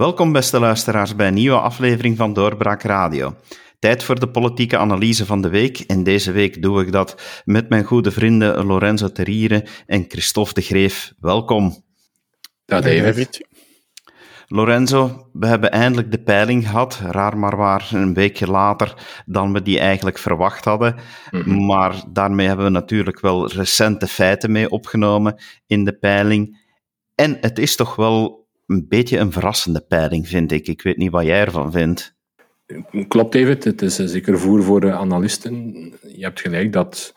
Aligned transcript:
Welkom 0.00 0.32
beste 0.32 0.58
luisteraars 0.60 1.16
bij 1.16 1.26
een 1.26 1.34
nieuwe 1.34 1.60
aflevering 1.60 2.16
van 2.16 2.32
Doorbraak 2.32 2.82
Radio. 2.82 3.36
Tijd 3.78 4.02
voor 4.02 4.20
de 4.20 4.30
politieke 4.30 4.78
analyse 4.78 5.26
van 5.26 5.42
de 5.42 5.48
week. 5.48 5.78
En 5.78 6.02
deze 6.02 6.32
week 6.32 6.62
doe 6.62 6.82
ik 6.82 6.92
dat 6.92 7.42
met 7.44 7.68
mijn 7.68 7.84
goede 7.84 8.10
vrienden 8.10 8.64
Lorenzo 8.64 9.12
Terriere 9.12 9.66
en 9.86 10.04
Christophe 10.08 10.54
de 10.54 10.60
Greef. 10.60 11.12
Welkom. 11.18 11.84
Dag 12.64 12.82
David. 12.82 13.46
Lorenzo, 14.46 15.28
we 15.32 15.46
hebben 15.46 15.70
eindelijk 15.70 16.10
de 16.10 16.22
peiling 16.22 16.68
gehad. 16.68 17.00
Raar 17.10 17.38
maar 17.38 17.56
waar, 17.56 17.88
een 17.92 18.14
weekje 18.14 18.46
later 18.46 18.94
dan 19.26 19.52
we 19.52 19.62
die 19.62 19.78
eigenlijk 19.78 20.18
verwacht 20.18 20.64
hadden. 20.64 20.96
Mhm. 21.30 21.64
Maar 21.66 22.02
daarmee 22.12 22.46
hebben 22.46 22.64
we 22.64 22.70
natuurlijk 22.70 23.20
wel 23.20 23.48
recente 23.48 24.06
feiten 24.06 24.52
mee 24.52 24.70
opgenomen 24.70 25.40
in 25.66 25.84
de 25.84 25.98
peiling. 25.98 26.58
En 27.14 27.36
het 27.40 27.58
is 27.58 27.76
toch 27.76 27.96
wel 27.96 28.39
een 28.70 28.86
beetje 28.88 29.18
een 29.18 29.32
verrassende 29.32 29.80
peiling, 29.80 30.28
vind 30.28 30.52
ik. 30.52 30.68
Ik 30.68 30.82
weet 30.82 30.96
niet 30.96 31.10
wat 31.10 31.24
jij 31.24 31.40
ervan 31.40 31.72
vindt. 31.72 32.14
Klopt, 33.08 33.32
David. 33.32 33.64
Het 33.64 33.82
is 33.82 33.96
zeker 33.96 34.38
voer 34.38 34.62
voor 34.62 34.80
de 34.80 34.92
analisten. 34.92 35.74
Je 36.14 36.24
hebt 36.24 36.40
gelijk 36.40 36.72
dat 36.72 37.14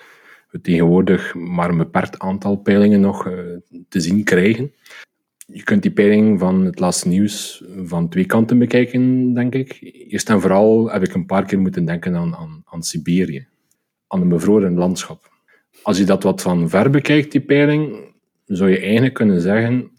we 0.49 0.62
tegenwoordig 0.62 1.34
maar 1.34 1.70
een 1.70 1.77
beperkt 1.77 2.20
aantal 2.20 2.55
peilingen 2.55 2.99
nog 2.99 3.27
eh, 3.27 3.34
te 3.89 3.99
zien 3.99 4.23
krijgen. 4.23 4.73
Je 5.45 5.63
kunt 5.63 5.81
die 5.81 5.91
peiling 5.91 6.39
van 6.39 6.66
het 6.66 6.79
laatste 6.79 7.07
nieuws 7.07 7.63
van 7.84 8.09
twee 8.09 8.26
kanten 8.26 8.59
bekijken, 8.59 9.34
denk 9.34 9.55
ik. 9.55 9.77
Eerst 10.07 10.29
en 10.29 10.41
vooral 10.41 10.91
heb 10.91 11.04
ik 11.04 11.13
een 11.13 11.26
paar 11.26 11.45
keer 11.45 11.60
moeten 11.60 11.85
denken 11.85 12.15
aan, 12.15 12.35
aan, 12.35 12.63
aan 12.65 12.84
Siberië, 12.84 13.48
aan 14.07 14.21
een 14.21 14.29
bevroren 14.29 14.73
landschap. 14.73 15.32
Als 15.84 15.98
je 15.98 16.04
dat 16.04 16.23
wat 16.23 16.41
van 16.41 16.70
ver 16.70 16.90
bekijkt, 16.90 17.32
die 17.32 17.41
peiling, 17.41 18.12
zou 18.45 18.70
je 18.70 18.79
eigenlijk 18.79 19.13
kunnen 19.13 19.41
zeggen 19.41 19.91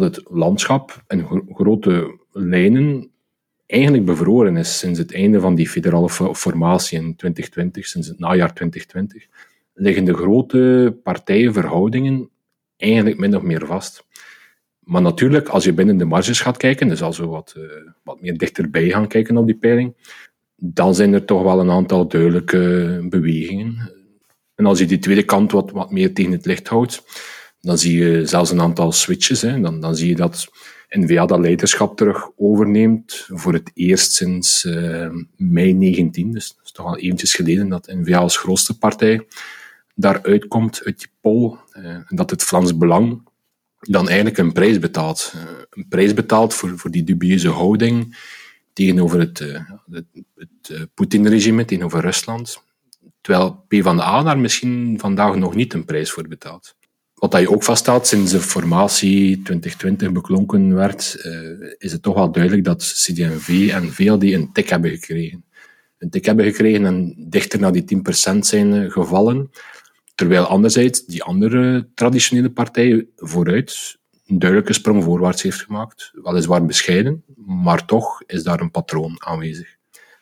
dat 0.00 0.16
het 0.16 0.28
landschap 0.30 1.02
in 1.08 1.26
grote 1.54 2.18
lijnen 2.32 3.10
eigenlijk 3.66 4.04
bevroren 4.04 4.56
is 4.56 4.78
sinds 4.78 4.98
het 4.98 5.14
einde 5.14 5.40
van 5.40 5.54
die 5.54 5.68
federale 5.68 6.08
formatie 6.34 6.98
in 6.98 7.16
2020, 7.16 7.86
sinds 7.86 8.08
het 8.08 8.18
najaar 8.18 8.54
2020, 8.54 9.26
liggen 9.74 10.04
de 10.04 10.14
grote 10.14 10.96
partijenverhoudingen 11.02 12.30
eigenlijk 12.76 13.18
min 13.18 13.36
of 13.36 13.42
meer 13.42 13.66
vast. 13.66 14.06
Maar 14.78 15.02
natuurlijk, 15.02 15.48
als 15.48 15.64
je 15.64 15.72
binnen 15.72 15.96
de 15.96 16.04
marges 16.04 16.40
gaat 16.40 16.56
kijken, 16.56 16.88
dus 16.88 17.02
als 17.02 17.18
we 17.18 17.26
wat, 17.26 17.54
uh, 17.56 17.64
wat 18.02 18.20
meer 18.20 18.38
dichterbij 18.38 18.88
gaan 18.88 19.08
kijken 19.08 19.36
op 19.36 19.46
die 19.46 19.56
peiling, 19.56 19.94
dan 20.56 20.94
zijn 20.94 21.12
er 21.12 21.24
toch 21.24 21.42
wel 21.42 21.60
een 21.60 21.70
aantal 21.70 22.08
duidelijke 22.08 23.06
bewegingen. 23.08 23.92
En 24.54 24.66
als 24.66 24.78
je 24.78 24.86
die 24.86 24.98
tweede 24.98 25.22
kant 25.22 25.52
wat, 25.52 25.70
wat 25.70 25.90
meer 25.90 26.14
tegen 26.14 26.32
het 26.32 26.46
licht 26.46 26.68
houdt, 26.68 27.02
dan 27.66 27.78
zie 27.78 27.98
je 27.98 28.26
zelfs 28.26 28.50
een 28.50 28.60
aantal 28.60 28.92
switches. 28.92 29.42
Hè. 29.42 29.60
Dan, 29.60 29.80
dan 29.80 29.96
zie 29.96 30.08
je 30.08 30.16
dat 30.16 30.48
N-VA 30.88 31.26
dat 31.26 31.40
leiderschap 31.40 31.96
terug 31.96 32.28
overneemt 32.36 33.26
voor 33.28 33.52
het 33.52 33.70
eerst 33.74 34.12
sinds 34.12 34.64
uh, 34.64 35.08
mei 35.36 35.72
19. 35.72 36.32
Dus 36.32 36.48
dat 36.48 36.64
is 36.64 36.72
toch 36.72 36.86
al 36.86 36.98
eventjes 36.98 37.34
geleden 37.34 37.68
dat 37.68 37.86
N-VA 37.86 38.18
als 38.18 38.36
grootste 38.36 38.78
partij 38.78 39.26
daaruit 39.94 40.48
komt 40.48 40.82
uit 40.84 40.98
die 40.98 41.08
poll. 41.20 41.56
Uh, 41.78 41.84
en 41.84 42.06
dat 42.08 42.30
het 42.30 42.42
Vlaams 42.42 42.76
Belang 42.76 43.28
dan 43.80 44.06
eigenlijk 44.06 44.38
een 44.38 44.52
prijs 44.52 44.78
betaalt. 44.78 45.32
Uh, 45.36 45.42
een 45.70 45.88
prijs 45.88 46.14
betaalt 46.14 46.54
voor, 46.54 46.78
voor 46.78 46.90
die 46.90 47.04
dubieuze 47.04 47.48
houding 47.48 48.16
tegenover 48.72 49.20
het, 49.20 49.38
het, 49.90 50.04
het 50.34 50.88
Poetin-regime, 50.94 51.64
tegenover 51.64 52.00
Rusland. 52.00 52.62
Terwijl 53.20 53.64
PvdA 53.68 54.22
daar 54.22 54.38
misschien 54.38 54.98
vandaag 55.00 55.34
nog 55.34 55.54
niet 55.54 55.74
een 55.74 55.84
prijs 55.84 56.10
voor 56.10 56.28
betaalt. 56.28 56.75
Wat 57.16 57.30
dat 57.30 57.40
je 57.40 57.50
ook 57.50 57.62
vaststaat, 57.62 58.06
sinds 58.06 58.30
de 58.30 58.40
formatie 58.40 59.42
2020 59.42 60.12
beklonken 60.12 60.74
werd, 60.74 61.16
uh, 61.26 61.74
is 61.78 61.92
het 61.92 62.02
toch 62.02 62.14
wel 62.14 62.32
duidelijk 62.32 62.64
dat 62.64 62.78
CD&V 62.78 63.70
en 63.72 63.92
VLD 63.92 64.22
een 64.22 64.52
tik 64.52 64.68
hebben 64.68 64.90
gekregen. 64.90 65.44
Een 65.98 66.10
tik 66.10 66.24
hebben 66.24 66.44
gekregen 66.44 66.84
en 66.84 67.14
dichter 67.28 67.60
naar 67.60 67.72
die 67.72 67.84
10% 68.34 68.38
zijn 68.38 68.74
eh, 68.74 68.90
gevallen. 68.90 69.50
Terwijl 70.14 70.44
anderzijds 70.44 71.04
die 71.06 71.22
andere 71.22 71.88
traditionele 71.94 72.50
partij 72.50 73.06
vooruit 73.16 73.98
een 74.26 74.38
duidelijke 74.38 74.72
sprong 74.72 75.04
voorwaarts 75.04 75.42
heeft 75.42 75.62
gemaakt. 75.62 76.10
Weliswaar 76.22 76.66
bescheiden, 76.66 77.24
maar 77.46 77.84
toch 77.84 78.22
is 78.26 78.42
daar 78.42 78.60
een 78.60 78.70
patroon 78.70 79.16
aanwezig. 79.18 79.76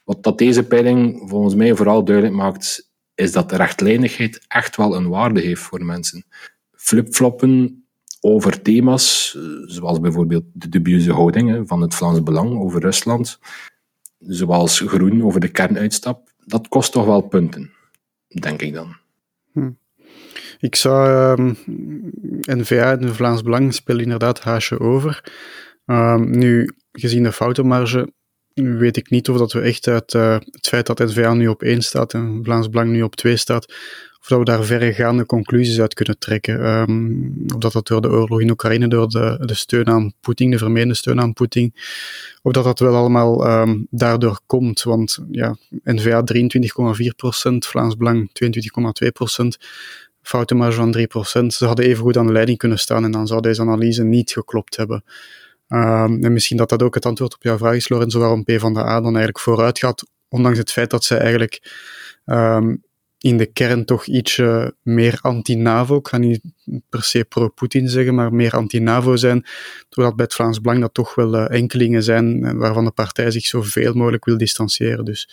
Wat 0.05 0.23
dat 0.23 0.39
deze 0.39 0.63
peiling 0.63 1.29
volgens 1.29 1.55
mij 1.55 1.75
vooral 1.75 2.05
duidelijk 2.05 2.37
maakt, 2.37 2.91
is 3.15 3.33
dat 3.33 3.51
de 3.51 3.57
rechtlijnigheid 3.57 4.45
echt 4.49 4.77
wel 4.77 4.97
een 4.97 5.09
waarde 5.09 5.41
heeft 5.41 5.63
voor 5.63 5.85
mensen 5.85 6.25
flipfloppen 6.85 7.85
over 8.21 8.63
thema's, 8.63 9.37
eh, 9.37 9.43
zoals 9.67 10.01
bijvoorbeeld 10.01 10.45
de 10.53 10.69
dubieuze 10.69 11.13
houding 11.13 11.69
van 11.69 11.81
het 11.81 11.95
Vlaams 11.95 12.23
Belang 12.23 12.59
over 12.59 12.81
Rusland, 12.81 13.39
zoals 14.19 14.81
groen 14.81 15.25
over 15.25 15.41
de 15.41 15.49
kernuitstap, 15.49 16.33
dat 16.47 16.69
kost 16.69 16.93
toch 16.93 17.05
wel 17.05 17.21
punten, 17.21 17.71
denk 18.29 18.63
ik 18.63 18.75
dan. 18.75 18.97
Hm. 19.53 19.71
Ik 20.59 20.75
zou 20.75 21.09
uh, 21.09 21.33
ehm, 21.33 21.55
N-VA 22.59 22.99
en 22.99 23.15
Vlaams 23.15 23.43
Belang 23.43 23.75
spelen 23.75 24.03
inderdaad 24.03 24.41
haasje 24.41 24.81
over. 24.81 25.33
Ehm, 25.87 26.39
nu, 26.39 26.71
gezien 26.93 27.23
de 27.23 27.33
foutenmarge, 27.33 28.13
weet 28.55 28.97
ik 28.97 29.11
niet 29.11 29.29
of 29.29 29.39
dat 29.39 29.53
we 29.53 29.61
echt 29.61 29.87
uit 29.87 30.15
uh, 30.15 30.39
het 30.51 30.69
feit 30.69 30.87
dat 30.87 30.99
N-VA 30.99 31.35
nu 31.35 31.49
op 31.49 31.63
1 31.63 31.83
staat 31.83 32.13
en 32.13 32.41
Vlaams 32.43 32.69
Belang 32.69 32.91
nu 32.91 33.03
op 33.03 33.17
2 33.17 33.37
staat, 33.37 33.75
of 34.25 34.31
dat 34.31 34.39
we 34.39 34.45
daar 34.45 34.65
verregaande 34.65 35.27
conclusies 35.27 35.81
uit 35.81 35.95
kunnen 35.95 36.19
trekken. 36.19 36.67
Um, 36.67 37.45
of 37.55 37.59
dat 37.59 37.73
dat 37.73 37.87
door 37.87 38.01
de 38.01 38.09
oorlog 38.09 38.41
in 38.41 38.51
Oekraïne, 38.51 38.89
door 38.89 39.09
de, 39.09 39.39
de 39.41 39.55
steun 39.55 39.87
aan 39.87 40.13
Poetin, 40.21 40.51
de 40.51 40.59
vermeende 40.59 40.95
steun 40.95 41.21
aan 41.21 41.33
Poetin, 41.33 41.75
of 42.43 42.53
dat 42.53 42.65
dat 42.65 42.79
wel 42.79 42.95
allemaal 42.95 43.61
um, 43.61 43.87
daardoor 43.91 44.41
komt. 44.47 44.83
Want 44.83 45.19
ja, 45.31 45.57
N-VA 45.85 46.25
23,4%, 46.35 47.57
Vlaams 47.59 47.97
Belang 47.97 48.31
22,2%, 48.45 49.47
foutenmarge 50.23 50.77
van 50.77 50.97
3%. 51.43 51.47
Ze 51.47 51.67
hadden 51.67 51.85
even 51.85 52.03
goed 52.03 52.17
aan 52.17 52.27
de 52.27 52.33
leiding 52.33 52.59
kunnen 52.59 52.79
staan 52.79 53.05
en 53.05 53.11
dan 53.11 53.27
zou 53.27 53.41
deze 53.41 53.61
analyse 53.61 54.05
niet 54.05 54.31
geklopt 54.31 54.77
hebben. 54.77 55.05
Um, 55.69 56.25
en 56.25 56.33
misschien 56.33 56.57
dat 56.57 56.69
dat 56.69 56.83
ook 56.83 56.95
het 56.95 57.07
antwoord 57.07 57.35
op 57.35 57.43
jouw 57.43 57.59
vraag 57.59 57.75
is, 57.75 57.89
Lorenzo, 57.89 58.19
waarom 58.19 58.45
P 58.45 58.53
van 58.57 58.75
dan 58.75 59.05
eigenlijk 59.05 59.41
vooruit 59.41 59.79
gaat, 59.79 60.07
ondanks 60.29 60.59
het 60.59 60.73
feit 60.73 60.91
dat 60.91 61.05
zij 61.05 61.19
eigenlijk 61.19 61.63
in 63.25 63.37
de 63.37 63.47
kern 63.47 63.85
toch 63.85 64.07
ietsje 64.07 64.75
meer 64.83 65.19
anti-NAVO. 65.21 65.97
Ik 65.97 66.09
ga 66.09 66.19
niet 66.19 66.41
per 66.89 67.03
se 67.03 67.25
pro-Poetin 67.25 67.89
zeggen, 67.89 68.15
maar 68.15 68.35
meer 68.35 68.53
anti-NAVO 68.53 69.17
zijn. 69.17 69.45
Doordat 69.89 70.17
bij 70.17 70.25
het 70.25 70.35
Vlaams 70.35 70.61
Belang 70.61 70.81
dat 70.81 70.95
toch 70.95 71.15
wel 71.15 71.35
uh, 71.35 71.51
enkelingen 71.51 72.03
zijn 72.03 72.45
eh, 72.45 72.53
waarvan 72.53 72.85
de 72.85 72.91
partij 72.91 73.31
zich 73.31 73.47
zoveel 73.47 73.95
mogelijk 73.95 74.25
wil 74.25 74.39
distancieren. 74.39 75.05
Dus 75.05 75.29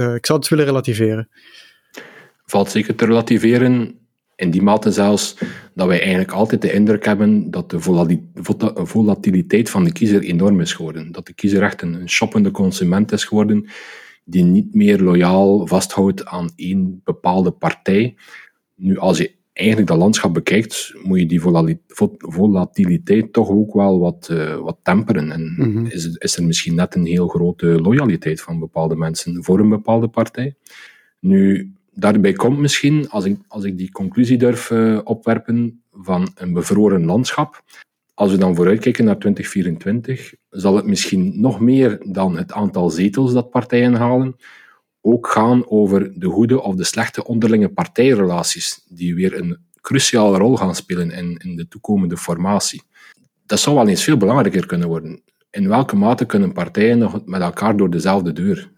uh, 0.00 0.14
ik 0.14 0.26
zou 0.26 0.38
het 0.38 0.48
willen 0.48 0.64
relativeren. 0.64 1.28
Valt 2.44 2.70
zeker 2.70 2.94
te 2.94 3.04
relativeren. 3.04 3.98
In 4.36 4.50
die 4.50 4.62
mate 4.62 4.90
zelfs 4.90 5.36
dat 5.74 5.86
wij 5.86 6.00
eigenlijk 6.00 6.32
altijd 6.32 6.62
de 6.62 6.72
indruk 6.72 7.04
hebben 7.04 7.50
dat 7.50 7.70
de 7.70 7.80
volatiliteit 8.86 9.70
van 9.70 9.84
de 9.84 9.92
kiezer 9.92 10.22
enorm 10.22 10.60
is 10.60 10.72
geworden. 10.72 11.12
Dat 11.12 11.26
de 11.26 11.34
kiezer 11.34 11.62
echt 11.62 11.82
een 11.82 12.08
shoppende 12.08 12.50
consument 12.50 13.12
is 13.12 13.24
geworden 13.24 13.68
die 14.24 14.44
niet 14.44 14.74
meer 14.74 15.00
loyaal 15.00 15.66
vasthoudt 15.66 16.24
aan 16.24 16.50
één 16.56 17.00
bepaalde 17.04 17.50
partij. 17.50 18.16
Nu, 18.74 18.98
als 18.98 19.18
je 19.18 19.34
eigenlijk 19.52 19.88
dat 19.88 19.98
landschap 19.98 20.34
bekijkt, 20.34 20.94
moet 21.02 21.18
je 21.18 21.26
die 21.26 21.40
volatiliteit 22.18 23.32
toch 23.32 23.48
ook 23.48 23.74
wel 23.74 23.98
wat, 23.98 24.28
uh, 24.32 24.56
wat 24.56 24.78
temperen. 24.82 25.30
En 25.30 25.54
mhm. 25.56 25.86
is, 25.86 26.06
is 26.06 26.36
er 26.36 26.44
misschien 26.44 26.74
net 26.74 26.94
een 26.94 27.06
heel 27.06 27.28
grote 27.28 27.66
loyaliteit 27.66 28.40
van 28.40 28.58
bepaalde 28.58 28.96
mensen 28.96 29.44
voor 29.44 29.58
een 29.58 29.68
bepaalde 29.68 30.08
partij. 30.08 30.56
Nu, 31.20 31.72
daarbij 31.94 32.32
komt 32.32 32.58
misschien, 32.58 33.10
als 33.10 33.24
ik, 33.24 33.38
als 33.48 33.64
ik 33.64 33.78
die 33.78 33.90
conclusie 33.90 34.38
durf 34.38 34.70
uh, 34.70 35.00
opwerpen, 35.04 35.82
van 35.92 36.30
een 36.34 36.52
bevroren 36.52 37.04
landschap, 37.04 37.62
als 38.14 38.30
we 38.30 38.38
dan 38.38 38.54
vooruitkijken 38.54 39.04
naar 39.04 39.18
2024, 39.18 40.34
zal 40.50 40.76
het 40.76 40.86
misschien 40.86 41.40
nog 41.40 41.60
meer 41.60 41.98
dan 42.04 42.36
het 42.36 42.52
aantal 42.52 42.90
zetels 42.90 43.32
dat 43.32 43.50
partijen 43.50 43.94
halen, 43.94 44.36
ook 45.00 45.26
gaan 45.26 45.70
over 45.70 46.20
de 46.20 46.26
goede 46.26 46.62
of 46.62 46.74
de 46.74 46.84
slechte 46.84 47.24
onderlinge 47.24 47.68
partijrelaties, 47.68 48.86
die 48.88 49.14
weer 49.14 49.38
een 49.38 49.58
cruciale 49.80 50.38
rol 50.38 50.56
gaan 50.56 50.74
spelen 50.74 51.10
in, 51.10 51.36
in 51.36 51.56
de 51.56 51.68
toekomende 51.68 52.16
formatie. 52.16 52.82
Dat 53.46 53.60
zou 53.60 53.76
wel 53.76 53.88
eens 53.88 54.04
veel 54.04 54.16
belangrijker 54.16 54.66
kunnen 54.66 54.88
worden. 54.88 55.22
In 55.50 55.68
welke 55.68 55.96
mate 55.96 56.24
kunnen 56.24 56.52
partijen 56.52 56.98
nog 56.98 57.26
met 57.26 57.40
elkaar 57.40 57.76
door 57.76 57.90
dezelfde 57.90 58.32
deur? 58.32 58.70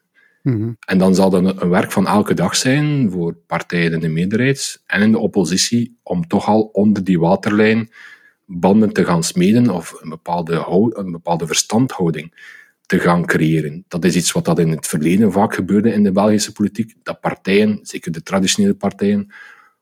Mhm. 0.43 0.73
En 0.87 0.99
dan 0.99 1.15
zal 1.15 1.31
dat 1.31 1.63
een 1.63 1.69
werk 1.69 1.93
van 1.93 2.07
elke 2.07 2.35
dag 2.35 2.57
zijn 2.57 3.11
voor 3.11 3.35
partijen 3.47 3.93
in 3.93 4.01
de 4.01 4.09
meerderheid 4.09 4.83
en 4.87 5.03
in 5.03 5.13
de 5.13 5.19
oppositie 5.19 5.99
om 6.03 6.27
toch 6.27 6.47
al 6.47 6.63
onder 6.63 7.05
die 7.05 7.19
waterlijn 7.19 7.91
banden 8.47 8.93
te 8.93 9.05
gaan 9.05 9.23
smeden 9.23 9.71
of 9.71 9.99
een 10.01 10.09
bepaalde, 10.09 10.67
een 10.93 11.11
bepaalde 11.11 11.47
verstandhouding 11.47 12.53
te 12.87 12.99
gaan 12.99 13.27
creëren. 13.27 13.85
Dat 13.89 14.05
is 14.05 14.17
iets 14.17 14.33
wat 14.33 14.45
dat 14.45 14.59
in 14.59 14.69
het 14.69 14.87
verleden 14.87 15.33
vaak 15.33 15.55
gebeurde 15.55 15.93
in 15.93 16.03
de 16.03 16.13
Belgische 16.13 16.53
politiek, 16.53 16.95
dat 17.03 17.21
partijen, 17.21 17.79
zeker 17.83 18.13
de 18.13 18.23
traditionele 18.23 18.75
partijen, 18.75 19.33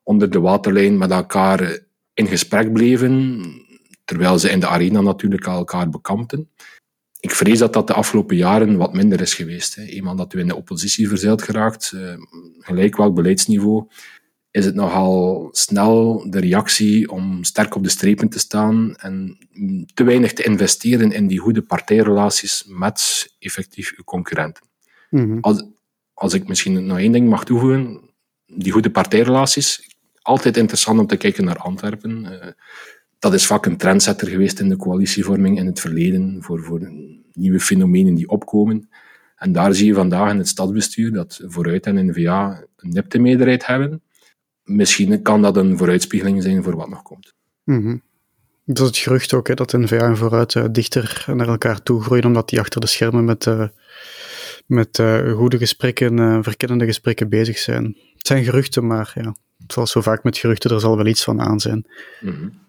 onder 0.02 0.30
de 0.30 0.40
waterlijn 0.40 0.98
met 0.98 1.10
elkaar 1.10 1.78
in 2.14 2.26
gesprek 2.26 2.72
bleven, 2.72 3.40
terwijl 4.04 4.38
ze 4.38 4.50
in 4.50 4.60
de 4.60 4.66
arena 4.66 5.00
natuurlijk 5.00 5.46
elkaar 5.46 5.88
bekampten. 5.88 6.48
ik 7.20 7.30
vrees 7.30 7.58
dat 7.58 7.72
dat 7.72 7.86
de 7.86 7.92
afgelopen 7.92 8.36
jaren 8.36 8.76
wat 8.76 8.94
minder 8.94 9.20
is 9.20 9.34
geweest. 9.34 9.78
Eenmaal 9.78 10.16
dat 10.16 10.34
u 10.34 10.38
in 10.38 10.46
de 10.46 10.56
oppositie 10.56 11.08
verzeild 11.08 11.42
geraakt, 11.42 11.92
uh, 11.94 12.14
gelijk 12.58 12.96
welk 12.96 13.14
beleidsniveau, 13.14 13.88
is 14.52 14.64
het 14.64 14.74
nogal 14.74 15.48
snel 15.52 16.26
de 16.30 16.40
reactie 16.40 17.10
om 17.10 17.44
sterk 17.44 17.74
op 17.74 17.82
de 17.82 17.88
strepen 17.88 18.28
te 18.28 18.38
staan 18.38 18.94
en 18.96 19.38
te 19.94 20.04
weinig 20.04 20.32
te 20.32 20.42
investeren 20.42 21.12
in 21.12 21.26
die 21.26 21.38
goede 21.38 21.62
partijrelaties 21.62 22.64
met 22.66 23.28
effectief 23.38 23.92
uw 23.96 24.04
concurrenten. 24.04 24.70
Mhm. 25.10 25.38
als, 25.40 25.64
als 26.14 26.34
ik 26.34 26.48
misschien 26.48 26.86
nog 26.86 26.98
één 26.98 27.12
ding 27.12 27.28
mag 27.28 27.44
toevoegen, 27.44 28.00
die 28.46 28.72
goede 28.72 28.90
partijrelaties, 28.90 29.96
altijd 30.22 30.56
interessant 30.56 30.98
om 30.98 31.06
te 31.06 31.16
kijken 31.16 31.44
naar 31.44 31.56
Antwerpen. 31.56 32.24
Uh, 32.24 32.46
dat 33.18 33.34
is 33.34 33.46
vaak 33.46 33.66
een 33.66 33.76
trendsetter 33.76 34.28
geweest 34.28 34.60
in 34.60 34.68
de 34.68 34.76
coalitievorming 34.76 35.58
in 35.58 35.66
het 35.66 35.80
verleden 35.80 36.36
voor, 36.40 36.62
voor 36.62 36.92
nieuwe 37.32 37.60
fenomenen 37.60 38.14
die 38.14 38.28
opkomen. 38.28 38.88
En 39.36 39.52
daar 39.52 39.74
zie 39.74 39.86
je 39.86 39.94
vandaag 39.94 40.30
in 40.30 40.38
het 40.38 40.48
stadsbestuur 40.48 41.12
dat 41.12 41.40
Vooruit 41.46 41.86
en 41.86 42.06
N-VA 42.06 42.64
een 42.76 42.90
nipte 42.90 43.18
meerderheid 43.18 43.66
hebben. 43.66 44.02
Misschien 44.64 45.22
kan 45.22 45.42
dat 45.42 45.56
een 45.56 45.78
vooruitspiegeling 45.78 46.42
zijn 46.42 46.62
voor 46.62 46.76
wat 46.76 46.88
nog 46.88 47.02
komt. 47.02 47.34
Mm 47.64 48.02
Dat 48.64 48.78
is 48.78 48.86
het 48.86 48.96
gerucht 48.96 49.34
ook, 49.34 49.48
hè, 49.48 49.54
dat 49.54 49.72
N-VA 49.72 49.96
en 49.96 50.16
Vooruit 50.16 50.54
uh, 50.54 50.64
dichter 50.70 51.24
naar 51.26 51.48
elkaar 51.48 51.82
toe 51.82 52.02
groeien, 52.02 52.24
omdat 52.24 52.48
die 52.48 52.60
achter 52.60 52.80
de 52.80 52.86
schermen 52.86 53.24
met, 53.24 53.46
uh, 53.46 53.68
met 54.66 54.98
uh, 54.98 55.32
goede 55.32 55.58
gesprekken, 55.58 56.44
verkennende 56.44 56.84
gesprekken 56.84 57.28
bezig 57.28 57.58
zijn. 57.58 57.84
Het 58.16 58.26
zijn 58.26 58.44
geruchten, 58.44 58.86
maar 58.86 59.12
ja, 59.14 59.36
zoals 59.66 59.90
zo 59.90 60.00
vaak 60.00 60.22
met 60.24 60.38
geruchten, 60.38 60.70
er 60.70 60.80
zal 60.80 60.96
wel 60.96 61.06
iets 61.06 61.24
van 61.24 61.40
aan 61.40 61.60
zijn. 61.60 61.86
Mm 62.20 62.60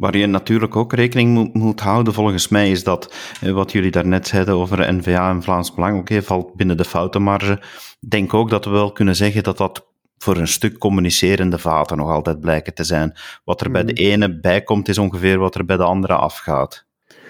Waar 0.00 0.16
je 0.16 0.26
natuurlijk 0.26 0.76
ook 0.76 0.92
rekening 0.92 1.30
moet, 1.30 1.54
moet, 1.54 1.80
houden, 1.80 2.12
volgens 2.12 2.48
mij, 2.48 2.70
is 2.70 2.84
dat 2.84 3.14
eh, 3.40 3.52
wat 3.52 3.72
jullie 3.72 3.90
daarnet 3.90 4.26
zeiden 4.26 4.54
over 4.54 4.94
NVA 4.94 5.30
en 5.30 5.42
Vlaams 5.42 5.74
Belang, 5.74 5.98
oké, 5.98 6.22
valt 6.22 6.54
binnen 6.54 6.76
de 6.76 6.84
foutenmarge. 6.84 7.52
Ik 8.00 8.10
denk 8.10 8.34
ook 8.34 8.50
dat 8.50 8.64
we 8.64 8.70
wel 8.70 8.92
kunnen 8.92 9.16
zeggen 9.16 9.42
dat 9.42 9.56
dat 9.56 9.86
voor 10.22 10.36
een 10.36 10.48
stuk 10.48 10.78
communicerende 10.78 11.58
vaten 11.58 11.96
nog 11.96 12.10
altijd 12.10 12.40
blijken 12.40 12.74
te 12.74 12.84
zijn. 12.84 13.12
Wat 13.44 13.60
er 13.60 13.70
bij 13.70 13.84
de 13.84 13.92
mhm. 13.92 14.02
ene 14.02 14.40
bijkomt, 14.40 14.88
is 14.88 14.98
ongeveer 14.98 15.38
wat 15.38 15.54
er 15.54 15.64
bij 15.64 15.76
de 15.76 15.84
andere 15.84 16.14
afgaat. 16.14 16.84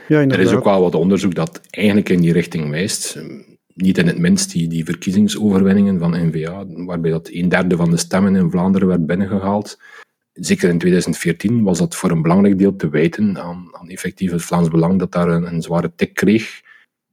Ja, 0.09 0.21
er 0.21 0.41
is 0.41 0.53
ook 0.53 0.65
wel 0.65 0.81
wat 0.81 0.95
onderzoek 0.95 1.35
dat 1.35 1.61
eigenlijk 1.71 2.09
in 2.09 2.21
die 2.21 2.33
richting 2.33 2.71
wijst. 2.71 3.19
Niet 3.75 3.99
in 3.99 4.07
het 4.07 4.19
minst 4.19 4.53
die, 4.53 4.69
die 4.69 4.85
verkiezingsoverwinningen 4.85 5.99
van 5.99 6.29
NVA, 6.29 6.65
waarbij 6.67 7.11
dat 7.11 7.29
een 7.33 7.49
derde 7.49 7.77
van 7.77 7.91
de 7.91 7.97
stemmen 7.97 8.37
in 8.37 8.51
Vlaanderen 8.51 8.89
werd 8.89 9.07
binnengehaald 9.07 9.79
zeker 10.33 10.69
in 10.69 10.79
2014 10.79 11.63
was 11.63 11.79
dat 11.79 11.97
voor 11.97 12.11
een 12.11 12.23
belangrijk 12.23 12.59
deel 12.59 12.77
te 12.77 12.89
wijten 12.89 13.39
aan, 13.39 13.69
aan 13.73 13.89
effectief 13.89 14.31
het 14.31 14.43
Vlaams 14.43 14.69
Belang 14.69 14.99
dat 14.99 15.13
daar 15.13 15.29
een, 15.29 15.53
een, 15.53 15.63
zware 15.63 15.93
tik 15.97 16.15
kreeg. 16.15 16.61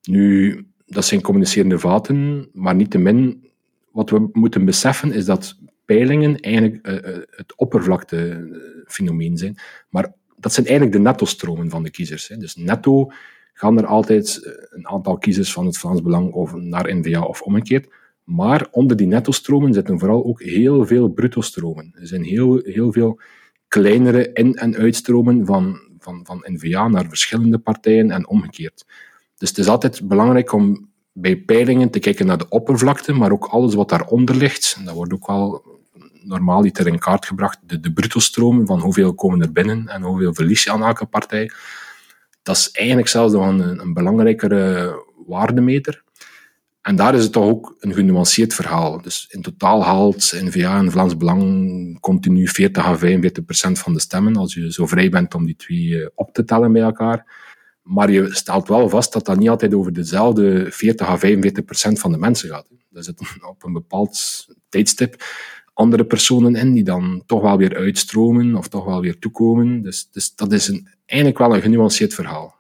Nu, 0.04 0.66
dat 0.86 1.06
zijn 1.06 1.22
communicerende 1.22 1.80
vaten, 1.80 2.50
maar 2.54 2.76
niettemin, 2.76 3.50
wat 3.92 4.10
we 4.10 4.30
moeten 4.34 4.66
beseffen 4.66 5.12
is 5.12 5.26
dat 5.26 5.58
peilingen 5.88 6.40
eigenlijk 6.40 6.88
uh, 6.88 6.94
het 7.30 7.56
oppervlaktefenomeen 7.56 9.38
zijn. 9.38 9.58
Maar 9.90 10.14
dat 10.38 10.54
zijn 10.54 10.66
eigenlijk 10.66 10.98
de 10.98 11.04
netto-stromen 11.04 11.70
van 11.70 11.84
de 11.84 11.90
kiezers. 11.90 12.28
Hè. 12.28 12.38
Dus 12.38 12.56
netto 12.56 13.12
gaan 13.54 13.78
er 13.78 13.86
altijd 13.86 14.44
eh, 14.44 14.52
een 14.70 14.88
aantal 14.88 15.18
kiezers 15.18 15.54
van 15.54 15.66
het 15.66 15.78
Vlaams 15.78 16.02
Belang 16.02 16.32
of 16.32 16.54
naar 16.56 16.96
NVA 16.96 17.22
of 17.22 17.42
omgekeerd. 17.42 17.94
Maar 18.24 18.68
onder 18.72 18.98
die 18.98 19.08
netto-stromen 19.08 19.74
zitten 19.74 20.00
vooral 20.00 20.26
ook 20.26 20.42
heel 20.42 20.86
veel 20.86 21.08
bruto-stromen. 21.08 21.94
Er 22.00 22.08
zijn 22.08 22.24
heel, 22.24 22.60
heel 22.64 22.92
veel 22.92 23.20
kleinere 23.68 24.30
in- 24.34 24.56
en 24.56 24.76
uitstromen 24.76 25.46
van, 25.46 25.80
van, 26.00 26.20
van 26.26 26.44
NVA 26.48 26.88
naar 26.88 27.08
verschillende 27.08 27.58
partijen 27.58 28.12
en 28.12 28.28
omgekeerd. 28.28 28.86
Dus 29.38 29.50
het 29.50 29.58
is 29.58 29.68
altijd 29.68 30.08
belangrijk 30.08 30.52
om 30.54 30.90
bij 31.12 31.38
peilingen 31.38 31.90
te 31.90 32.00
kijken 32.00 32.26
naar 32.26 32.38
de 32.38 32.50
oppervlakte, 32.50 33.14
maar 33.14 33.32
ook 33.32 33.46
alles 33.46 33.74
wat 33.74 33.90
daaronder 33.90 34.36
ligt. 34.36 34.86
Dat 34.86 34.94
wordt 34.96 35.14
ook 35.14 35.28
wel 35.28 35.77
normaal 36.28 36.62
niet 36.62 36.80
in 36.80 37.00
kaart 37.00 37.26
gebracht. 37.26 37.60
De, 37.62 37.80
de 37.80 37.94
bruto-stromen 37.94 38.66
van 38.68 38.80
hoeveel 38.80 39.14
komen 39.14 39.42
er 39.42 39.52
binnen 39.52 39.88
en 39.88 40.02
hoeveel 40.02 40.34
verlies 40.34 40.64
je 40.64 40.72
aan 40.72 40.84
elke 40.84 41.06
partij. 41.06 41.52
Dat 42.44 42.56
is 42.56 42.72
eigenlijk 42.72 43.08
zelfs 43.08 43.34
nog 43.34 43.48
een, 43.48 43.80
een 43.80 43.94
belangrijkere 43.94 44.96
waardemeter. 45.28 46.04
En 46.88 46.96
daar 46.96 47.16
is 47.16 47.24
het 47.24 47.32
toch 47.32 47.44
ook 47.44 47.76
een 47.80 47.94
genuanceerd 47.94 48.54
verhaal. 48.54 49.02
Dus 49.02 49.28
in 49.30 49.42
totaal 49.42 49.84
haalt 49.84 50.34
N-VA 50.44 50.78
en 50.78 50.92
Vlaams 50.92 51.18
Belang 51.18 52.00
continu 52.00 52.48
40 52.48 52.86
à 52.86 52.96
45 52.96 53.46
procent 53.46 53.80
van 53.80 53.94
de 53.94 54.00
stemmen, 54.00 54.36
als 54.36 54.54
je 54.54 54.72
zo 54.72 54.86
vrij 54.86 55.10
bent 55.10 55.34
om 55.34 55.46
die 55.46 55.56
twee 55.56 56.02
eh, 56.02 56.08
op 56.16 56.34
te 56.34 56.44
tellen 56.44 56.72
bij 56.72 56.82
elkaar. 56.82 57.46
Maar 57.82 58.12
je 58.12 58.36
stelt 58.36 58.68
wel 58.68 58.90
vast 58.90 59.14
dat 59.14 59.26
dat 59.26 59.38
niet 59.38 59.50
altijd 59.50 59.74
over 59.74 59.94
dezelfde 59.94 60.68
40 60.70 61.08
à 61.08 61.18
45 61.18 61.66
procent 61.66 62.00
van 62.00 62.12
de 62.12 62.18
mensen 62.18 62.50
gaat. 62.50 62.68
Er 62.94 63.04
zitten 63.04 63.28
op 63.50 63.64
een 63.64 63.74
bepaald 63.74 64.46
tijdstip 64.70 65.24
andere 65.78 66.06
personen 66.06 66.56
in 66.56 66.74
die 66.74 66.84
dan 66.84 67.24
toch 67.26 67.42
wel 67.42 67.58
weer 67.58 67.76
uitstromen 67.76 68.56
of 68.56 68.68
toch 68.68 68.86
wel 68.86 69.02
weer 69.02 69.20
toekomen. 69.20 69.82
Dus, 69.82 70.10
dus 70.12 70.36
dat 70.36 70.52
is 70.52 70.68
een, 70.68 70.88
eigenlijk 71.06 71.40
wel 71.40 71.56
een 71.56 71.62
genuanceerd 71.62 72.14
verhaal. 72.14 72.56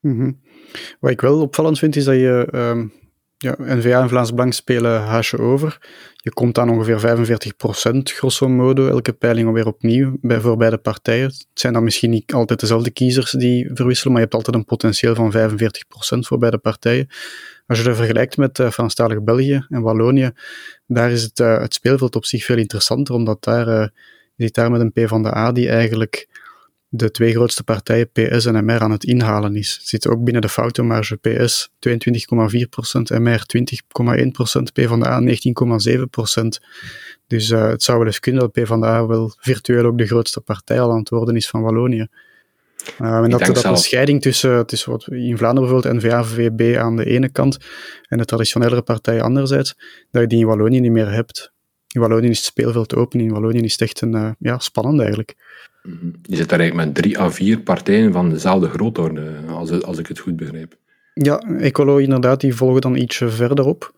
Mm 0.00 0.40
Wat 1.00 1.10
ik 1.10 1.20
wel 1.20 1.40
opvallend 1.40 1.78
vind, 1.78 1.96
is 1.96 2.04
dat 2.04 2.14
je... 2.14 2.48
Ehm, 2.50 2.86
ja, 3.38 3.54
N-VA 3.58 4.02
en 4.02 4.08
Vlaams 4.08 4.30
Belang 4.30 4.54
spelen 4.54 5.00
haasje 5.00 5.38
over. 5.38 5.78
Je 6.16 6.32
komt 6.32 6.58
aan 6.58 6.70
ongeveer 6.70 7.00
45% 7.00 7.96
grosso 8.02 8.48
modo, 8.48 8.88
elke 8.88 9.12
peiling 9.12 9.46
alweer 9.46 9.66
opnieuw 9.66 10.16
bij, 10.20 10.40
voor 10.40 10.56
beide 10.56 10.78
partijen. 10.78 11.26
Het 11.26 11.46
zijn 11.54 11.72
dan 11.72 11.84
misschien 11.84 12.10
niet 12.10 12.32
altijd 12.32 12.60
dezelfde 12.60 12.90
kiezers 12.90 13.30
die 13.30 13.70
verwisselen, 13.74 14.12
maar 14.12 14.22
je 14.22 14.28
hebt 14.28 14.34
altijd 14.34 14.56
een 14.56 14.64
potentieel 14.64 15.14
van 15.14 15.32
45% 15.32 16.18
voor 16.18 16.38
beide 16.38 16.58
partijen. 16.58 17.08
Als 17.66 17.78
je 17.78 17.84
dat 17.84 17.96
vergelijkt 17.96 18.36
met 18.36 18.58
uh, 18.58 18.70
Franstalig 18.70 19.22
België 19.22 19.66
en 19.68 19.82
Wallonië, 19.82 20.30
daar 20.86 21.10
is 21.10 21.22
het, 21.22 21.38
uh, 21.38 21.58
het 21.58 21.74
speelveld 21.74 22.16
op 22.16 22.24
zich 22.24 22.44
veel 22.44 22.58
interessanter, 22.58 23.14
omdat 23.14 23.44
daar, 23.44 23.68
uh, 23.68 23.86
je 24.34 24.44
zit 24.44 24.54
daar 24.54 24.70
met 24.70 24.80
een 24.80 24.92
P 24.92 25.08
van 25.08 25.22
de 25.22 25.34
A 25.34 25.52
die 25.52 25.68
eigenlijk 25.68 26.28
de 26.88 27.10
twee 27.10 27.32
grootste 27.32 27.64
partijen, 27.64 28.10
PS 28.12 28.46
en 28.46 28.64
MR, 28.64 28.80
aan 28.80 28.90
het 28.90 29.04
inhalen 29.04 29.56
is. 29.56 29.74
Het 29.78 29.88
zit 29.88 30.08
ook 30.08 30.24
binnen 30.24 30.42
de 30.42 30.48
foutenmarge. 30.48 31.16
PS 31.16 31.70
22,4%, 31.88 31.90
MR 33.20 33.44
20,1%, 33.56 34.72
PvdA 34.72 35.20
19,7%. 35.20 35.26
Dus 37.26 37.50
uh, 37.50 37.68
het 37.68 37.82
zou 37.82 37.98
wel 37.98 38.06
eens 38.06 38.20
kunnen 38.20 38.40
dat 38.40 38.52
PvdA 38.52 39.06
wel 39.06 39.34
virtueel 39.38 39.84
ook 39.84 39.98
de 39.98 40.06
grootste 40.06 40.40
partij 40.40 40.80
al 40.80 40.90
aan 40.90 40.98
het 40.98 41.08
worden 41.08 41.36
is 41.36 41.48
van 41.48 41.62
Wallonië. 41.62 42.06
Uh, 43.00 43.16
en 43.16 43.30
dat, 43.30 43.40
dat 43.40 43.64
een 43.64 43.76
scheiding 43.76 44.22
tussen, 44.22 44.66
tussen 44.66 44.90
wat 44.90 45.06
in 45.08 45.38
Vlaanderen 45.38 45.70
bijvoorbeeld 45.70 46.04
NVA, 46.04 46.24
VVB 46.24 46.76
aan 46.76 46.96
de 46.96 47.04
ene 47.04 47.28
kant 47.28 47.58
en 48.08 48.18
de 48.18 48.24
traditionele 48.24 48.82
partijen 48.82 49.22
anderzijds, 49.22 49.74
dat 50.10 50.22
je 50.22 50.28
die 50.28 50.38
in 50.38 50.46
Wallonië 50.46 50.80
niet 50.80 50.92
meer 50.92 51.10
hebt. 51.10 51.52
In 51.88 52.00
Wallonië 52.00 52.28
is 52.28 52.36
het 52.36 52.46
speelveld 52.46 52.94
open, 52.94 53.20
in 53.20 53.30
Wallonië 53.30 53.60
is 53.60 53.72
het 53.72 53.80
echt 53.80 54.00
een, 54.00 54.16
uh, 54.16 54.30
ja, 54.38 54.58
spannend 54.58 55.00
eigenlijk. 55.00 55.34
Je 56.22 56.36
zit 56.36 56.48
daar 56.48 56.60
eigenlijk 56.60 56.88
met 56.88 57.02
drie 57.02 57.18
à 57.18 57.30
vier 57.30 57.60
partijen 57.60 58.12
van 58.12 58.30
dezelfde 58.30 58.68
grootorde, 58.68 59.32
als, 59.48 59.82
als 59.82 59.98
ik 59.98 60.06
het 60.06 60.18
goed 60.18 60.36
begrijp. 60.36 60.76
Ja, 61.14 61.38
Ecolo 61.38 61.96
inderdaad, 61.96 62.40
die 62.40 62.54
volgen 62.54 62.80
dan 62.80 62.96
ietsje 62.96 63.28
verderop. 63.28 63.94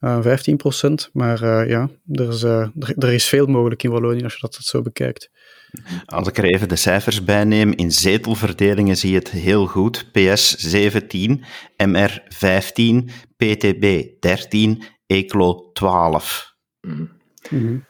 Uh, 0.00 0.26
15%, 0.26 1.10
maar 1.12 1.42
uh, 1.42 1.68
ja, 1.68 1.88
er 2.12 2.28
is, 2.28 2.42
uh, 2.42 2.60
er, 2.60 2.94
er, 2.98 3.12
is 3.12 3.24
veel 3.24 3.46
mogelijk 3.46 3.82
in 3.82 3.90
Wallonië 3.90 4.22
als 4.22 4.32
je 4.32 4.40
dat 4.40 4.54
zo 4.54 4.82
bekijkt. 4.82 5.30
Als 6.04 6.28
ik 6.28 6.38
er 6.38 6.44
even 6.44 6.68
de 6.68 6.76
cijfers 6.76 7.24
bij 7.24 7.44
neem, 7.44 7.72
in 7.72 7.92
zetelverdelingen 7.92 8.96
zie 8.96 9.10
je 9.10 9.18
het 9.18 9.30
heel 9.30 9.66
goed. 9.66 10.10
PS 10.12 10.54
17, 10.56 11.44
MR 11.76 12.22
15, 12.28 13.10
PTB 13.36 14.04
13, 14.20 14.82
Eclo 15.06 15.70
12. 15.72 16.54
Mm 16.80 17.10
-hmm. 17.48 17.88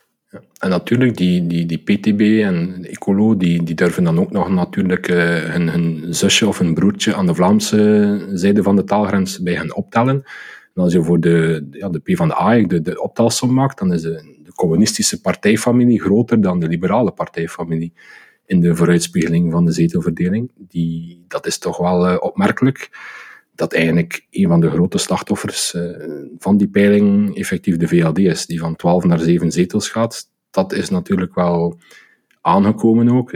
En 0.60 0.70
natuurlijk, 0.70 1.16
die, 1.16 1.46
die, 1.46 1.66
die 1.66 1.78
PTB 1.78 2.20
en 2.20 2.84
Ecolo, 2.84 3.36
die, 3.36 3.62
die 3.62 3.74
durven 3.74 4.04
dan 4.04 4.20
ook 4.20 4.30
nog 4.30 4.50
natuurlijk 4.50 5.08
uh, 5.08 5.16
hun, 5.36 5.68
hun 5.68 6.14
zusje 6.14 6.48
of 6.48 6.58
hun 6.58 6.74
broertje 6.74 7.14
aan 7.14 7.26
de 7.26 7.34
Vlaamse 7.34 8.26
zijde 8.32 8.62
van 8.62 8.76
de 8.76 8.84
taalgrens 8.84 9.42
bij 9.42 9.54
hen 9.54 9.74
optellen. 9.74 10.22
En 10.74 10.82
als 10.82 10.92
je 10.92 11.02
voor 11.02 11.20
de, 11.20 11.66
ja, 11.70 11.88
de 11.88 11.98
P 11.98 12.16
van 12.16 12.28
de 12.28 12.40
A 12.40 12.62
de, 12.66 13.02
optelsom 13.02 13.52
maakt, 13.52 13.78
dan 13.78 13.92
is 13.92 14.02
de, 14.02 14.38
de 14.44 14.52
communistische 14.54 15.20
partijfamilie 15.20 16.00
groter 16.00 16.40
dan 16.40 16.60
de 16.60 16.68
liberale 16.68 17.12
partijfamilie 17.12 17.92
in 18.46 18.60
de 18.60 18.76
vooruitspiegeling 18.76 19.52
van 19.52 19.64
de 19.64 19.72
zetelverdeling. 19.72 20.50
Die, 20.56 21.24
dat 21.28 21.46
is 21.46 21.58
toch 21.58 21.76
wel 21.76 22.10
uh, 22.10 22.16
opmerkelijk 22.18 22.90
dat 23.54 23.72
eigenlijk 23.72 24.26
een 24.30 24.48
van 24.48 24.60
de 24.60 24.70
grote 24.70 24.98
slachtoffers 24.98 25.74
uh, 25.74 25.82
van 26.38 26.56
die 26.56 26.68
peiling 26.68 27.36
effectief 27.36 27.76
de 27.76 27.88
VLD 27.88 28.18
is, 28.18 28.46
die 28.46 28.60
van 28.60 28.76
12 28.76 29.04
naar 29.04 29.18
7 29.18 29.50
zetels 29.50 29.88
gaat. 29.88 30.29
Dat 30.50 30.72
is 30.72 30.88
natuurlijk 30.88 31.34
wel 31.34 31.78
aangekomen 32.40 33.08
ook. 33.08 33.34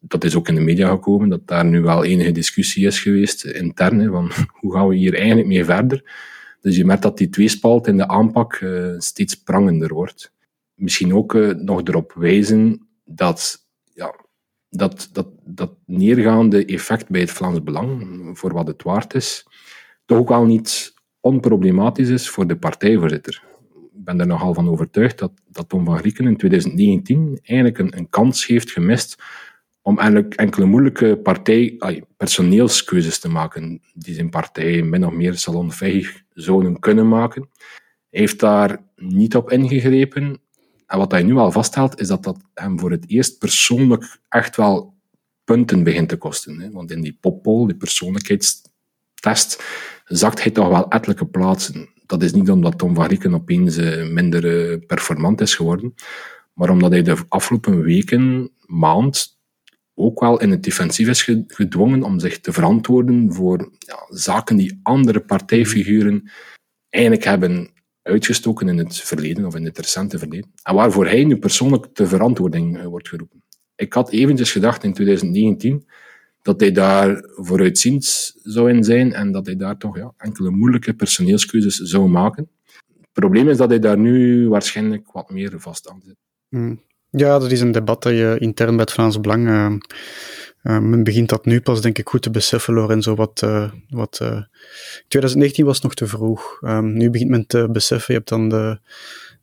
Dat 0.00 0.24
is 0.24 0.36
ook 0.36 0.48
in 0.48 0.54
de 0.54 0.60
media 0.60 0.88
gekomen, 0.88 1.28
dat 1.28 1.46
daar 1.46 1.64
nu 1.64 1.80
wel 1.80 2.04
enige 2.04 2.32
discussie 2.32 2.86
is 2.86 3.00
geweest 3.00 3.44
intern, 3.44 4.10
van 4.10 4.30
hoe 4.60 4.72
gaan 4.72 4.88
we 4.88 4.94
hier 4.94 5.14
eigenlijk 5.14 5.48
mee 5.48 5.64
verder. 5.64 6.04
Dus 6.60 6.76
je 6.76 6.84
merkt 6.84 7.02
dat 7.02 7.18
die 7.18 7.28
tweespalt 7.28 7.86
in 7.86 7.96
de 7.96 8.08
aanpak 8.08 8.60
uh, 8.60 8.94
steeds 8.98 9.34
prangender 9.34 9.94
wordt. 9.94 10.32
Misschien 10.74 11.14
ook 11.14 11.34
uh, 11.34 11.54
nog 11.54 11.80
erop 11.84 12.12
wijzen 12.12 12.88
dat 13.04 13.66
ja, 13.94 14.14
dat, 14.68 15.08
dat 15.12 15.26
dat 15.44 15.72
neergaande 15.86 16.64
effect 16.64 17.08
bij 17.08 17.20
het 17.20 17.30
Vlaams 17.30 17.62
Belang, 17.62 18.30
voor 18.38 18.52
wat 18.52 18.66
het 18.66 18.82
waard 18.82 19.14
is, 19.14 19.46
toch 20.04 20.18
ook 20.18 20.28
wel 20.28 20.44
niet 20.44 20.94
onproblematisch 21.20 22.08
is 22.08 22.28
voor 22.30 22.46
de 22.46 22.56
partijvoorzitter. 22.56 23.42
Ben 24.04 24.20
er 24.20 24.26
nogal 24.26 24.54
van 24.54 24.68
overtuigd 24.68 25.18
dat, 25.18 25.32
dat 25.48 25.68
Tom 25.68 25.84
van 25.84 25.98
Grieken 25.98 26.26
in 26.26 26.36
2019 26.36 27.38
eigenlijk 27.42 27.78
een, 27.78 27.98
een 27.98 28.08
kans 28.08 28.46
heeft 28.46 28.70
gemist 28.70 29.22
om 29.82 29.98
eigenlijk 29.98 30.34
enkele 30.34 30.66
moeilijke 30.66 31.20
partij, 31.22 31.78
personeelskeuzes 32.16 33.18
te 33.18 33.28
maken 33.28 33.80
die 33.94 34.14
zijn 34.14 34.30
partij 34.30 34.82
min 34.82 35.06
of 35.06 35.12
meer 35.12 35.34
salonveeg 35.34 36.22
zouden 36.34 36.78
kunnen 36.78 37.08
maken. 37.08 37.48
Hij 38.10 38.20
heeft 38.20 38.40
daar 38.40 38.82
niet 38.96 39.36
op 39.36 39.50
ingegrepen. 39.50 40.40
En 40.86 40.98
wat 40.98 41.10
hij 41.10 41.22
nu 41.22 41.36
al 41.36 41.52
vaststelt, 41.52 42.00
is 42.00 42.08
dat 42.08 42.22
dat 42.22 42.36
hem 42.54 42.78
voor 42.78 42.90
het 42.90 43.08
eerst 43.08 43.38
persoonlijk 43.38 44.18
echt 44.28 44.56
wel 44.56 44.94
punten 45.44 45.82
begint 45.82 46.08
te 46.08 46.16
kosten. 46.16 46.60
Hè. 46.60 46.70
Want 46.70 46.90
in 46.90 47.00
die 47.00 47.18
poppol, 47.20 47.66
die 47.66 47.76
persoonlijkheidstest, 47.76 49.62
zakt 50.04 50.42
hij 50.42 50.52
toch 50.52 50.68
wel 50.68 50.88
ettelijke 50.88 51.26
plaatsen. 51.26 51.88
Dat 52.06 52.22
is 52.22 52.32
niet 52.32 52.50
omdat 52.50 52.78
Tom 52.78 52.94
van 52.94 53.06
Rieken 53.06 53.34
opeens 53.34 53.76
eh, 53.76 54.08
minder 54.08 54.70
eh, 54.72 54.78
performant 54.86 55.40
is 55.40 55.54
geworden, 55.54 55.94
maar 56.52 56.70
omdat 56.70 56.90
hij 56.90 57.02
de 57.02 57.16
afgelopen 57.28 57.82
weken, 57.82 58.50
maand, 58.66 59.40
ook 59.94 60.20
wel 60.20 60.40
in 60.40 60.50
het 60.50 60.62
defensief 60.62 61.08
is 61.08 61.22
gedwongen 61.46 62.02
om 62.02 62.20
zich 62.20 62.40
te 62.40 62.52
verantwoorden 62.52 63.32
voor 63.32 63.70
ja, 63.78 64.06
zaken 64.08 64.56
die 64.56 64.80
andere 64.82 65.20
partijfiguren 65.20 66.30
eigenlijk 66.88 67.24
hebben 67.24 67.70
uitgestoken 68.02 68.68
in 68.68 68.78
het 68.78 68.96
verleden 68.96 69.44
of 69.44 69.54
in 69.54 69.64
het 69.64 69.78
recente 69.78 70.18
verleden. 70.18 70.52
En 70.62 70.74
waarvoor 70.74 71.06
hij 71.06 71.24
nu 71.24 71.36
persoonlijk 71.36 71.94
de 71.94 72.06
verantwoording 72.06 72.78
eh, 72.78 72.86
wordt 72.86 73.08
geroepen. 73.08 73.42
Ik 73.76 73.92
had 73.92 74.10
eventjes 74.10 74.52
gedacht 74.52 74.84
in 74.84 74.92
2019 74.92 75.86
dat 76.42 76.60
hij 76.60 76.72
daar 76.72 77.24
vooruitziend 77.24 78.34
zou 78.42 78.70
in 78.70 78.84
zijn 78.84 79.12
en 79.12 79.32
dat 79.32 79.46
hij 79.46 79.56
daar 79.56 79.76
toch 79.76 79.96
ja, 79.96 80.12
enkele 80.16 80.50
moeilijke 80.50 80.94
personeelskeuzes 80.94 81.76
zou 81.76 82.08
maken. 82.08 82.50
Het 83.00 83.12
probleem 83.12 83.48
is 83.48 83.56
dat 83.56 83.68
hij 83.68 83.78
daar 83.78 83.98
nu 83.98 84.48
waarschijnlijk 84.48 85.12
wat 85.12 85.30
meer 85.30 85.60
vast 85.60 85.88
aan 85.90 86.00
zit. 86.04 86.16
Hmm. 86.48 86.82
Ja, 87.10 87.38
dat 87.38 87.52
is 87.52 87.60
een 87.60 87.72
debat 87.72 88.02
dat 88.02 88.12
je 88.12 88.36
intern 88.38 88.70
bij 88.70 88.80
het 88.80 88.92
Vlaams 88.92 89.20
Belang. 89.20 89.48
Uh, 89.48 89.72
uh, 90.62 90.78
men 90.78 91.04
begint 91.04 91.28
dat 91.28 91.44
nu 91.44 91.60
pas, 91.60 91.80
denk 91.80 91.98
ik, 91.98 92.08
goed 92.08 92.22
te 92.22 92.30
beseffen, 92.30 92.74
Lorenzo. 92.74 93.14
Wat, 93.14 93.42
uh, 93.44 93.70
wat, 93.88 94.12
2019 95.08 95.64
was 95.64 95.80
nog 95.80 95.94
te 95.94 96.06
vroeg. 96.06 96.58
Um, 96.60 96.92
nu 96.92 97.10
begint 97.10 97.30
men 97.30 97.46
te 97.46 97.68
beseffen. 97.72 98.14
Je 98.14 98.18
hebt 98.18 98.28
dan 98.28 98.48
de, 98.48 98.78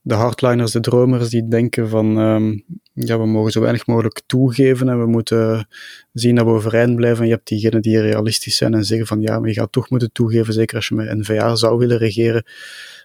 de 0.02 0.14
hardliners, 0.14 0.72
de 0.72 0.80
dromers, 0.80 1.30
die 1.30 1.48
denken 1.48 1.90
van. 1.90 2.18
Um, 2.18 2.64
ja, 2.94 3.20
we 3.20 3.26
mogen 3.26 3.52
zo 3.52 3.60
weinig 3.60 3.88
mogelijk 3.88 4.22
toegeven 4.26 4.90
en 4.90 5.00
we 5.00 5.06
moeten 5.06 5.68
zien 6.14 6.36
dat 6.36 6.46
we 6.46 6.52
overeind 6.52 6.96
blijven. 6.96 7.22
En 7.22 7.28
je 7.28 7.34
hebt 7.34 7.48
diegenen 7.48 7.82
die 7.82 8.02
realistisch 8.02 8.58
zijn 8.58 8.74
en 8.74 8.84
zeggen 8.84 9.08
van 9.08 9.22
ja, 9.22 9.40
maar 9.40 9.50
je 9.50 9.56
gaat 9.56 9.72
toch 9.72 9.90
moeten 9.90 10.12
toegeven, 10.12 10.54
zeker 10.54 10.76
als 10.76 10.88
je 10.88 10.96
met 10.96 11.18
NVA 11.18 11.56
zou 11.56 11.78
willen 11.78 11.98
regeren. 11.98 12.44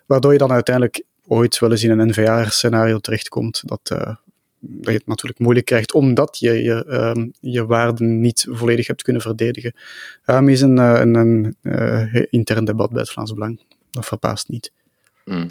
Waardoor 0.06 0.32
je 0.32 0.38
dan 0.38 0.52
uiteindelijk 0.52 1.04
ooit 1.26 1.58
wel 1.58 1.70
eens 1.70 1.84
in 1.84 1.98
een 1.98 2.08
NVA-scenario 2.08 2.98
terechtkomt. 2.98 3.62
Dat, 3.64 3.90
uh, 3.92 4.14
dat 4.60 4.92
je 4.92 4.98
het 4.98 5.06
natuurlijk 5.06 5.40
moeilijk 5.40 5.66
krijgt, 5.66 5.92
omdat 5.92 6.38
je 6.38 6.62
je, 6.62 6.84
uh, 6.88 7.24
je 7.40 7.66
waarden 7.66 8.20
niet 8.20 8.46
volledig 8.50 8.86
hebt 8.86 9.02
kunnen 9.02 9.22
verdedigen. 9.22 9.74
Um, 10.26 10.48
is 10.48 10.60
een, 10.60 10.76
uh, 10.76 11.00
een, 11.00 11.14
een 11.14 11.56
uh, 11.62 12.22
intern 12.30 12.64
debat 12.64 12.90
bij 12.90 13.00
het 13.00 13.10
Vlaams 13.10 13.32
Belang. 13.32 13.60
Dat 13.90 14.06
verbaast 14.06 14.48
niet. 14.48 14.72
Mm. 15.24 15.46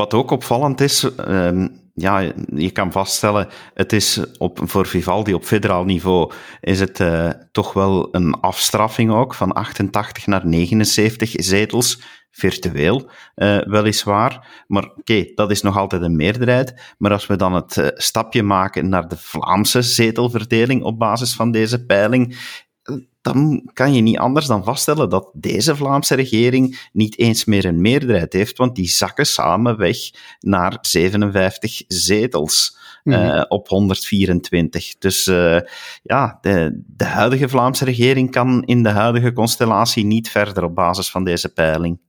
Wat 0.00 0.14
ook 0.14 0.30
opvallend 0.30 0.80
is, 0.80 1.04
uh, 1.28 1.66
ja, 1.94 2.32
je 2.54 2.70
kan 2.70 2.92
vaststellen, 2.92 3.48
het 3.74 3.92
is 3.92 4.20
op, 4.38 4.60
voor 4.62 4.86
Vivaldi 4.86 5.34
op 5.34 5.44
federaal 5.44 5.84
niveau 5.84 6.32
is 6.60 6.80
het 6.80 7.00
uh, 7.00 7.30
toch 7.52 7.72
wel 7.72 8.08
een 8.14 8.34
afstraffing 8.34 9.12
ook, 9.12 9.34
van 9.34 9.52
88 9.52 10.26
naar 10.26 10.46
79 10.46 11.30
zetels, 11.34 12.02
virtueel 12.30 13.10
uh, 13.36 13.58
weliswaar. 13.58 14.64
Maar 14.66 14.84
oké, 14.84 15.32
dat 15.34 15.50
is 15.50 15.62
nog 15.62 15.76
altijd 15.76 16.02
een 16.02 16.16
meerderheid. 16.16 16.94
Maar 16.98 17.12
als 17.12 17.26
we 17.26 17.36
dan 17.36 17.54
het 17.54 17.76
uh, 17.76 17.86
stapje 17.94 18.42
maken 18.42 18.88
naar 18.88 19.08
de 19.08 19.16
Vlaamse 19.16 19.82
zetelverdeling 19.82 20.82
op 20.82 20.98
basis 20.98 21.34
van 21.34 21.50
deze 21.50 21.84
peiling, 21.84 22.36
dan 23.20 23.70
kan 23.72 23.94
je 23.94 24.00
niet 24.00 24.18
anders 24.18 24.46
dan 24.46 24.64
vaststellen 24.64 25.08
dat 25.08 25.30
deze 25.32 25.76
Vlaamse 25.76 26.14
regering 26.14 26.88
niet 26.92 27.18
eens 27.18 27.44
meer 27.44 27.64
een 27.64 27.80
meerderheid 27.80 28.32
heeft, 28.32 28.58
want 28.58 28.76
die 28.76 28.88
zakken 28.88 29.26
samen 29.26 29.76
weg 29.76 29.96
naar 30.40 30.78
57 30.80 31.82
zetels. 31.86 32.78
Mm 33.04 33.12
-hmm. 33.12 33.22
uh, 33.22 33.44
op 33.48 33.68
124. 33.68 34.98
Dus 34.98 35.26
uh, 35.26 35.60
ja, 36.02 36.38
de, 36.40 36.82
de 36.86 37.04
huidige 37.04 37.48
Vlaamse 37.48 37.84
regering 37.84 38.30
kan 38.30 38.62
in 38.64 38.82
de 38.82 38.88
huidige 38.88 39.32
constellatie 39.32 40.04
niet 40.04 40.30
verder 40.30 40.64
op 40.64 40.74
basis 40.74 41.10
van 41.10 41.24
deze 41.24 41.52
peiling. 41.52 42.00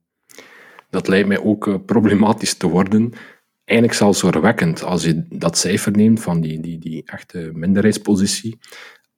Dat 0.90 1.08
lijkt 1.08 1.28
mij 1.28 1.40
ook 1.40 1.66
uh, 1.66 1.74
problematisch 1.86 2.54
te 2.54 2.68
worden. 2.68 3.12
Eigenlijk 3.64 3.98
zelfs 3.98 4.18
zorgwekkend 4.18 4.82
als 4.82 5.04
je 5.04 5.24
dat 5.28 5.58
cijfer 5.58 5.92
neemt 5.92 6.20
van 6.20 6.40
die, 6.40 6.60
die, 6.60 6.78
die 6.78 7.02
echte 7.04 7.50
minderheidspositie. 7.52 8.58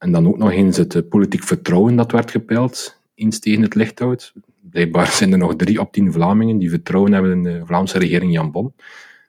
En 0.05 0.11
dan 0.11 0.27
ook 0.27 0.37
nog 0.37 0.51
eens 0.51 0.77
het 0.77 1.09
politiek 1.09 1.43
vertrouwen 1.43 1.95
dat 1.95 2.11
werd 2.11 2.31
gepeild, 2.31 3.01
eens 3.15 3.39
tegen 3.39 3.61
het 3.61 3.75
licht 3.75 3.99
houdt. 3.99 4.33
Blijkbaar 4.61 5.07
zijn 5.07 5.31
er 5.31 5.37
nog 5.37 5.55
drie 5.55 5.79
op 5.79 5.91
tien 5.91 6.11
Vlamingen 6.11 6.57
die 6.57 6.69
vertrouwen 6.69 7.13
hebben 7.13 7.31
in 7.31 7.43
de 7.43 7.65
Vlaamse 7.65 7.97
regering 7.97 8.33
Jan 8.33 8.51
Bon. 8.51 8.73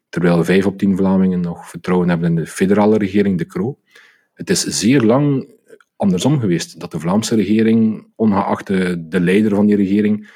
Terwijl 0.09 0.45
vijf 0.45 0.67
op 0.67 0.79
tien 0.79 0.97
Vlamingen 0.97 1.41
nog 1.41 1.69
vertrouwen 1.69 2.09
hebben 2.09 2.29
in 2.29 2.35
de 2.35 2.47
federale 2.47 2.99
regering 2.99 3.39
De 3.39 3.47
Croo. 3.47 3.79
Het 4.35 4.51
is 4.51 4.63
zeer 4.63 5.03
lang 5.03 5.49
andersom 5.97 6.41
geweest. 6.41 6.81
Dat 6.81 6.91
de 6.91 7.01
Vlaamse 7.01 7.35
regering, 7.35 8.07
ongeacht 8.15 8.67
de, 8.67 9.07
de 9.09 9.21
leider 9.21 9.55
van 9.55 9.67
die 9.67 9.77
regering, 9.77 10.31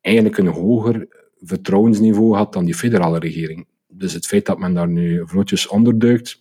eigenlijk 0.00 0.38
een 0.38 0.46
hoger 0.46 1.08
vertrouwensniveau 1.40 2.36
had 2.36 2.52
dan 2.52 2.64
die 2.64 2.74
federale 2.74 3.18
regering. 3.18 3.66
Dus 3.88 4.12
het 4.12 4.26
feit 4.26 4.46
dat 4.46 4.58
men 4.58 4.74
daar 4.74 4.88
nu 4.88 5.22
vlotjes 5.26 5.68
onderduikt, 5.68 6.38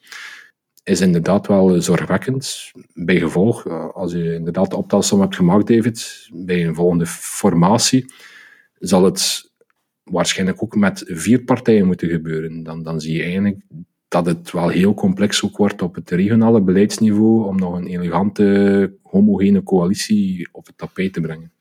is 0.83 1.01
inderdaad 1.01 1.47
wel 1.47 1.81
zorgwekkend. 1.81 2.71
Bij 2.93 3.19
gevolg, 3.19 3.67
als 3.93 4.11
je 4.11 4.33
inderdaad 4.33 4.69
de 4.69 4.75
optelsom 4.75 5.19
hebt 5.21 5.35
gemaakt, 5.35 5.67
David, 5.67 6.29
bij 6.33 6.65
een 6.65 6.75
volgende 6.75 7.05
formatie, 7.05 8.13
zal 8.79 9.03
het 9.03 9.51
waarschijnlijk 10.03 10.63
ook 10.63 10.75
met 10.75 11.03
vier 11.07 11.43
partijen 11.43 11.85
moeten 11.85 12.09
gebeuren. 12.09 12.63
Dan, 12.63 12.83
dan 12.83 13.01
zie 13.01 13.15
je 13.15 13.23
eigenlijk 13.23 13.57
dat 14.07 14.25
het 14.25 14.51
wel 14.51 14.69
heel 14.69 14.93
complex 14.93 15.43
ook 15.43 15.57
wordt 15.57 15.81
op 15.81 15.95
het 15.95 16.09
regionale 16.09 16.61
beleidsniveau 16.61 17.47
om 17.47 17.55
nog 17.55 17.75
een 17.75 17.87
elegante, 17.87 18.93
homogene 19.03 19.63
coalitie 19.63 20.49
op 20.51 20.65
het 20.65 20.77
tapijt 20.77 21.13
te 21.13 21.21
brengen. 21.21 21.51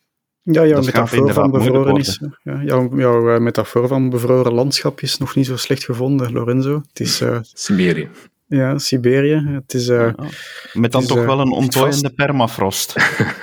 Ja, 0.42 0.66
jouw 0.66 0.82
metafoor 0.82 1.32
van 1.32 1.50
bevroren 1.50 1.96
is. 1.96 2.20
Ja, 2.42 2.62
jouw, 2.62 2.98
jouw 2.98 3.34
uh, 3.34 3.40
metafoor 3.40 3.88
van 3.88 4.10
bevroren 4.10 4.52
landschap 4.52 5.00
is 5.00 5.18
nog 5.18 5.34
niet 5.34 5.46
zo 5.46 5.56
slecht 5.56 5.84
gevonden, 5.84 6.32
Lorenzo. 6.32 6.82
Het 6.88 7.00
is. 7.00 7.20
Uh, 7.20 7.38
Siberië. 7.42 8.08
Ja, 8.48 8.78
Siberië. 8.78 9.42
Het 9.46 9.74
is, 9.74 9.88
uh, 9.88 9.98
ja, 9.98 10.14
Met 10.72 10.92
dan 10.92 11.02
is, 11.02 11.06
toch 11.06 11.24
wel 11.24 11.40
een 11.40 11.50
ontdooiende 11.50 12.10
permafrost. 12.10 12.94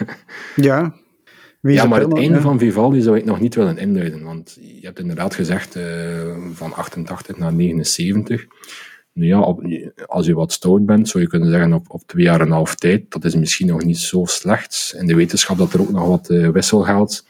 ja. 0.55 0.95
Wie 1.61 1.73
ja, 1.73 1.85
maar 1.85 2.01
het 2.01 2.15
einde 2.15 2.35
ja. 2.35 2.41
van 2.41 2.59
Vivaldi 2.59 3.01
zou 3.01 3.17
ik 3.17 3.25
nog 3.25 3.39
niet 3.39 3.55
willen 3.55 3.77
induiden. 3.77 4.23
Want 4.23 4.57
je 4.61 4.85
hebt 4.85 4.99
inderdaad 4.99 5.35
gezegd 5.35 5.75
uh, 5.75 5.83
van 6.53 6.73
88 6.73 7.37
naar 7.37 7.53
79. 7.53 8.45
Nu 9.13 9.27
ja, 9.27 9.39
op, 9.39 9.61
als 10.05 10.25
je 10.25 10.33
wat 10.33 10.51
stout 10.51 10.85
bent, 10.85 11.09
zou 11.09 11.23
je 11.23 11.29
kunnen 11.29 11.49
zeggen 11.49 11.73
op, 11.73 11.85
op 11.87 12.01
twee 12.05 12.23
jaar 12.23 12.39
en 12.39 12.45
een 12.45 12.51
half 12.51 12.75
tijd. 12.75 13.11
Dat 13.11 13.23
is 13.23 13.35
misschien 13.35 13.67
nog 13.67 13.83
niet 13.83 13.97
zo 13.97 14.25
slecht. 14.25 14.95
In 14.97 15.05
de 15.05 15.15
wetenschap 15.15 15.57
dat 15.57 15.73
er 15.73 15.81
ook 15.81 15.91
nog 15.91 16.07
wat 16.07 16.29
uh, 16.29 16.49
wisselgeld 16.49 17.25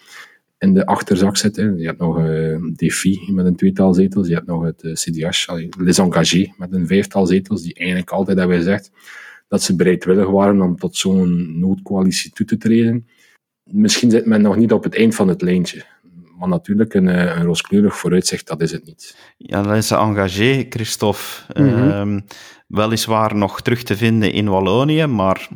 in 0.57 0.73
de 0.73 0.85
achterzak 0.85 1.37
zit. 1.37 1.55
Hè. 1.55 1.63
Je 1.63 1.85
hebt 1.85 1.99
nog 1.99 2.19
uh, 2.19 2.57
DEFI 2.75 3.31
met 3.31 3.45
een 3.45 3.55
tweetal 3.55 3.93
zetels. 3.93 4.27
Je 4.27 4.33
hebt 4.33 4.47
nog 4.47 4.63
het 4.63 4.83
uh, 4.83 4.93
CDH, 4.93 5.47
allee, 5.47 5.69
Les 5.77 5.97
Engagés 5.97 6.51
met 6.57 6.73
een 6.73 6.87
vijftal 6.87 7.25
zetels, 7.25 7.61
die 7.61 7.73
eigenlijk 7.73 8.09
altijd 8.09 8.37
hebben 8.37 8.57
gezegd 8.57 8.91
dat 9.47 9.63
ze 9.63 9.75
bereidwillig 9.75 10.29
waren 10.29 10.61
om 10.61 10.77
tot 10.77 10.95
zo'n 10.95 11.59
noodcoalitie 11.59 12.31
toe 12.31 12.45
te 12.45 12.57
treden. 12.57 13.07
Misschien 13.63 14.11
zit 14.11 14.25
men 14.25 14.41
nog 14.41 14.55
niet 14.55 14.71
op 14.71 14.83
het 14.83 14.95
eind 14.95 15.15
van 15.15 15.27
het 15.27 15.41
lijntje. 15.41 15.85
Maar 16.37 16.47
natuurlijk, 16.47 16.93
een, 16.93 17.07
een 17.07 17.43
rooskleurig 17.43 17.97
vooruitzicht, 17.97 18.47
dat 18.47 18.61
is 18.61 18.71
het 18.71 18.85
niet. 18.85 19.33
Ja, 19.37 19.61
Les 19.61 19.91
Engagés, 19.91 20.65
Christophe. 20.69 21.23
Mm 21.53 21.67
-hmm. 21.67 22.15
uh, 22.15 22.21
weliswaar 22.67 23.35
nog 23.35 23.61
terug 23.61 23.83
te 23.83 23.97
vinden 23.97 24.31
in 24.31 24.49
Wallonië, 24.49 25.05
maar... 25.05 25.49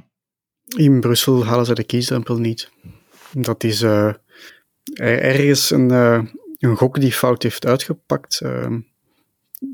In 0.78 1.00
Brussel 1.00 1.46
halen 1.46 1.66
ze 1.66 1.74
de 1.74 1.84
kiesdrempel 1.84 2.38
niet. 2.38 2.72
Dat 3.34 3.64
is... 3.64 3.82
Uh 3.82 4.14
ergens 4.94 5.72
een, 5.72 5.92
uh, 5.92 6.22
een 6.58 6.76
gok 6.76 7.00
die 7.00 7.12
fout 7.12 7.44
heeft 7.44 7.66
uitgepakt. 7.66 8.42
Uh, 8.44 8.76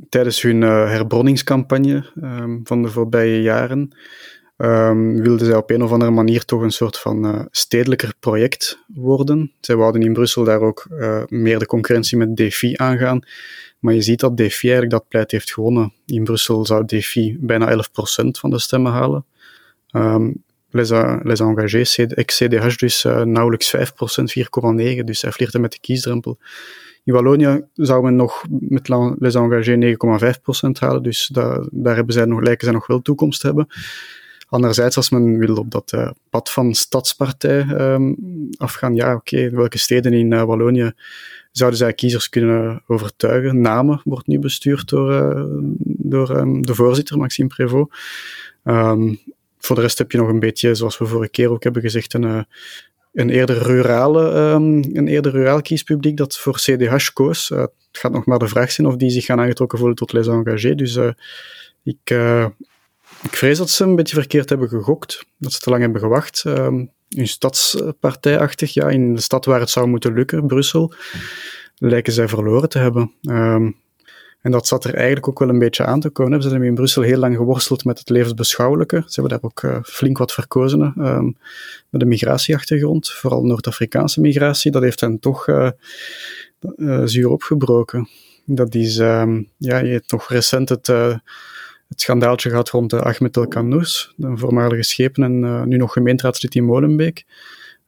tijdens 0.10 0.42
hun 0.42 0.62
uh, 0.62 0.90
herbronningscampagne 0.90 2.12
van 2.64 2.82
de 2.82 2.90
voorbije 2.90 3.42
jaren 3.42 3.96
um, 4.58 5.22
wilden 5.22 5.46
zij 5.46 5.56
op 5.56 5.70
een 5.70 5.84
of 5.84 5.92
andere 5.92 6.12
manier 6.12 6.46
toch 6.46 6.62
een 6.62 6.72
soort 6.72 6.98
van 6.98 7.48
stedelijker 7.52 8.14
project 8.20 8.80
worden. 8.88 9.52
Zij 9.60 9.76
wouden 9.76 10.02
in 10.02 10.14
Brussel 10.14 10.44
daar 10.44 10.62
ook 10.62 10.88
meer 11.28 11.60
de 11.60 11.66
concurrentie 11.66 12.18
met 12.18 12.36
DEFI 12.36 12.74
aangaan. 12.76 13.20
Maar 13.80 13.94
je 13.94 14.02
ziet 14.02 14.20
dat 14.20 14.38
DEFI 14.38 14.68
eigenlijk 14.68 14.92
dat 14.92 15.08
pleit 15.08 15.32
heeft 15.32 15.54
gewonnen. 15.54 15.94
In 16.06 16.24
Brussel 16.24 16.66
zou 16.66 16.86
DEFI 16.86 17.38
bijna 17.40 17.72
11% 17.72 17.78
van 18.32 18.50
de 18.50 18.60
stemmen 18.60 18.92
halen. 18.92 19.26
Les, 20.76 20.92
ex-CDH, 22.14 22.76
dus 22.76 23.04
nauwelijks 23.04 23.76
5%, 23.76 23.80
4,9%. 23.80 25.04
Dus 25.04 25.22
hij 25.22 25.32
flirte 25.32 25.60
met 25.60 25.72
de 25.72 25.80
kiesdrempel. 25.80 26.38
In 27.06 27.14
Wallonië 27.14 27.66
zou 27.74 28.04
men 28.04 28.16
nog 28.16 28.46
met 28.50 28.90
Les 29.20 29.36
Engagés 29.36 29.96
9,5% 30.66 30.70
halen, 30.80 31.04
dus 31.04 31.30
daar, 31.72 31.96
hebben 31.96 32.14
zij 32.14 32.26
nog, 32.26 32.42
lijken 32.42 32.66
zij 32.66 32.74
nog 32.74 32.88
wel 32.88 33.02
toekomst 33.02 33.40
te 33.40 33.48
hebben. 33.48 33.68
Anderzijds, 34.48 34.98
als 34.98 35.10
men 35.10 35.38
wil 35.38 35.56
op 35.56 35.72
dat 35.72 35.92
uh, 35.96 36.12
pad 36.30 36.52
van 36.52 36.74
stadspartij 36.74 37.68
um, 37.68 38.16
afgaan, 38.58 38.96
ja, 38.96 39.16
oké, 39.16 39.50
welke 39.50 39.78
steden 39.78 40.14
in 40.14 40.32
uh, 40.32 40.44
Wallonië 40.44 40.92
zouden 41.52 41.80
zij 41.80 41.94
kiezers 41.94 42.30
kunnen 42.30 42.84
overtuigen? 42.88 43.62
Namen 43.62 44.02
wordt 44.04 44.28
nu 44.28 44.40
bestuurd 44.40 44.90
door, 44.90 45.48
door 45.84 46.38
um, 46.38 46.66
de 46.66 46.76
voorzitter, 46.76 47.18
Maxime 47.18 47.48
Prévost. 47.48 47.92
Um, 48.64 49.20
voor 49.66 49.76
de 49.76 49.82
rest 49.82 49.98
heb 49.98 50.12
je 50.12 50.18
nog 50.18 50.28
een 50.28 50.40
beetje, 50.40 50.76
zoals 50.76 50.98
we 50.98 51.06
vorige 51.06 51.32
keer 51.32 51.50
ook 51.50 51.64
hebben 51.64 51.82
gezegd, 51.82 52.14
een, 52.14 52.46
een 53.14 53.30
eerder 53.30 53.58
rurale, 53.58 54.30
een 54.94 55.08
eerder 55.08 55.32
ruraal 55.32 55.62
kiespubliek 55.62 56.18
dat 56.18 56.38
voor 56.38 56.56
CDH 56.56 57.10
koos. 57.14 57.50
het 57.50 57.72
gaat 57.92 58.12
nog 58.12 58.26
maar 58.26 58.40
de 58.40 58.48
vraag 58.48 58.72
zijn 58.72 58.88
of 58.88 58.96
die 58.96 59.10
zich 59.10 59.26
gaan 59.26 59.40
aangetrokken 59.40 59.78
voelen 59.78 59.98
tot 59.98 60.14
les 60.14 60.28
engagés. 60.28 60.76
Dus 60.76 61.00
ik 61.84 62.12
ik 63.24 63.36
vrees 63.36 63.58
dat 63.58 63.70
ze 63.70 63.84
een 63.84 63.96
beetje 63.96 64.16
verkeerd 64.16 64.50
hebben 64.50 64.70
gegokt, 64.70 65.26
dat 65.38 65.54
ze 65.54 65.60
te 65.60 65.70
lang 65.70 65.82
hebben 65.82 66.02
gewacht. 66.02 66.44
Um, 66.48 66.92
een 67.10 67.28
stadspartijachtig, 67.28 68.74
ja, 68.74 68.90
in 68.90 69.16
de 69.16 69.22
stad 69.22 69.46
waar 69.46 69.60
het 69.60 69.70
zou 69.70 69.88
moeten 69.88 70.14
lukken, 70.14 70.48
Brussel, 70.48 70.94
lijken 71.78 72.14
zij 72.14 72.28
verloren 72.28 72.70
te 72.70 72.80
hebben. 72.80 73.14
Um, 73.22 73.76
en 74.46 74.52
dat 74.52 74.68
zat 74.68 74.84
er 74.84 74.94
eigenlijk 74.94 75.28
ook 75.28 75.40
wel 75.40 75.50
een 75.50 75.60
beetje 75.60 75.86
aan 75.86 76.00
te 76.00 76.10
komen. 76.10 76.42
Ze 76.42 76.50
hebben 76.50 76.68
in 76.68 76.76
Brussel 76.76 77.02
heel 77.02 77.18
lang 77.18 77.36
geworsteld 77.36 77.86
met 77.86 78.00
het 78.00 78.10
levensbeschouwelijke. 78.10 79.04
Ze 79.08 79.22
hebben 79.22 79.40
daar 79.40 79.50
ook 79.52 79.62
uh, 79.62 79.84
flink 79.84 80.18
wat 80.18 80.34
verkozen 80.34 80.94
um, 80.98 81.38
met 81.90 82.02
een 82.02 82.08
migratieachtergrond, 82.08 83.12
vooral 83.12 83.46
Noord-Afrikaanse 83.46 84.22
migratie. 84.22 84.72
Dat 84.72 84.82
heeft 84.82 85.00
hen 85.00 85.20
toch 85.20 85.48
uh, 85.48 85.70
uh, 86.78 87.02
zuur 87.06 87.30
opgebroken. 87.30 88.10
Dat 88.46 88.76
is, 88.76 88.98
um, 88.98 89.50
ja, 89.58 89.78
je 89.78 89.92
hebt 89.92 90.12
nog 90.12 90.30
recent 90.30 90.70
het 90.70 90.88
het 91.88 92.02
schandaaltje 92.02 92.50
gehad 92.50 92.70
rond 92.70 92.94
Ahmed 92.94 93.38
El 93.38 93.48
Kanous, 93.48 94.14
de 94.16 94.38
voormalige 94.38 94.84
schepen 94.84 95.24
en 95.24 95.68
nu 95.68 95.78
nog 95.78 95.94
gemeenteraadslid 95.94 96.56
in 96.56 96.64
Molenbeek. 96.64 97.26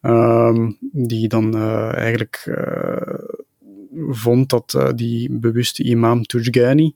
Um, 0.02 0.78
die 0.80 1.28
dan 1.28 1.58
eigenlijk 1.94 2.44
vond 4.10 4.50
dat 4.50 4.94
die 4.96 5.32
bewuste 5.32 5.84
imam 5.84 6.24
Tujgani, 6.24 6.96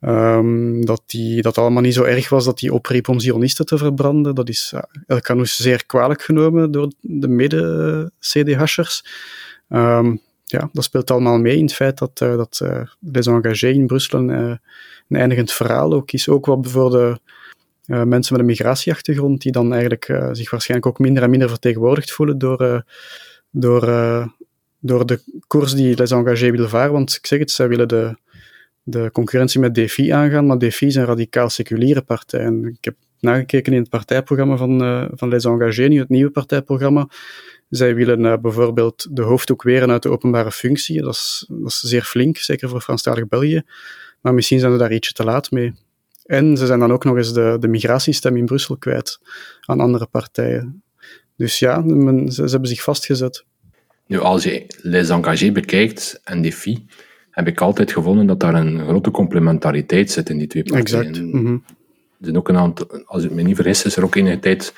um, 0.00 0.84
dat 0.84 1.02
die, 1.06 1.42
dat 1.42 1.58
allemaal 1.58 1.82
niet 1.82 1.94
zo 1.94 2.02
erg 2.02 2.28
was 2.28 2.44
dat 2.44 2.60
hij 2.60 2.70
opriep 2.70 3.08
om 3.08 3.20
Zionisten 3.20 3.66
te 3.66 3.78
verbranden. 3.78 4.34
Dat 4.34 4.48
is 4.48 4.74
El 5.06 5.20
Kanous 5.20 5.56
zeer 5.56 5.86
kwalijk 5.86 6.22
genomen 6.22 6.70
door 6.70 6.92
de 7.00 7.28
mede-CDH'ers. 7.28 9.04
Um, 9.68 10.20
ja, 10.44 10.68
dat 10.72 10.84
speelt 10.84 11.10
allemaal 11.10 11.38
mee 11.38 11.56
in 11.56 11.64
het 11.64 11.74
feit 11.74 11.98
dat, 11.98 12.18
dat 12.18 12.60
Les 13.00 13.26
Engagés 13.26 13.62
in 13.62 13.86
Brussel 13.86 14.28
een 14.28 14.58
eindigend 15.08 15.52
verhaal 15.52 15.92
ook 15.92 16.12
is. 16.12 16.28
Ook 16.28 16.46
wat 16.46 16.66
voor 16.66 16.90
de 16.90 17.18
mensen 17.86 18.32
met 18.32 18.40
een 18.40 18.46
migratieachtergrond, 18.46 19.42
die 19.42 19.52
dan 19.52 19.72
eigenlijk 19.72 20.04
zich 20.32 20.50
waarschijnlijk 20.50 20.90
ook 20.90 20.98
minder 20.98 21.22
en 21.22 21.30
minder 21.30 21.48
vertegenwoordigd 21.48 22.12
voelen 22.12 22.38
door, 22.38 22.84
door, 23.50 23.82
door 24.86 25.06
de 25.06 25.42
koers 25.46 25.74
die 25.74 25.96
Les 25.96 26.10
Engagés 26.10 26.50
wil 26.50 26.68
varen. 26.68 26.92
Want 26.92 27.14
ik 27.14 27.26
zeg 27.26 27.38
het, 27.38 27.50
zij 27.50 27.68
willen 27.68 27.88
de, 27.88 28.16
de 28.82 29.10
concurrentie 29.12 29.60
met 29.60 29.74
DFI 29.74 30.10
aangaan, 30.10 30.46
maar 30.46 30.58
DFI 30.58 30.86
is 30.86 30.94
een 30.94 31.04
radicaal 31.04 31.50
seculiere 31.50 32.02
partij. 32.02 32.40
En 32.40 32.64
ik 32.64 32.84
heb 32.84 32.94
nagekeken 33.20 33.72
in 33.72 33.80
het 33.80 33.90
partijprogramma 33.90 34.56
van, 34.56 35.08
van 35.14 35.28
Les 35.28 35.44
Engagés, 35.44 35.88
nu 35.88 35.98
het 35.98 36.08
nieuwe 36.08 36.30
partijprogramma. 36.30 37.08
Zij 37.68 37.94
willen 37.94 38.40
bijvoorbeeld 38.40 39.06
de 39.10 39.22
hoofddoek 39.22 39.62
weren 39.62 39.90
uit 39.90 40.02
de 40.02 40.08
openbare 40.08 40.52
functie. 40.52 41.02
Dat 41.02 41.14
is, 41.14 41.46
dat 41.48 41.70
is 41.70 41.80
zeer 41.80 42.02
flink, 42.02 42.36
zeker 42.36 42.68
voor 42.68 42.80
Franstalig 42.80 43.28
België. 43.28 43.62
Maar 44.20 44.34
misschien 44.34 44.58
zijn 44.58 44.72
ze 44.72 44.78
daar 44.78 44.92
ietsje 44.92 45.12
te 45.12 45.24
laat 45.24 45.50
mee. 45.50 45.74
En 46.24 46.56
ze 46.56 46.66
zijn 46.66 46.78
dan 46.78 46.92
ook 46.92 47.04
nog 47.04 47.16
eens 47.16 47.32
de, 47.32 47.56
de 47.60 47.68
migratiestem 47.68 48.36
in 48.36 48.44
Brussel 48.44 48.76
kwijt 48.76 49.20
aan 49.60 49.80
andere 49.80 50.06
partijen. 50.06 50.82
Dus 51.36 51.58
ja, 51.58 51.82
ze, 52.28 52.42
hebben 52.42 52.66
zich 52.66 52.82
vastgezet. 52.82 53.44
Nu, 54.06 54.18
als 54.18 54.44
je 54.44 54.66
Les 54.82 55.08
Engagés 55.08 55.52
bekijkt 55.52 56.20
en 56.24 56.42
Défi, 56.42 56.86
heb 57.30 57.46
ik 57.46 57.60
altijd 57.60 57.92
gevonden 57.92 58.26
dat 58.26 58.40
daar 58.40 58.54
een 58.54 58.80
grote 58.86 59.10
complementariteit 59.10 60.10
zit 60.10 60.28
in 60.28 60.38
die 60.38 60.46
twee 60.46 60.62
partijen. 60.62 61.08
Exact. 61.08 61.22
Mm 61.22 61.44
-hmm. 61.44 61.64
Er 62.20 62.36
ook 62.36 62.48
een 62.48 62.56
aantal, 62.56 63.04
als 63.04 63.24
ik 63.24 63.30
me 63.30 63.42
niet 63.42 63.56
vergis, 63.56 63.84
is 63.84 63.96
er 63.96 64.04
ook 64.04 64.14
enige 64.14 64.38
tijd 64.38 64.74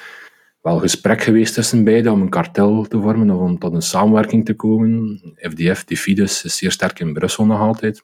wel 0.62 0.78
gesprek 0.78 1.22
geweest 1.22 1.54
tussen 1.54 1.84
beiden 1.84 2.12
om 2.12 2.20
een 2.20 2.28
kartel 2.28 2.84
te 2.84 3.00
vormen 3.00 3.30
of 3.30 3.40
om 3.40 3.58
tot 3.58 3.74
een 3.74 3.82
samenwerking 3.82 4.44
te 4.44 4.54
komen. 4.54 5.20
FDF, 5.36 5.84
Défi 5.84 6.14
dus, 6.14 6.44
is 6.44 6.56
zeer 6.56 6.70
sterk 6.70 7.00
in 7.00 7.12
Brussel 7.12 7.46
nog 7.46 7.60
altijd. 7.60 8.02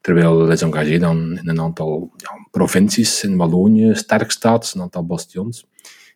Terwijl 0.00 0.46
Les 0.46 0.62
Engagés 0.62 1.00
dan 1.00 1.38
in 1.38 1.48
een 1.48 1.60
aantal 1.60 2.12
ja, 2.16 2.30
provincies 2.50 3.24
in 3.24 3.36
Wallonië 3.36 3.94
sterk 3.94 4.30
staat, 4.30 4.72
een 4.74 4.80
aantal 4.80 5.06
bastions. 5.06 5.66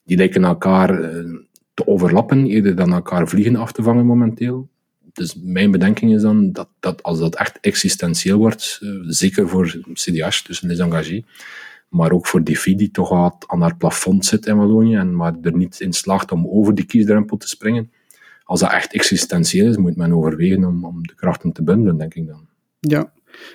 Die 0.04 0.16
lijken 0.16 0.44
elkaar 0.44 1.00
uh, 1.00 1.40
te 1.76 1.86
overlappen, 1.86 2.46
eerder 2.46 2.76
dan 2.76 2.92
elkaar 2.92 3.28
vliegen 3.28 3.56
af 3.56 3.72
te 3.72 3.82
vangen 3.82 4.06
momenteel. 4.06 4.68
Dus 5.12 5.34
mijn 5.42 5.70
bedenking 5.70 6.14
is 6.14 6.22
dan 6.22 6.52
dat, 6.52 6.68
dat 6.80 7.02
als 7.02 7.18
dat 7.18 7.34
echt 7.34 7.58
existentieel 7.60 8.38
wordt, 8.38 8.78
uh, 8.82 9.02
zeker 9.06 9.48
voor 9.48 9.66
CDH, 9.92 10.44
dus 10.46 10.60
Les 10.60 10.78
Engagés, 10.78 11.22
maar 11.88 12.12
ook 12.12 12.26
voor 12.26 12.44
DeFi, 12.44 12.76
die 12.76 12.90
toch 12.90 13.08
wat 13.08 13.44
aan 13.46 13.60
haar 13.60 13.76
plafond 13.76 14.24
zit 14.24 14.46
in 14.46 14.56
Wallonië, 14.56 14.94
en 14.94 15.16
maar 15.16 15.34
er 15.42 15.56
niet 15.56 15.80
in 15.80 15.92
slaagt 15.92 16.32
om 16.32 16.46
over 16.48 16.74
die 16.74 16.84
kiesdrempel 16.84 17.36
te 17.36 17.48
springen. 17.48 17.90
Als 18.44 18.60
dat 18.60 18.72
echt 18.72 18.92
existentieel 18.92 19.68
is, 19.68 19.76
moet 19.76 19.96
men 19.96 20.12
overwegen 20.12 20.64
om, 20.64 20.84
om 20.84 21.06
de 21.06 21.14
krachten 21.14 21.52
te 21.52 21.62
bundelen, 21.62 21.98
denk 21.98 22.14
ik 22.14 22.26
dan. 22.26 22.46
Ja, 22.80 23.12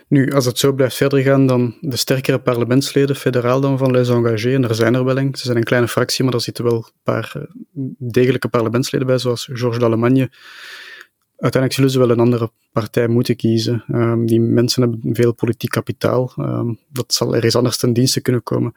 nu, 0.08 0.32
als 0.32 0.46
het 0.46 0.60
zo 0.60 0.74
blijft 0.74 0.96
verder 0.96 1.22
gaan, 1.22 1.46
dan 1.46 1.76
de 1.82 1.96
sterkere 1.96 2.40
parlementsleden, 2.40 3.16
federaal 3.16 3.62
dan 3.62 3.78
van 3.78 3.92
Les 3.92 4.10
Engagés, 4.10 4.54
en 4.54 4.64
er 4.70 4.76
zijn 4.76 4.94
er 4.94 5.06
wel 5.06 5.18
een, 5.18 5.36
ze 5.36 5.46
zijn 5.46 5.58
een 5.58 5.64
kleine 5.64 5.88
fractie, 5.88 6.24
maar 6.24 6.34
er 6.34 6.42
zitten 6.42 6.64
wel 6.64 6.76
een 6.76 6.92
paar 7.04 7.32
eh, 7.36 7.42
degelijke 7.98 8.48
parlementsleden 8.48 9.08
bij, 9.08 9.18
zoals 9.18 9.50
Georges 9.54 9.80
d'Allemagne. 9.80 10.30
Uiteindelijk 11.42 11.74
zullen 11.74 11.92
ze 11.92 12.00
wel 12.00 12.10
een 12.10 12.20
andere 12.20 12.52
partij 12.72 13.08
moeten 13.08 13.36
kiezen. 13.36 13.84
Um, 13.92 14.26
die 14.26 14.40
mensen 14.40 14.82
hebben 14.82 15.16
veel 15.16 15.34
politiek 15.34 15.70
kapitaal. 15.70 16.34
Um, 16.38 16.80
dat 16.90 17.14
zal 17.14 17.36
er 17.36 17.44
eens 17.44 17.56
anders 17.56 17.78
ten 17.78 17.94
dienste 17.94 18.22
kunnen 18.22 18.44
komen. 18.44 18.74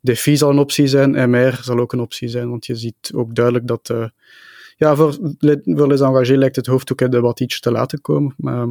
DeFi 0.00 0.36
zal 0.36 0.50
een 0.50 0.58
optie 0.58 0.86
zijn, 0.86 1.30
MR 1.30 1.58
zal 1.62 1.78
ook 1.78 1.92
een 1.92 2.00
optie 2.00 2.28
zijn, 2.28 2.50
want 2.50 2.66
je 2.66 2.74
ziet 2.74 3.10
ook 3.14 3.34
duidelijk 3.34 3.66
dat... 3.66 3.88
Uh, 3.92 4.06
ja, 4.76 4.96
voor, 4.96 5.18
voor 5.64 5.88
Les 5.88 6.00
Engagés 6.00 6.36
lijkt 6.36 6.56
het 6.56 6.66
hoofddoek 6.66 7.00
iets 7.40 7.60
te 7.60 7.70
laten 7.70 8.00
komen. 8.00 8.34
Maar 8.36 8.68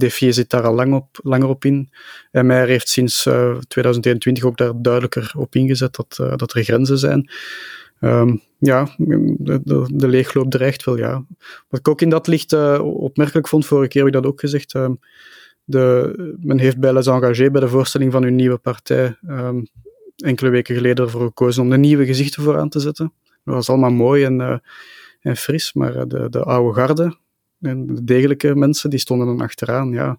Defier 0.00 0.32
zit 0.32 0.50
daar 0.50 0.62
al 0.62 0.74
lang 0.74 0.94
op, 0.94 1.18
langer 1.22 1.48
op 1.48 1.64
in. 1.64 1.90
MR 2.32 2.66
heeft 2.66 2.88
sinds 2.88 3.26
uh, 3.26 3.50
eh, 3.50 3.58
2021 3.58 4.44
ook 4.44 4.56
daar 4.56 4.72
duidelijker 4.76 5.32
op 5.36 5.54
ingezet 5.54 5.96
dat, 5.96 6.18
uh, 6.20 6.36
dat 6.36 6.52
er 6.52 6.64
grenzen 6.64 6.98
zijn. 6.98 7.30
Um, 8.00 8.42
ja, 8.58 8.88
de, 8.96 9.60
de, 9.92 10.08
leegloop 10.08 10.50
dreigt 10.50 10.84
wel, 10.84 10.96
ja. 10.96 11.24
Wat 11.68 11.80
ik 11.80 11.88
ook 11.88 12.00
in 12.00 12.08
dat 12.08 12.26
licht 12.26 12.52
uh, 12.52 12.80
opmerkelijk 12.82 13.48
vond, 13.48 13.66
vorige 13.66 13.88
keer 13.88 14.04
heb 14.04 14.14
ik 14.14 14.22
dat 14.22 14.32
ook 14.32 14.40
gezegd, 14.40 14.74
um, 14.74 15.00
de, 15.64 16.36
men 16.40 16.58
heeft 16.58 16.78
bij 16.78 16.92
Les 16.92 17.06
Engagés, 17.06 17.50
bij 17.50 17.60
de 17.60 17.68
voorstelling 17.68 18.12
van 18.12 18.22
hun 18.22 18.34
nieuwe 18.34 18.58
partij, 18.58 19.16
um, 19.28 19.66
enkele 20.16 20.50
weken 20.50 20.74
geleden 20.74 21.04
ervoor 21.04 21.26
gekozen 21.26 21.62
om 21.62 21.70
de 21.70 21.76
nieuwe 21.76 22.06
gezichten 22.06 22.42
vooraan 22.42 22.68
te 22.68 22.80
zetten. 22.80 23.12
Dat 23.44 23.54
was 23.54 23.68
allemaal 23.68 23.90
mooi 23.90 24.24
en, 24.24 24.62
en 25.20 25.36
fris, 25.36 25.72
maar 25.72 26.08
de, 26.08 26.28
de 26.30 26.42
oude 26.42 26.74
garde, 26.74 27.16
en 27.60 27.86
de 27.86 28.04
degelijke 28.04 28.54
mensen, 28.54 28.90
die 28.90 28.98
stonden 28.98 29.26
dan 29.26 29.40
achteraan, 29.40 29.92
ja. 29.92 30.18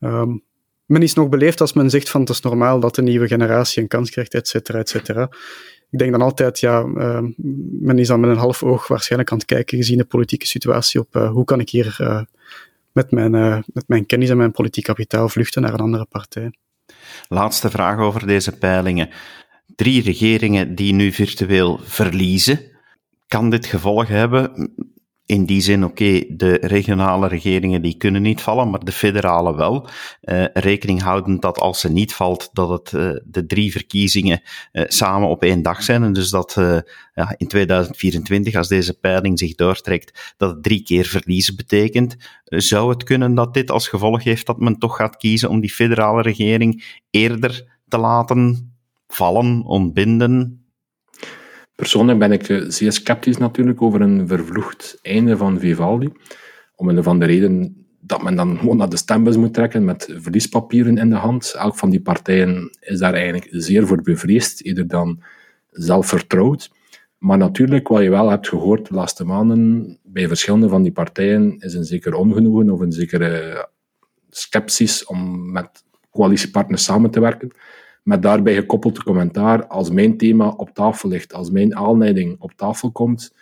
Um, 0.00 0.42
men 0.84 1.02
is 1.02 1.14
nog 1.14 1.28
beleefd 1.28 1.60
als 1.60 1.72
men 1.72 1.90
zegt 1.90 2.10
van 2.10 2.20
het 2.20 2.30
is 2.30 2.40
normaal 2.40 2.80
dat 2.80 2.94
de 2.94 3.02
nieuwe 3.02 3.26
generatie 3.26 3.82
een 3.82 3.88
kans 3.88 4.10
krijgt, 4.10 4.34
et 4.34 4.48
cetera, 4.48 4.78
et 4.78 4.88
cetera. 4.88 5.28
Ik 5.90 5.98
denk 5.98 6.12
dan 6.12 6.22
altijd, 6.22 6.60
ja, 6.60 6.84
uh, 6.84 7.20
men 7.80 7.98
is 7.98 8.08
dan 8.08 8.20
met 8.20 8.30
een 8.30 8.36
half 8.36 8.62
oog 8.62 8.88
waarschijnlijk 8.88 9.32
aan 9.32 9.38
het 9.38 9.46
kijken, 9.46 9.78
gezien 9.78 9.98
de 9.98 10.04
politieke 10.04 10.46
situatie, 10.46 11.00
op 11.00 11.16
uh, 11.16 11.30
hoe 11.30 11.44
kan 11.44 11.60
ik 11.60 11.70
hier 11.70 11.96
uh, 12.00 12.22
met, 12.92 13.10
mijn, 13.10 13.34
uh, 13.34 13.58
met 13.66 13.88
mijn 13.88 14.06
kennis 14.06 14.30
en 14.30 14.36
mijn 14.36 14.52
politiek 14.52 14.84
kapitaal 14.84 15.28
vluchten 15.28 15.62
naar 15.62 15.72
een 15.72 15.80
andere 15.80 16.06
partij. 16.06 16.52
Laatste 17.28 17.70
vraag 17.70 17.98
over 17.98 18.26
deze 18.26 18.52
peilingen. 18.58 19.08
Drie 19.76 20.02
regeringen 20.02 20.74
die 20.74 20.92
nu 20.92 21.12
virtueel 21.12 21.80
verliezen. 21.82 22.60
Kan 23.28 23.50
dit 23.50 23.66
gevolgen 23.66 24.14
hebben? 24.14 24.72
In 25.26 25.44
die 25.44 25.60
zin, 25.60 25.84
oké, 25.84 26.24
de 26.28 26.58
regionale 26.60 27.28
regeringen 27.28 27.82
die 27.82 27.96
kunnen 27.96 28.22
niet 28.22 28.40
vallen, 28.40 28.70
maar 28.70 28.84
de 28.84 28.92
federale 28.92 29.56
wel. 29.56 29.88
Uh, 30.22 30.44
rekening 30.52 31.02
houdend 31.02 31.42
dat 31.42 31.58
als 31.58 31.80
ze 31.80 31.90
niet 31.90 32.14
valt, 32.14 32.50
dat 32.52 32.68
het 32.68 32.92
uh, 32.92 33.20
de 33.24 33.46
drie 33.46 33.72
verkiezingen 33.72 34.42
uh, 34.72 34.84
samen 34.86 35.28
op 35.28 35.42
één 35.42 35.62
dag 35.62 35.82
zijn. 35.82 36.02
En 36.02 36.12
dus 36.12 36.30
dat 36.30 36.52
ja, 37.14 37.34
in 37.36 37.48
2024, 37.48 38.54
als 38.54 38.68
deze 38.68 38.98
peiling 38.98 39.38
zich 39.38 39.54
doortrekt, 39.54 40.34
dat 40.36 40.50
het 40.50 40.62
drie 40.62 40.82
keer 40.82 41.04
verliezen 41.04 41.56
betekent. 41.56 42.16
zou 42.44 42.90
het 42.90 43.04
kunnen 43.04 43.34
dat 43.34 43.54
dit 43.54 43.70
als 43.70 43.88
gevolg 43.88 44.24
heeft 44.24 44.46
dat 44.46 44.58
men 44.58 44.78
toch 44.78 44.96
gaat 44.96 45.16
kiezen 45.16 45.48
om 45.48 45.60
die 45.60 45.72
federale 45.72 46.22
regering 46.22 46.98
eerder 47.10 47.80
te 47.88 47.98
laten 47.98 48.72
vallen, 49.06 49.62
ontbinden? 49.62 50.63
Persoonlijk 51.74 52.18
ben 52.18 52.32
ik 52.32 52.48
eh, 52.48 52.64
zeer 52.68 52.92
sceptisch 52.92 53.36
natuurlijk 53.36 53.82
over 53.82 54.00
een 54.00 54.28
vervloegd 54.28 54.98
einde 55.02 55.36
van 55.36 55.58
Vivaldi. 55.58 56.12
Omwille 56.76 57.02
van 57.02 57.18
de 57.18 57.24
reden 57.24 57.84
dat 58.00 58.22
men 58.22 58.36
dan 58.36 58.58
gewoon 58.58 58.76
naar 58.76 58.88
de 58.88 58.96
stembus 58.96 59.36
moet 59.36 59.54
trekken 59.54 59.84
met 59.84 60.14
verliespapieren 60.16 60.98
in 60.98 61.10
de 61.10 61.16
hand. 61.16 61.54
Elk 61.58 61.76
van 61.76 61.90
die 61.90 62.00
partijen 62.00 62.76
is 62.80 62.98
daar 62.98 63.14
eigenlijk 63.14 63.48
zeer 63.50 63.86
voor 63.86 64.02
bevreesd, 64.02 64.64
eerder 64.64 64.88
dan 64.88 65.22
zelfvertrouwd. 65.70 66.70
Maar 67.18 67.38
natuurlijk, 67.38 67.88
wat 67.88 68.02
je 68.02 68.10
wel 68.10 68.30
hebt 68.30 68.48
gehoord 68.48 68.88
de 68.88 68.94
laatste 68.94 69.24
maanden 69.24 69.98
bij 70.02 70.28
verschillende 70.28 70.68
van 70.68 70.82
die 70.82 70.92
partijen, 70.92 71.56
is 71.58 71.74
een 71.74 71.84
zeker 71.84 72.14
ongenoegen 72.14 72.70
of 72.70 72.80
een 72.80 72.92
zekere 72.92 73.68
sceptisch 74.30 75.04
om 75.04 75.52
met 75.52 75.84
coalitiepartners 76.10 76.84
samen 76.84 77.10
te 77.10 77.20
werken. 77.20 77.50
Met 78.04 78.22
daarbij 78.22 78.54
gekoppeld 78.54 79.02
commentaar, 79.02 79.66
als 79.66 79.90
mijn 79.90 80.16
thema 80.16 80.48
op 80.48 80.70
tafel 80.70 81.08
ligt, 81.08 81.32
als 81.32 81.50
mijn 81.50 81.76
aanleiding 81.76 82.36
op 82.38 82.52
tafel 82.52 82.90
komt, 82.90 83.34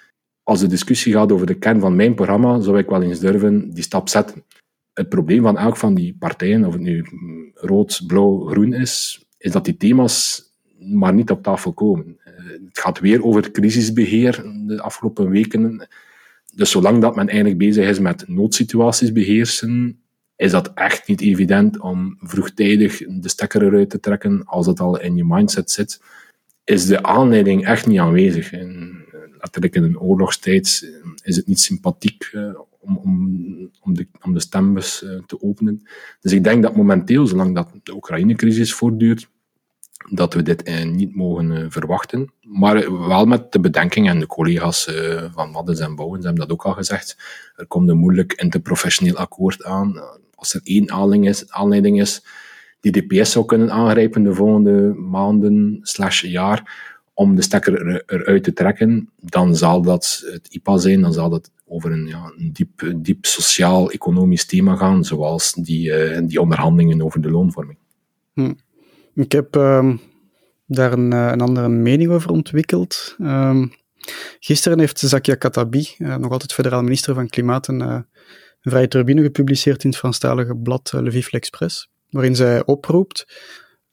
als 0.42 0.60
de 0.60 0.66
discussie 0.66 1.12
gaat 1.12 1.32
over 1.32 1.46
de 1.46 1.58
kern 1.58 1.80
van 1.80 1.96
mijn 1.96 2.14
programma, 2.14 2.60
zou 2.60 2.78
ik 2.78 2.88
wel 2.88 3.02
eens 3.02 3.18
durven 3.18 3.70
die 3.70 3.82
stap 3.82 4.08
zetten. 4.08 4.44
Het 4.92 5.08
probleem 5.08 5.42
van 5.42 5.58
elk 5.58 5.76
van 5.76 5.94
die 5.94 6.16
partijen, 6.18 6.64
of 6.64 6.72
het 6.72 6.82
nu 6.82 7.06
rood, 7.54 8.02
blauw, 8.06 8.46
groen 8.46 8.72
is, 8.72 9.24
is 9.38 9.52
dat 9.52 9.64
die 9.64 9.76
thema's 9.76 10.44
maar 10.78 11.14
niet 11.14 11.30
op 11.30 11.42
tafel 11.42 11.72
komen. 11.72 12.16
Eh, 12.24 12.34
het 12.44 12.78
gaat 12.78 13.00
weer 13.00 13.24
over 13.24 13.50
crisisbeheer 13.50 14.44
de 14.66 14.82
afgelopen 14.82 15.30
weken. 15.30 15.88
Dus 16.54 16.70
zolang 16.70 17.00
dat 17.00 17.16
men 17.16 17.28
eigenlijk 17.28 17.58
bezig 17.58 17.88
is 17.88 17.98
met 17.98 18.28
noodsituaties 18.28 19.12
beheersen, 19.12 20.02
is 20.36 20.50
dat 20.50 20.72
echt 20.74 21.08
niet 21.08 21.20
evident 21.20 21.80
om 21.80 22.16
vroegtijdig 22.20 22.98
de 22.98 23.28
stekker 23.28 23.62
eruit 23.62 23.90
te 23.90 24.00
trekken 24.00 24.44
als 24.44 24.66
het 24.66 24.80
al 24.80 25.00
in 25.00 25.16
je 25.16 25.24
mindset 25.24 25.70
zit. 25.70 26.02
Is 26.64 26.86
de 26.86 27.02
aanleiding 27.02 27.66
echt 27.66 27.86
niet 27.86 27.98
aanwezig. 27.98 28.52
En 28.52 29.04
letterlijk 29.38 29.74
in 29.74 29.82
een 29.82 30.00
oorlogstijd 30.00 30.92
is 31.22 31.36
het 31.36 31.46
niet 31.46 31.60
sympathiek 31.60 32.30
uh, 32.32 32.60
om, 32.80 32.96
om, 32.96 33.70
om, 33.80 33.94
de, 33.94 34.06
om 34.22 34.34
de 34.34 34.40
stembus 34.40 35.02
uh, 35.02 35.18
te 35.26 35.42
openen. 35.42 35.82
Dus 36.20 36.32
ik 36.32 36.44
denk 36.44 36.62
dat 36.62 36.76
momenteel, 36.76 37.26
zolang 37.26 37.54
dat 37.54 37.70
de 37.82 37.94
Oekraïne-crisis 37.94 38.74
voortduurt, 38.74 39.28
dat 40.10 40.34
we 40.34 40.42
dit 40.42 40.68
uh, 40.68 40.84
niet 40.84 41.14
mogen 41.14 41.70
verwachten. 41.70 42.32
Maar 42.42 43.06
wel 43.08 43.24
met 43.24 43.52
de 43.52 43.60
bedenking, 43.60 44.08
en 44.08 44.18
de 44.18 44.26
collega's 44.26 44.90
van 45.34 45.50
Maddens 45.50 45.80
en 45.80 45.94
Bouwens 45.94 46.24
hebben 46.24 46.42
dat 46.42 46.52
ook 46.52 46.64
al 46.64 46.72
gezegd, 46.72 47.16
er 47.56 47.66
komt 47.66 47.88
een 47.88 47.98
moeilijk 47.98 48.32
interprofessioneel 48.32 49.16
akkoord 49.16 49.64
aan. 49.64 50.00
Als 50.34 50.54
er 50.54 50.60
één 50.64 50.90
aanleiding 50.90 51.28
is, 51.28 51.50
aanleiding 51.50 52.00
is 52.00 52.22
die 52.82 52.92
DPS 52.92 53.32
zou 53.32 53.44
kunnen 53.44 53.70
aangrijpen 53.70 54.22
de 54.22 54.34
volgende 54.34 54.94
maanden 54.94 55.78
slash 55.82 56.22
jaar, 56.22 56.90
om 57.14 57.34
de 57.34 57.42
stekker 57.42 58.02
eruit 58.06 58.44
te 58.44 58.52
trekken, 58.52 59.08
dan 59.16 59.56
zal 59.56 59.82
dat 59.82 60.22
het 60.32 60.48
IPA 60.50 60.78
zijn, 60.78 61.00
dan 61.00 61.12
zal 61.12 61.30
dat 61.30 61.50
over 61.66 61.92
een, 61.92 62.06
ja, 62.06 62.32
een 62.36 62.52
diep, 62.52 62.92
diep 62.96 63.26
sociaal-economisch 63.26 64.44
thema 64.44 64.76
gaan, 64.76 65.04
zoals 65.04 65.52
die, 65.52 65.92
die 66.26 66.40
onderhandelingen 66.40 67.02
over 67.02 67.20
de 67.20 67.30
loonvorming. 67.30 67.78
Hm. 68.32 68.52
Ik 69.14 69.32
heb 69.32 69.54
um, 69.54 70.00
daar 70.66 70.92
een, 70.92 71.12
eh, 71.12 71.28
een, 71.30 71.40
andere 71.40 71.68
mening 71.68 72.10
over 72.10 72.30
ontwikkeld. 72.30 73.16
Um, 73.20 73.72
gisteren 74.40 74.78
heeft 74.78 74.98
Zakia 74.98 75.34
Katabi, 75.34 75.88
uh, 75.98 76.16
nog 76.16 76.30
altijd 76.30 76.52
federaal 76.52 76.82
minister 76.82 77.14
van 77.14 77.28
Klimaat, 77.28 77.68
een, 77.68 77.80
een 77.80 78.06
vrije 78.60 78.88
turbine 78.88 79.22
gepubliceerd 79.22 79.84
in 79.84 79.90
het 79.90 79.98
Franstalige 79.98 80.56
blad 80.56 80.92
Le 80.94 81.10
Vif 81.10 81.30
waarin 82.10 82.36
zij 82.36 82.64
oproept 82.64 83.26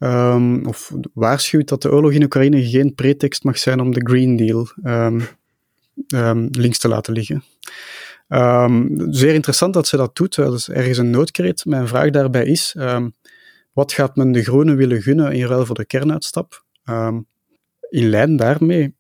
Um, 0.02 0.66
of 0.66 0.92
waarschuwt 1.14 1.68
dat 1.68 1.82
de 1.82 1.92
oorlog 1.92 2.12
in 2.12 2.24
Oekraïne 2.24 2.70
geen 2.70 2.96
pretext 2.96 3.44
mag 3.44 3.58
zijn 3.58 3.80
om 3.80 3.94
de 3.94 4.02
Green 4.04 4.36
Deal 4.36 4.68
links 6.52 6.78
te 6.78 6.88
laten 6.88 7.14
liggen. 7.14 7.44
zeer 9.10 9.34
interessant 9.34 9.74
dat 9.74 9.88
ze 9.88 9.98
dat 9.98 10.16
doet. 10.16 10.36
Dat 10.36 10.54
is 10.54 10.70
ergens 10.70 10.98
een 10.98 11.10
noodkreet. 11.10 11.66
Mijn 11.66 11.88
vraag 11.88 12.10
daarbij 12.10 12.46
is: 12.46 12.76
wat 13.80 13.94
gaat 13.94 14.16
men 14.16 14.32
de 14.32 14.44
Groenen 14.44 14.76
willen 14.76 15.02
gunnen 15.02 15.32
in 15.32 15.46
ruil 15.46 15.66
voor 15.66 15.76
de 15.76 15.86
kernuitstap? 15.86 16.68
in 17.90 18.10
lijn 18.10 18.36
daarmee, 18.36 18.96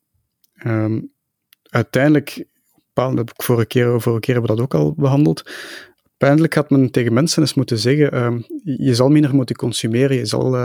uiteindelijk, 1.63 2.46
dat 2.94 3.32
vorige 3.36 3.65
keer, 3.65 4.02
vorige 4.02 4.22
keer 4.22 4.34
hebben 4.34 4.56
we 4.56 4.62
dat 4.62 4.65
ook 4.65 4.82
al 4.82 4.94
behandeld. 4.94 5.52
Uiteindelijk 6.08 6.54
had 6.54 6.70
men 6.70 6.92
tegen 6.92 7.13
mensen 7.13 7.42
eens 7.42 7.54
moeten 7.54 7.78
zeggen, 7.78 8.13
uh, 8.13 8.39
je 8.78 8.96
zal 8.96 9.10
minder 9.10 9.36
moeten 9.36 9.56
consumeren, 9.56 10.18
je 10.18 10.26
zal 10.26 10.58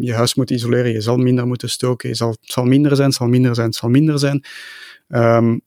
je 0.00 0.12
huis 0.14 0.34
moeten 0.34 0.56
isoleren, 0.56 0.92
je 0.92 1.00
zal 1.00 1.16
minder 1.16 1.46
moeten 1.46 1.70
stoken, 1.70 2.08
je 2.08 2.14
zal, 2.14 2.30
het 2.30 2.38
zal 2.52 2.64
minder 2.64 2.96
zijn, 2.96 3.08
het 3.08 3.16
zal 3.16 3.28
minder 3.28 3.54
zijn, 3.54 3.66
het 3.66 3.76
zal 3.76 3.88
minder 3.88 4.18
zijn. 4.18 4.44
Um, 5.08 5.60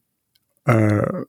uh, 0.64 1.22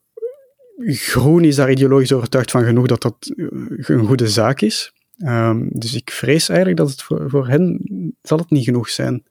Groen 0.78 1.44
is 1.44 1.56
daar 1.56 1.72
ideologisch 1.72 2.14
overtuigd 2.14 2.52
van 2.52 2.64
genoeg 2.64 2.88
dat 2.88 3.02
dat 3.02 3.16
een 3.36 4.06
goede 4.06 4.28
zaak 4.28 4.62
is. 4.62 4.94
Um, 5.18 5.70
dus 5.72 5.96
ik 5.96 6.12
vrees 6.12 6.50
eigenlijk 6.50 6.80
dat 6.80 6.90
het 6.90 7.02
voor, 7.02 7.30
voor 7.30 7.48
hen 7.48 7.82
zal 8.22 8.38
het 8.38 8.50
niet 8.50 8.64
genoeg 8.64 8.90
zijn. 8.90 9.24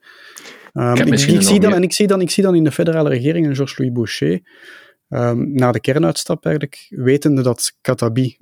Um, 0.75 0.95
ik, 0.95 1.07
ik, 1.07 1.21
ik 1.21 1.43
zie 1.43 1.61
dan, 1.61 1.73
en 1.73 1.83
ik 1.83 1.93
zie, 1.93 2.07
dan, 2.07 2.21
ik 2.21 2.31
zie 2.31 2.43
dan 2.43 2.55
in 2.55 2.65
de 2.65 2.73
federale 2.73 3.09
regering 3.09 3.47
een 3.47 3.55
Georges-Louis 3.55 3.93
Boucher 3.93 4.41
um, 5.09 5.53
na 5.53 5.73
de 5.73 5.81
kernuitstap 5.81 6.45
eigenlijk, 6.45 6.87
wetende 6.91 7.43
dat 7.43 7.77
Katabi 7.81 8.37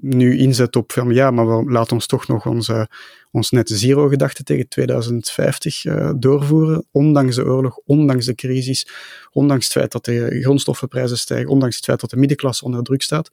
nu 0.00 0.38
inzet 0.38 0.76
op 0.76 0.92
van 0.92 1.14
ja, 1.14 1.30
maar 1.30 1.46
we 1.46 1.70
laten 1.70 1.92
ons 1.92 2.06
toch 2.06 2.26
nog 2.26 2.46
onze, 2.46 2.88
ons 3.30 3.50
net 3.50 3.68
zero 3.68 4.08
gedachte 4.08 4.42
tegen 4.42 4.68
2050 4.68 5.84
uh, 5.84 6.12
doorvoeren, 6.16 6.86
ondanks 6.90 7.36
de 7.36 7.44
oorlog, 7.44 7.80
ondanks 7.84 8.26
de 8.26 8.34
crisis, 8.34 8.88
ondanks 9.32 9.64
het 9.64 9.72
feit 9.72 9.92
dat 9.92 10.04
de 10.04 10.40
grondstoffenprijzen 10.40 11.18
stijgen, 11.18 11.48
ondanks 11.48 11.76
het 11.76 11.84
feit 11.84 12.00
dat 12.00 12.10
de 12.10 12.16
middenklasse 12.16 12.64
onder 12.64 12.82
druk 12.82 13.02
staat. 13.02 13.30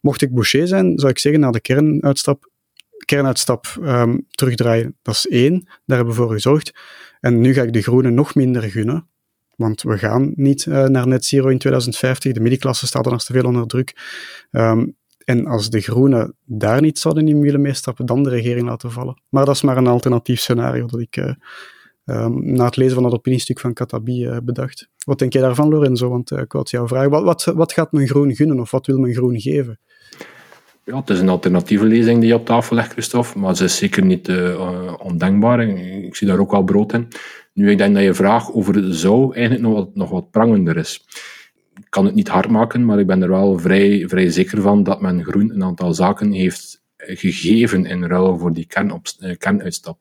Mocht 0.00 0.22
ik 0.22 0.34
Boucher 0.34 0.68
zijn, 0.68 0.98
zou 0.98 1.12
ik 1.12 1.18
zeggen 1.18 1.40
na 1.40 1.50
de 1.50 1.60
kernuitstap, 1.60 2.50
kernuitstap 3.06 3.66
um, 3.82 4.26
terugdraaien. 4.30 4.96
Dat 5.02 5.14
is 5.14 5.26
één, 5.28 5.64
daar 5.84 5.96
hebben 5.96 6.14
we 6.14 6.20
voor 6.22 6.32
gezorgd. 6.32 6.74
En 7.20 7.40
nu 7.40 7.52
ga 7.52 7.62
ik 7.62 7.72
de 7.72 7.82
groenen 7.82 8.14
nog 8.14 8.34
minder 8.34 8.62
gunnen. 8.62 9.08
Want 9.56 9.82
we 9.82 9.98
gaan 9.98 10.32
niet 10.34 10.64
uh, 10.64 10.84
naar 10.84 11.06
net 11.06 11.24
zero 11.24 11.48
in 11.48 11.58
2050. 11.58 12.32
De 12.32 12.40
middenklasse 12.40 12.86
staat 12.86 13.10
nog 13.10 13.24
te 13.24 13.32
veel 13.32 13.44
onder 13.44 13.66
druk. 13.66 13.96
Um, 14.50 14.96
en 15.26 15.46
als 15.46 15.70
de 15.70 15.80
Groenen 15.80 16.36
daar 16.44 16.80
niet 16.80 16.98
zouden 16.98 17.28
in 17.28 17.40
willen 17.40 17.60
meestappen, 17.60 18.06
dan 18.06 18.22
de 18.22 18.30
regering 18.30 18.66
laten 18.66 18.92
vallen. 18.92 19.22
Maar 19.28 19.44
dat 19.44 19.54
is 19.54 19.62
maar 19.62 19.76
een 19.76 19.86
alternatief 19.86 20.40
scenario 20.40 20.86
dat 20.86 21.00
ik 21.00 21.16
uh, 21.16 21.32
um, 22.04 22.52
na 22.52 22.64
het 22.64 22.76
lezen 22.76 22.94
van 22.94 23.02
dat 23.02 23.12
opiniestuk 23.12 23.60
van 23.60 23.72
Katabi 23.72 24.26
uh, 24.26 24.36
bedacht. 24.42 24.88
Wat 25.04 25.18
denk 25.18 25.32
jij 25.32 25.42
daarvan, 25.42 25.68
Lorenzo? 25.68 26.08
Want 26.08 26.30
ik 26.30 26.52
wou 26.52 26.64
jou 26.68 26.88
vragen, 26.88 27.10
wat, 27.10 27.22
wat, 27.22 27.44
wat 27.44 27.72
gaat 27.72 27.92
men 27.92 28.08
Groen 28.08 28.34
gunnen 28.34 28.60
of 28.60 28.70
wat 28.70 28.86
wil 28.86 28.98
men 28.98 29.14
Groen 29.14 29.40
geven? 29.40 29.80
Ja, 30.86 30.96
het 30.96 31.10
is 31.10 31.20
een 31.20 31.28
alternatieve 31.28 31.84
lezing 31.84 32.20
die 32.20 32.28
je 32.28 32.34
op 32.34 32.44
tafel 32.44 32.76
legt, 32.76 32.92
Christophe, 32.92 33.38
maar 33.38 33.56
ze 33.56 33.64
is 33.64 33.76
zeker 33.76 34.04
niet 34.04 34.28
uh, 34.28 34.94
ondenkbaar. 34.98 35.68
Ik 35.68 36.16
zie 36.16 36.26
daar 36.26 36.38
ook 36.38 36.50
wel 36.50 36.62
brood 36.62 36.92
in. 36.92 37.08
Nu, 37.52 37.70
ik 37.70 37.78
denk 37.78 37.94
dat 37.94 38.02
je 38.02 38.14
vraag 38.14 38.52
over 38.52 38.94
zou 38.94 39.34
eigenlijk 39.34 39.66
nog 39.66 39.74
wat, 39.74 39.94
nog 39.94 40.10
wat 40.10 40.30
prangender 40.30 40.76
is. 40.76 41.04
Ik 41.74 41.86
kan 41.88 42.04
het 42.04 42.14
niet 42.14 42.28
hard 42.28 42.48
maken, 42.48 42.84
maar 42.84 42.98
ik 42.98 43.06
ben 43.06 43.22
er 43.22 43.28
wel 43.28 43.58
vrij, 43.58 44.08
vrij 44.08 44.30
zeker 44.30 44.62
van 44.62 44.82
dat 44.82 45.00
men 45.00 45.24
Groen 45.24 45.50
een 45.54 45.64
aantal 45.64 45.94
zaken 45.94 46.32
heeft 46.32 46.82
gegeven 46.96 47.84
in 47.84 48.04
ruil 48.04 48.38
voor 48.38 48.52
die 48.52 48.66
eh, 48.68 49.36
kernuitstap. 49.38 49.98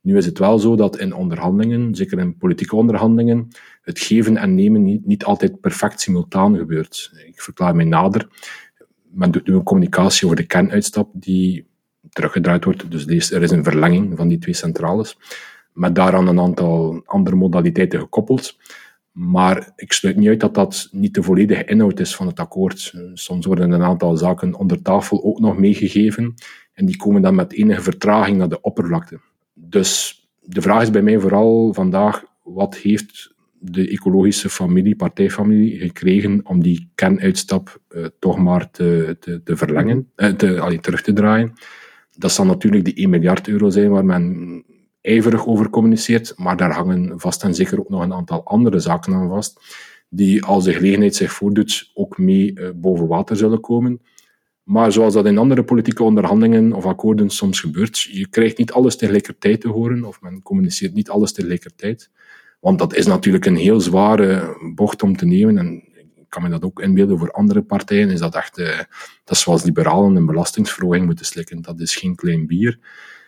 Nu 0.00 0.16
is 0.16 0.26
het 0.26 0.38
wel 0.38 0.58
zo 0.58 0.76
dat 0.76 0.98
in 0.98 1.14
onderhandelingen, 1.14 1.94
zeker 1.94 2.18
in 2.18 2.36
politieke 2.36 2.76
onderhandelingen, 2.76 3.48
het 3.82 3.98
geven 3.98 4.36
en 4.36 4.54
nemen 4.54 4.82
niet, 4.82 5.06
niet 5.06 5.24
altijd 5.24 5.60
perfect 5.60 6.00
simultaan 6.00 6.56
gebeurt. 6.56 7.12
Ik 7.26 7.42
verklaar 7.42 7.76
mij 7.76 7.84
nader. 7.84 8.28
Nu 9.12 9.40
een 9.44 9.62
communicatie 9.62 10.24
over 10.24 10.36
de 10.36 10.46
kernuitstap 10.46 11.10
die 11.12 11.68
teruggedraaid 12.10 12.64
wordt. 12.64 12.90
Dus 12.90 13.30
er 13.30 13.42
is 13.42 13.50
een 13.50 13.64
verlenging 13.64 14.16
van 14.16 14.28
die 14.28 14.38
twee 14.38 14.54
centrales 14.54 15.16
met 15.72 15.94
daaraan 15.94 16.28
een 16.28 16.40
aantal 16.40 17.02
andere 17.04 17.36
modaliteiten 17.36 18.00
gekoppeld. 18.00 18.58
Maar 19.12 19.72
ik 19.76 19.92
sluit 19.92 20.16
niet 20.16 20.28
uit 20.28 20.40
dat 20.40 20.54
dat 20.54 20.88
niet 20.92 21.14
de 21.14 21.22
volledige 21.22 21.64
inhoud 21.64 22.00
is 22.00 22.16
van 22.16 22.26
het 22.26 22.40
akkoord. 22.40 22.94
Soms 23.14 23.46
worden 23.46 23.70
een 23.70 23.82
aantal 23.82 24.16
zaken 24.16 24.54
onder 24.54 24.82
tafel 24.82 25.24
ook 25.24 25.40
nog 25.40 25.58
meegegeven 25.58 26.34
en 26.72 26.86
die 26.86 26.96
komen 26.96 27.22
dan 27.22 27.34
met 27.34 27.52
enige 27.52 27.82
vertraging 27.82 28.36
naar 28.36 28.48
de 28.48 28.60
oppervlakte. 28.60 29.20
Dus 29.54 30.20
de 30.40 30.62
vraag 30.62 30.82
is 30.82 30.90
bij 30.90 31.02
mij 31.02 31.18
vooral 31.18 31.74
vandaag, 31.74 32.24
wat 32.42 32.76
heeft 32.76 33.34
de 33.60 33.88
ecologische 33.88 34.48
familie, 34.48 34.96
partijfamilie, 34.96 35.78
gekregen 35.78 36.40
om 36.44 36.62
die 36.62 36.90
kernuitstap 36.94 37.80
uh, 37.88 38.06
toch 38.18 38.38
maar 38.38 38.70
te, 38.70 39.16
te, 39.44 39.56
verlengen, 39.56 40.10
uh, 40.16 40.28
te, 40.28 40.78
terug 40.80 41.02
te 41.02 41.12
draaien? 41.12 41.52
Dat 42.16 42.32
zal 42.32 42.44
natuurlijk 42.44 42.84
die 42.84 42.94
1 42.94 43.10
miljard 43.10 43.48
euro 43.48 43.70
zijn 43.70 43.90
waar 43.90 44.04
men 44.04 44.64
ijverig 45.00 45.46
over 45.46 45.70
communiceert, 45.70 46.32
maar 46.36 46.56
daar 46.56 46.72
hangen 46.72 47.20
vast 47.20 47.42
en 47.42 47.54
zeker 47.54 47.78
ook 47.78 47.88
nog 47.88 48.02
een 48.02 48.12
aantal 48.12 48.44
andere 48.44 48.78
zaken 48.78 49.14
aan 49.14 49.28
vast, 49.28 49.60
die 50.08 50.44
als 50.44 50.64
de 50.64 50.72
gelegenheid 50.72 51.14
zich 51.14 51.32
voordoet 51.32 51.90
ook 51.94 52.18
mee 52.18 52.52
uh, 52.54 52.68
boven 52.74 53.06
water 53.06 53.36
zullen 53.36 53.60
komen. 53.60 54.00
Maar 54.62 54.92
zoals 54.92 55.14
dat 55.14 55.26
in 55.26 55.38
andere 55.38 55.64
politieke 55.64 56.02
onderhandelingen 56.02 56.72
of 56.72 56.86
akkoorden 56.86 57.30
soms 57.30 57.60
gebeurt, 57.60 58.00
je 58.00 58.28
krijgt 58.28 58.58
niet 58.58 58.72
alles 58.72 58.96
tegelijkertijd 58.96 59.60
te 59.60 59.68
horen, 59.68 60.04
of 60.04 60.20
men 60.20 60.42
communiceert 60.42 60.94
niet 60.94 61.10
alles 61.10 61.32
tegelijkertijd. 61.32 62.10
Want 62.60 62.78
dat 62.78 62.94
is 62.94 63.06
natuurlijk 63.06 63.46
een 63.46 63.56
heel 63.56 63.80
zware 63.80 64.56
bocht 64.74 65.02
om 65.02 65.16
te 65.16 65.26
nemen. 65.26 65.58
En 65.58 65.82
ik 66.14 66.26
kan 66.28 66.42
me 66.42 66.48
dat 66.48 66.64
ook 66.64 66.80
inbeelden 66.80 67.18
voor 67.18 67.30
andere 67.30 67.62
partijen. 67.62 68.10
Is 68.10 68.20
dat 68.20 68.34
echt, 68.34 68.58
uh, 68.58 68.78
dat 69.24 69.36
zoals 69.36 69.62
liberalen 69.62 70.16
een 70.16 70.26
belastingsverhoging 70.26 71.06
moeten 71.06 71.26
slikken. 71.26 71.62
Dat 71.62 71.80
is 71.80 71.96
geen 71.96 72.14
klein 72.14 72.46
bier. 72.46 72.78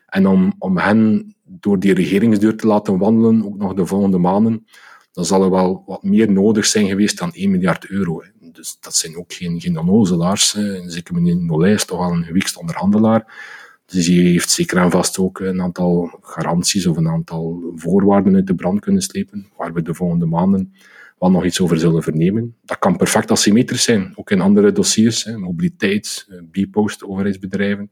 En 0.07 0.27
om, 0.27 0.55
om 0.59 0.79
hen 0.79 1.35
door 1.45 1.79
die 1.79 1.95
regeringsdeur 1.95 2.57
te 2.57 2.67
laten 2.67 2.99
wandelen, 2.99 3.45
ook 3.45 3.57
nog 3.57 3.75
de 3.75 3.87
volgende 3.87 4.19
maanden, 4.19 4.67
dan 5.13 5.25
zal 5.25 5.43
er 5.43 5.51
wel 5.51 5.83
wat 5.87 6.03
meer 6.03 6.33
nodig 6.33 6.67
zijn 6.67 6.87
geweest 6.87 7.19
dan 7.19 7.33
1 7.33 7.51
miljard 7.51 7.87
euro. 7.87 8.23
Dus 8.41 8.77
dat 8.81 8.95
zijn 8.95 9.17
ook 9.17 9.33
geen, 9.33 9.61
geen 9.61 9.79
onnozelaars. 9.79 10.51
Zeker 10.87 11.15
meneer 11.15 11.37
Nolay 11.37 11.73
is 11.73 11.85
toch 11.85 11.99
wel 11.99 12.13
een 12.13 12.25
gewiekst 12.25 12.57
onderhandelaar. 12.57 13.35
Dus 13.93 14.07
die 14.07 14.31
heeft 14.31 14.51
zeker 14.51 14.77
en 14.79 14.91
vast 14.91 15.19
ook 15.19 15.41
een 15.41 15.63
aantal 15.63 16.19
garanties 16.23 16.87
of 16.87 16.97
een 16.97 17.09
aantal 17.09 17.73
voorwaarden 17.75 18.35
uit 18.35 18.47
de 18.47 18.55
brand 18.55 18.81
kunnen 18.81 19.03
slepen, 19.03 19.47
waar 19.57 19.73
we 19.73 19.83
de 19.83 19.95
volgende 19.95 20.27
maanden 20.27 20.75
wel 21.19 21.31
nog 21.31 21.45
iets 21.45 21.61
over 21.61 21.79
zullen 21.79 22.03
vernemen. 22.03 22.57
Dat 22.65 22.79
kan 22.79 22.97
perfect 22.97 23.31
asymmetrisch 23.31 23.83
zijn, 23.83 24.13
ook 24.15 24.31
in 24.31 24.41
andere 24.41 24.73
dossiers, 24.73 25.25
hè, 25.25 25.39
mobiliteit, 25.39 26.27
eh, 26.29 26.65
B-post, 26.67 27.05
overheidsbedrijven. 27.05 27.91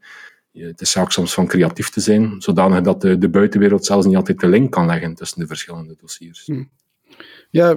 Het 0.53 0.81
is 0.81 0.91
zaak 0.91 1.13
soms 1.13 1.35
van 1.35 1.47
creatief 1.47 1.91
te 1.91 2.01
zijn, 2.01 2.35
zodanig 2.39 2.81
dat 2.81 3.01
de, 3.01 3.29
buitenwereld 3.29 3.85
zelfs 3.85 4.07
niet 4.07 4.17
altijd 4.17 4.41
de 4.41 4.49
link 4.49 4.71
kan 4.73 4.87
leggen 4.87 5.15
tussen 5.15 5.41
de 5.41 5.47
verschillende 5.47 5.97
dossiers. 6.01 6.47
Hm. 6.47 6.65
Ja, 7.51 7.77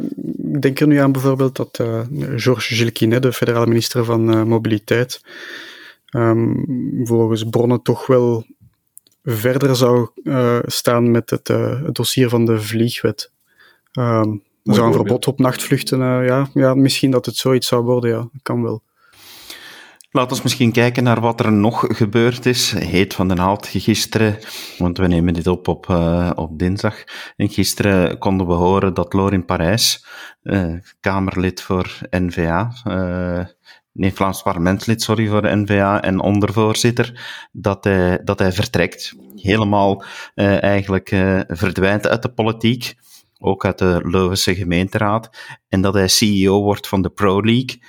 ik 0.54 0.62
denk 0.62 0.80
er 0.80 0.88
nu 0.88 0.98
aan 0.98 1.12
bijvoorbeeld 1.12 1.56
dat 1.56 1.80
uh, 1.82 2.02
Georges 2.36 2.78
Gilquinet, 2.78 3.22
de 3.22 3.34
federale 3.34 3.68
minister 3.68 4.06
van 4.06 4.34
uh, 4.34 4.44
Mobiliteit, 4.44 5.22
um, 6.14 6.66
volgens 7.04 7.44
bronnen 7.44 7.82
toch 7.82 8.08
wel 8.08 8.46
verder 9.24 9.76
zou 9.76 10.10
uh, 10.24 10.60
staan 10.66 11.12
met 11.12 11.30
het, 11.30 11.48
het, 11.48 11.96
dossier 11.96 12.30
van 12.30 12.46
de 12.46 12.62
vliegwet. 12.62 13.32
Um, 14.00 14.44
zou 14.64 14.88
een 14.88 14.94
verbod 14.94 15.28
op 15.28 15.40
nachtvluchten, 15.40 16.00
ja, 16.00 16.50
ja, 16.54 16.74
misschien 16.74 17.12
dat 17.12 17.26
het 17.26 17.36
zoiets 17.36 17.68
zou 17.68 17.84
worden, 17.84 18.10
ja, 18.10 18.30
kan 18.42 18.64
wel. 18.64 18.84
Laten 20.16 20.36
we 20.36 20.44
misschien 20.44 20.72
kijken 20.72 21.04
naar 21.04 21.22
wat 21.22 21.40
er 21.40 21.52
nog 21.52 21.86
gebeurd 21.88 22.46
is. 22.46 22.72
Heet 22.72 23.14
van 23.14 23.28
den 23.28 23.38
Haalt 23.38 23.68
gisteren, 23.68 24.38
want 24.78 24.98
we 24.98 25.08
nemen 25.08 25.34
dit 25.34 25.48
op 25.48 25.68
op, 25.68 25.88
uh, 25.88 26.32
op 26.36 26.60
dinsdag. 26.60 27.04
En 27.36 27.50
gisteren 27.50 28.18
konden 28.18 28.48
we 28.48 28.54
horen 28.54 28.94
dat 28.94 29.14
Lorin 29.14 29.46
Parijs, 29.46 30.06
uh, 30.44 30.74
Kamerlid 31.00 31.62
voor 31.62 31.98
NVA, 32.10 32.74
uh, 32.88 33.46
nee, 33.94 34.14
Vlaams 34.14 34.42
parlementslid, 34.42 35.02
sorry, 35.02 35.28
voor 35.28 35.42
de 35.42 35.56
NVA 35.56 36.02
en 36.02 36.20
ondervoorzitter, 36.20 37.22
dat 37.52 37.84
hij, 37.84 38.20
dat 38.24 38.40
hij 38.40 38.52
vertrekt. 38.52 39.14
Helemaal 39.36 40.04
eigenlijk 40.36 41.10
verdwijnt 41.48 42.08
uit 42.08 42.22
de 42.22 42.34
politiek, 42.34 42.94
ook 43.40 43.66
uit 43.66 43.78
de 43.78 44.00
Leuvense 44.04 44.56
gemeenteraad, 44.56 45.30
en 45.70 45.82
dat 45.82 45.94
hij 45.94 46.08
CEO 46.08 46.62
wordt 46.62 46.88
van 46.88 47.02
de 47.02 47.10
Pro 47.10 47.42
League 47.42 47.80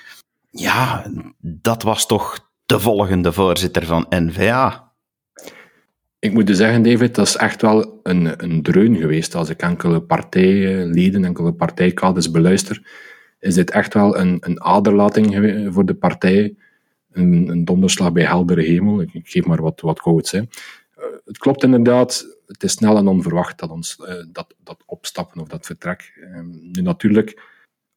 ja, 0.54 1.10
dat 1.40 1.82
was 1.82 2.06
toch 2.06 2.50
de 2.66 2.80
volgende 2.80 3.32
voorzitter 3.32 3.86
van 3.86 4.06
NVA. 4.08 4.92
Ik 6.18 6.32
moet 6.32 6.46
dus 6.46 6.56
zeggen, 6.56 6.82
David, 6.82 7.14
dat 7.14 7.26
is 7.26 7.36
echt 7.36 7.62
wel 7.62 8.00
een, 8.02 8.44
een 8.44 8.62
dreun 8.62 8.96
geweest. 8.96 9.34
Als 9.34 9.48
ik 9.48 9.60
enkele 9.60 10.02
partijleden, 10.02 11.24
enkele 11.24 11.52
partijkaders 11.52 12.30
beluister, 12.30 12.82
is 13.44 13.54
dit 13.54 13.70
echt 13.70 13.94
wel 13.94 14.18
een, 14.18 14.37
een 14.40 14.62
aderlating 14.62 15.68
voor 15.72 15.85
de 15.85 15.94
partij. 15.94 16.54
Een, 17.12 17.48
een 17.48 17.64
donderslag 17.64 18.12
bij 18.12 18.24
heldere 18.24 18.62
hemel. 18.62 19.00
Ik, 19.00 19.11
geef 19.12 19.44
maar 19.44 19.62
wat, 19.62 19.80
wat 19.80 20.00
quotes. 20.00 20.30
Hè. 20.30 20.38
Uh, 20.38 21.04
het 21.24 21.38
klopt 21.38 21.62
inderdaad, 21.62 22.26
het 22.46 22.62
is 22.62 22.72
snel 22.72 22.96
en 22.96 23.07
onverwacht 23.07 23.59
dat, 23.59 23.70
ons, 23.70 23.98
uh, 24.00 24.14
dat, 24.33 24.54
dat 24.62 24.83
opstappen 24.87 25.40
of 25.40 25.48
dat 25.48 25.66
vertrek. 25.66 26.12
Uh, 26.16 26.40
nu 26.72 26.83
natuurlijk 26.83 27.42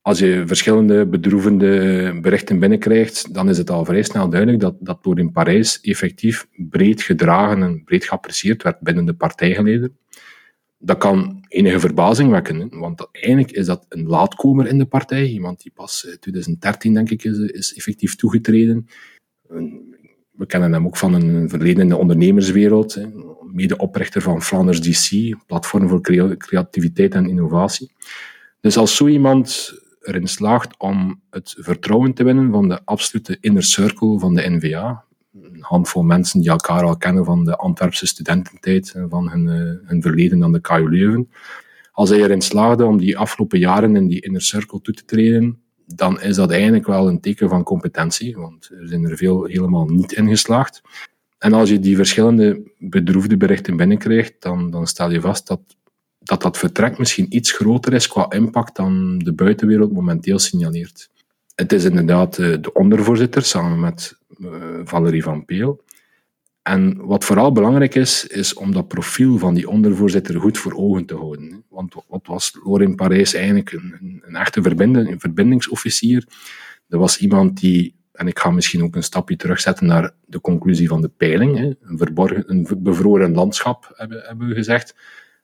als 0.01 0.19
je 0.19 0.43
verschillende 0.45 1.05
bedroevende 1.05 2.19
berichten 2.21 2.59
binnenkrijgt, 2.59 3.33
dan 3.33 3.49
is 3.49 3.57
het 3.57 3.69
al 3.69 3.85
vrij 3.85 4.03
snel 4.03 4.29
duidelijk 4.29 4.59
dat, 4.59 4.75
dat 4.79 5.03
door 5.03 5.19
in 5.19 5.31
Parijs 5.31 5.81
effectief 5.81 6.47
breed 6.69 7.01
gedragen 7.01 7.63
en 7.63 7.83
breed 7.83 8.05
geapprecieerd 8.05 8.63
werd 8.63 8.79
binnen 8.79 9.05
de 9.05 9.13
partijgeleden. 9.13 9.97
Dat 10.77 10.97
kan 10.97 11.45
enige 11.47 11.79
verbazing 11.79 12.31
wekken, 12.31 12.79
want 12.79 13.07
eigenlijk 13.11 13.51
is 13.51 13.65
dat 13.65 13.85
een 13.89 14.07
laatkomer 14.07 14.67
in 14.67 14.77
de 14.77 14.85
partij. 14.85 15.27
Iemand 15.27 15.61
die 15.61 15.71
pas 15.75 16.03
in 16.03 16.19
2013, 16.19 16.93
denk 16.93 17.09
ik, 17.09 17.23
is, 17.23 17.37
is 17.37 17.73
effectief 17.73 18.15
toegetreden. 18.15 18.87
We 20.31 20.45
kennen 20.45 20.73
hem 20.73 20.85
ook 20.85 20.97
van 20.97 21.13
een 21.13 21.49
verleden 21.49 21.81
in 21.81 21.89
de 21.89 21.97
ondernemerswereld. 21.97 22.97
Medeoprichter 23.41 24.21
van 24.21 24.41
Flanders 24.41 24.81
DC, 24.81 25.35
platform 25.45 25.87
voor 25.87 26.01
creativiteit 26.37 27.13
en 27.13 27.29
innovatie. 27.29 27.91
Dus 28.61 28.77
als 28.77 28.95
zo 28.95 29.07
iemand 29.07 29.73
erin 30.01 30.27
slaagt 30.27 30.77
om 30.77 31.21
het 31.29 31.55
vertrouwen 31.57 32.13
te 32.13 32.23
winnen 32.23 32.51
van 32.51 32.67
de 32.67 32.85
absolute 32.85 33.37
inner 33.41 33.63
circle 33.63 34.19
van 34.19 34.35
de 34.35 34.49
NVA. 34.49 35.05
Een 35.33 35.57
handvol 35.61 36.03
mensen 36.03 36.41
die 36.41 36.49
elkaar 36.49 36.83
al 36.83 36.97
kennen 36.97 37.25
van 37.25 37.45
de 37.45 37.55
Antwerpse 37.55 38.07
studententijd 38.07 38.91
en 38.91 39.09
van 39.09 39.29
hun, 39.29 39.45
uh, 39.45 39.87
hun 39.89 40.01
verleden 40.01 40.43
aan 40.43 40.51
de 40.51 40.61
KU 40.61 40.89
Leuven. 40.89 41.29
Als 41.91 42.09
hij 42.09 42.19
erin 42.19 42.41
slaagde 42.41 42.85
om 42.85 42.97
die 42.97 43.17
afgelopen 43.17 43.59
jaren 43.59 43.95
in 43.95 44.07
die 44.07 44.21
inner 44.21 44.41
circle 44.41 44.81
toe 44.81 44.93
te 44.93 45.05
treden, 45.05 45.61
dan 45.85 46.21
is 46.21 46.35
dat 46.35 46.51
eigenlijk 46.51 46.87
wel 46.87 47.07
een 47.07 47.19
teken 47.19 47.49
van 47.49 47.63
competentie, 47.63 48.37
want 48.37 48.69
er 48.79 48.87
zijn 48.87 49.09
er 49.09 49.17
veel 49.17 49.43
helemaal 49.43 49.85
niet 49.85 50.11
in 50.11 50.27
geslaagd. 50.27 50.81
En 51.37 51.53
als 51.53 51.69
je 51.69 51.79
die 51.79 51.95
verschillende 51.95 52.71
bedroefde 52.77 53.37
berichten 53.37 53.77
binnenkrijgt, 53.77 54.33
dan, 54.39 54.71
dan 54.71 54.87
stel 54.87 55.11
je 55.11 55.21
vast 55.21 55.47
dat 55.47 55.77
dat 56.27 56.41
dat 56.41 56.57
vertrek 56.57 56.97
misschien 56.97 57.35
iets 57.35 57.51
groter 57.51 57.93
is 57.93 58.07
qua 58.07 58.29
impact 58.29 58.75
dan 58.75 59.17
de 59.17 59.33
buitenwereld 59.33 59.91
momenteel 59.91 60.39
signaleert. 60.39 61.09
Het 61.55 61.73
is 61.73 61.83
inderdaad 61.83 62.37
eh, 62.37 62.55
de 62.61 62.73
ondervoorzitter 62.73 63.43
samen 63.43 63.79
met 63.79 64.16
Valerie 64.83 65.23
van 65.23 65.45
Peel. 65.45 65.83
En 66.61 67.05
wat 67.05 67.25
vooral 67.25 67.51
belangrijk 67.51 67.95
is, 67.95 68.27
is 68.27 68.53
om 68.53 68.71
dat 68.71 68.87
profiel 68.87 69.37
van 69.37 69.53
die 69.53 69.69
ondervoorzitter 69.69 70.39
goed 70.39 70.57
voor 70.57 70.73
ogen 70.73 71.05
te 71.05 71.15
houden. 71.15 71.63
Want 71.69 71.95
wat 72.07 72.27
was 72.27 72.59
Lorin 72.63 72.95
Parijs 72.95 73.33
eigenlijk 73.33 73.71
een, 73.71 74.21
een 74.25 74.35
echte 74.35 74.61
een 74.79 75.19
verbindingsofficier? 75.19 76.27
Dat 76.87 76.99
was 76.99 77.17
iemand 77.17 77.59
die, 77.59 77.95
en 78.11 78.27
ik 78.27 78.39
ga 78.39 78.49
misschien 78.49 78.83
ook 78.83 78.95
een 78.95 79.03
stapje 79.03 79.35
terugzetten 79.35 79.85
naar 79.85 80.13
de 80.25 80.41
conclusie 80.41 80.87
van 80.87 81.01
de 81.01 81.11
peiling, 81.17 81.57
een, 81.81 81.97
verborgen, 81.97 82.43
een 82.47 82.67
bevroren 82.77 83.33
landschap, 83.33 83.91
hebben, 83.95 84.21
hebben 84.25 84.47
we 84.47 84.53
gezegd 84.53 84.95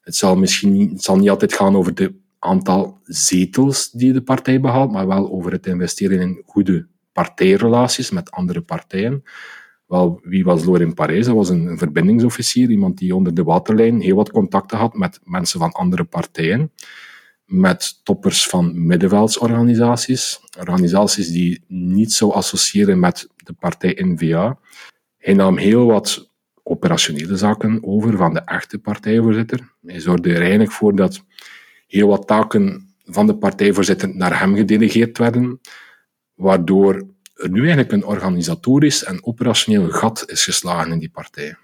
het 0.03 0.15
zal 0.15 0.35
misschien 0.35 0.89
het 0.89 1.03
zal 1.03 1.17
niet 1.17 1.29
altijd 1.29 1.53
gaan 1.53 1.75
over 1.75 1.91
het 1.95 2.11
aantal 2.39 2.99
zetels 3.03 3.91
die 3.91 4.13
de 4.13 4.21
partij 4.21 4.59
behaalt, 4.59 4.91
maar 4.91 5.07
wel 5.07 5.31
over 5.31 5.51
het 5.51 5.65
investeren 5.65 6.19
in 6.19 6.43
goede 6.45 6.87
partijrelaties 7.13 8.11
met 8.11 8.31
andere 8.31 8.61
partijen. 8.61 9.23
Wel, 9.87 10.19
wie 10.23 10.43
was 10.43 10.65
Lorin 10.65 10.93
Parijs? 10.93 11.25
Dat 11.25 11.35
was 11.35 11.49
een 11.49 11.77
verbindingsofficier, 11.77 12.69
iemand 12.69 12.97
die 12.97 13.15
onder 13.15 13.33
de 13.33 13.43
waterlijn 13.43 14.01
heel 14.01 14.15
wat 14.15 14.31
contacten 14.31 14.77
had 14.77 14.93
met 14.93 15.19
mensen 15.23 15.59
van 15.59 15.71
andere 15.71 16.03
partijen, 16.03 16.71
met 17.45 17.99
toppers 18.03 18.47
van 18.47 18.87
middenveldsorganisaties, 18.87 20.39
organisaties 20.59 21.27
die 21.27 21.63
niet 21.67 22.11
zo 22.11 22.29
associëren 22.29 22.99
met 22.99 23.27
de 23.35 23.53
partij 23.53 23.97
NVA. 24.01 24.59
Hij 25.17 25.33
nam 25.33 25.57
heel 25.57 25.85
wat 25.85 26.31
operationele 26.63 27.37
zaken 27.37 27.83
over 27.83 28.17
van 28.17 28.33
de 28.33 28.39
echte 28.39 28.79
partijvoorzitter. 28.79 29.73
Hij 29.85 29.99
zorgde 29.99 30.33
er 30.33 30.41
eigenlijk 30.41 30.71
voor 30.71 30.95
dat 30.95 31.23
heel 31.87 32.07
wat 32.07 32.27
taken 32.27 32.93
van 33.03 33.27
de 33.27 33.37
partijvoorzitter 33.37 34.15
naar 34.15 34.39
hem 34.39 34.55
gedelegeerd 34.55 35.17
werden, 35.17 35.59
waardoor 36.33 37.07
er 37.33 37.49
nu 37.49 37.59
eigenlijk 37.59 37.91
een 37.91 38.05
organisatorisch 38.05 39.03
en 39.03 39.25
operationeel 39.25 39.89
gat 39.89 40.23
is 40.29 40.43
geslagen 40.43 40.91
in 40.91 40.99
die 40.99 41.09
partij. 41.09 41.55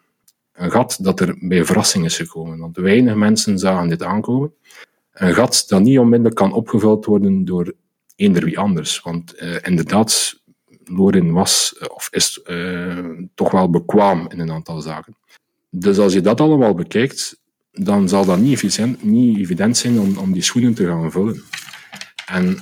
Een 0.54 0.72
gat 0.72 0.98
dat 1.02 1.20
er 1.20 1.36
bij 1.40 1.66
verrassing 1.66 2.06
is 2.06 2.18
gekomen, 2.18 2.60
want 2.60 2.78
weinig 2.78 3.16
mensen 3.16 3.60
zagen 3.60 3.90
dit 3.90 4.04
aankomen. 4.04 4.54
Een 5.14 5.34
gat 5.34 5.66
dat 5.68 5.82
niet 5.82 6.00
onmiddellijk 6.00 6.36
kan 6.36 6.54
opgevuld 6.54 7.06
worden 7.06 7.46
door 7.46 7.74
eender 8.16 8.46
wie 8.46 8.60
anders. 8.60 9.02
Want 9.02 9.42
uh, 9.42 9.56
inderdaad, 9.62 10.42
Lorin 10.84 11.32
was 11.32 11.76
eh, 11.80 11.88
of 11.94 12.08
is 12.12 12.42
uh, 12.46 13.10
toch 13.36 13.52
wel 13.52 13.70
bekwaam 13.70 14.30
in 14.30 14.40
een 14.40 14.52
aantal 14.52 14.82
zaken. 14.82 15.16
Dus 15.70 15.98
als 15.98 16.14
je 16.14 16.22
dat 16.22 16.42
allemaal 16.42 16.74
bekijkt, 16.74 17.42
dan 17.72 18.10
zal 18.10 18.26
dat 18.26 18.40
niet, 18.40 18.54
efficiënt, 18.54 19.04
niet 19.04 19.38
evident 19.38 19.78
zijn 19.78 20.00
om, 20.00 20.18
om 20.18 20.34
die 20.34 20.42
schoenen 20.42 20.74
te 20.74 20.86
gaan 20.86 21.12
vullen. 21.12 21.44
En 22.26 22.58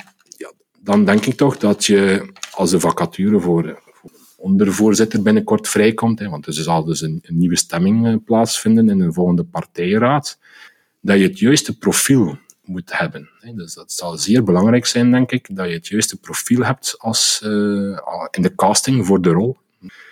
dan 0.88 1.06
denk 1.06 1.26
ik 1.26 1.36
toch 1.36 1.58
dat 1.58 1.86
je, 1.86 2.32
als 2.52 2.72
de 2.72 2.80
vacature 2.80 3.40
voor, 3.40 3.82
voor 3.92 4.12
ondervoorzitter 4.38 5.22
binnenkort 5.22 5.68
vrijkomt, 5.68 6.20
hè, 6.20 6.30
want 6.30 6.46
er 6.46 6.54
zal 6.54 6.84
dus 6.84 7.02
een, 7.02 7.24
nieuwe 7.28 7.56
stemming 7.56 8.08
uh, 8.08 8.16
plaatsvinden 8.26 8.90
in 8.90 9.00
een 9.00 9.14
volgende 9.14 9.44
partijraad, 9.44 10.40
dat 11.02 11.18
je 11.18 11.24
het 11.24 11.40
juiste 11.40 11.78
profiel 11.78 12.38
moet 12.64 12.98
hebben. 12.98 13.30
Dus 13.56 13.74
dat 13.74 13.92
zal 13.92 14.18
zeer 14.18 14.44
belangrijk 14.44 14.86
zijn, 14.86 15.12
denk 15.12 15.32
ik, 15.32 15.56
dat 15.56 15.68
je 15.68 15.74
het 15.74 15.88
juiste 15.88 16.20
profiel 16.20 16.64
hebt 16.64 16.96
als, 16.98 17.42
uh, 17.44 17.98
in 18.32 18.42
de 18.42 18.56
casting 18.56 19.06
voor 19.06 19.22
de 19.22 19.30
rol. 19.30 19.58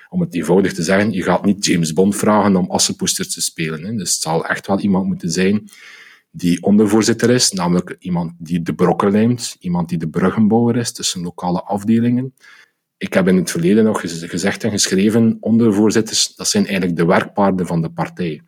Om 0.10 0.22
het 0.22 0.34
eenvoudig 0.34 0.74
te 0.74 0.84
zeggen, 0.84 1.12
je 1.12 1.24
gaat 1.24 1.46
niet 1.46 1.66
James 1.66 1.94
Bond 1.94 2.16
vragen 2.16 2.56
om 2.56 2.72
Assepoester 2.72 3.30
te 3.30 3.42
spelen. 3.42 3.84
Hè. 3.84 3.96
Dus 3.96 4.14
het 4.14 4.22
zal 4.22 4.46
echt 4.46 4.68
wel 4.68 4.80
iemand 4.80 5.06
moeten 5.06 5.32
zijn 5.32 5.70
die 6.38 6.64
ondervoorzitter 6.64 7.30
is, 7.30 7.52
namelijk 7.52 7.96
iemand 8.00 8.34
die 8.38 8.62
de 8.62 8.74
brokken 8.74 9.12
lijmt, 9.12 9.56
iemand 9.60 9.90
die 9.90 9.98
de 9.98 10.08
bruggenbouwer 10.08 10.76
is 10.76 10.92
tussen 10.92 11.22
lokale 11.22 11.64
afdelingen. 11.64 12.34
Ik 12.98 13.14
heb 13.14 13.28
in 13.28 13.36
het 13.36 13.52
verleden 13.52 13.84
nog 13.84 14.02
gezegd 14.06 14.64
en 14.64 14.72
geschreven, 14.72 15.38
ondervoorzitters, 15.40 16.36
dat 16.36 16.48
zijn 16.48 16.66
eigenlijk 16.66 16.98
de 16.98 17.06
werkpaarden 17.06 17.68
van 17.68 17.82
de 17.82 17.90
partij. 17.90 18.42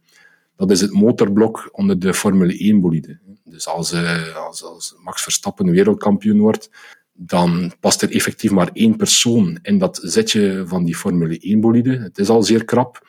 Dat 0.56 0.72
is 0.72 0.82
het 0.82 0.92
motorblok 0.92 1.70
onder 1.72 2.00
de 2.00 2.14
Formule 2.14 2.74
1-bolide. 2.76 3.20
Dus 3.44 3.68
als, 3.68 3.94
uh, 3.94 4.36
als, 4.36 4.64
als 4.64 4.96
Max 5.04 5.24
Verstappen 5.24 5.72
wereldkampioen 5.72 6.40
wordt, 6.40 6.70
dan 7.14 7.74
past 7.80 8.02
er 8.02 8.12
effectief 8.12 8.52
maar 8.52 8.70
één 8.74 8.96
persoon 8.96 9.60
in 9.62 9.78
dat 9.78 10.00
zetje 10.04 10.64
van 10.66 10.84
die 10.84 10.96
Formule 10.96 11.56
1-bolide. 11.58 11.98
Het 11.98 12.18
is 12.18 12.30
al 12.30 12.44
zeer 12.44 12.66
krap. 12.66 13.08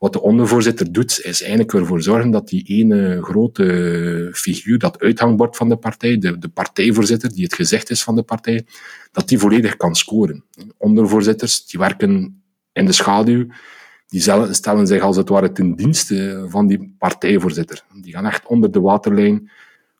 Wat 0.00 0.12
de 0.12 0.20
ondervoorzitter 0.20 0.92
doet, 0.92 1.20
is 1.22 1.42
eigenlijk 1.42 1.72
ervoor 1.72 2.02
zorgen 2.02 2.30
dat 2.30 2.48
die 2.48 2.64
ene 2.64 3.22
grote 3.22 4.30
figuur, 4.32 4.78
dat 4.78 5.00
uithangbord 5.00 5.56
van 5.56 5.68
de 5.68 5.76
partij, 5.76 6.18
de, 6.18 6.38
de 6.38 6.48
partijvoorzitter, 6.48 7.32
die 7.32 7.44
het 7.44 7.54
gezicht 7.54 7.90
is 7.90 8.02
van 8.02 8.14
de 8.14 8.22
partij, 8.22 8.66
dat 9.12 9.28
die 9.28 9.38
volledig 9.38 9.76
kan 9.76 9.94
scoren. 9.94 10.44
Ondervoorzitters, 10.76 11.66
die 11.66 11.80
werken 11.80 12.42
in 12.72 12.86
de 12.86 12.92
schaduw, 12.92 13.46
die 14.06 14.20
stellen 14.50 14.86
zich 14.86 15.02
als 15.02 15.16
het 15.16 15.28
ware 15.28 15.52
ten 15.52 15.74
dienste 15.74 16.44
van 16.48 16.66
die 16.66 16.94
partijvoorzitter. 16.98 17.84
Die 18.02 18.12
gaan 18.12 18.26
echt 18.26 18.46
onder 18.46 18.70
de 18.70 18.80
waterlijn 18.80 19.50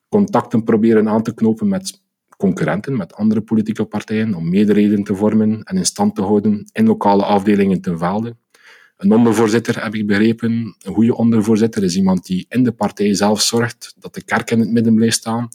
contacten 0.08 0.64
proberen 0.64 1.08
aan 1.08 1.22
te 1.22 1.34
knopen 1.34 1.68
met 1.68 2.00
concurrenten, 2.36 2.96
met 2.96 3.14
andere 3.14 3.40
politieke 3.40 3.84
partijen, 3.84 4.34
om 4.34 4.48
meerderheden 4.48 5.04
te 5.04 5.14
vormen 5.14 5.62
en 5.62 5.76
in 5.76 5.86
stand 5.86 6.14
te 6.14 6.22
houden 6.22 6.68
in 6.72 6.86
lokale 6.86 7.24
afdelingen 7.24 7.80
ten 7.80 7.98
velde. 7.98 8.36
Een 9.00 9.12
ondervoorzitter, 9.12 9.82
heb 9.82 9.94
ik 9.94 10.06
begrepen, 10.06 10.76
een 10.82 10.94
goede 10.94 11.16
ondervoorzitter 11.16 11.82
is 11.82 11.96
iemand 11.96 12.26
die 12.26 12.46
in 12.48 12.62
de 12.62 12.72
partij 12.72 13.14
zelf 13.14 13.40
zorgt 13.40 13.94
dat 13.98 14.14
de 14.14 14.22
kerk 14.24 14.50
in 14.50 14.58
het 14.58 14.70
midden 14.70 14.94
blijft 14.94 15.16
staan, 15.16 15.48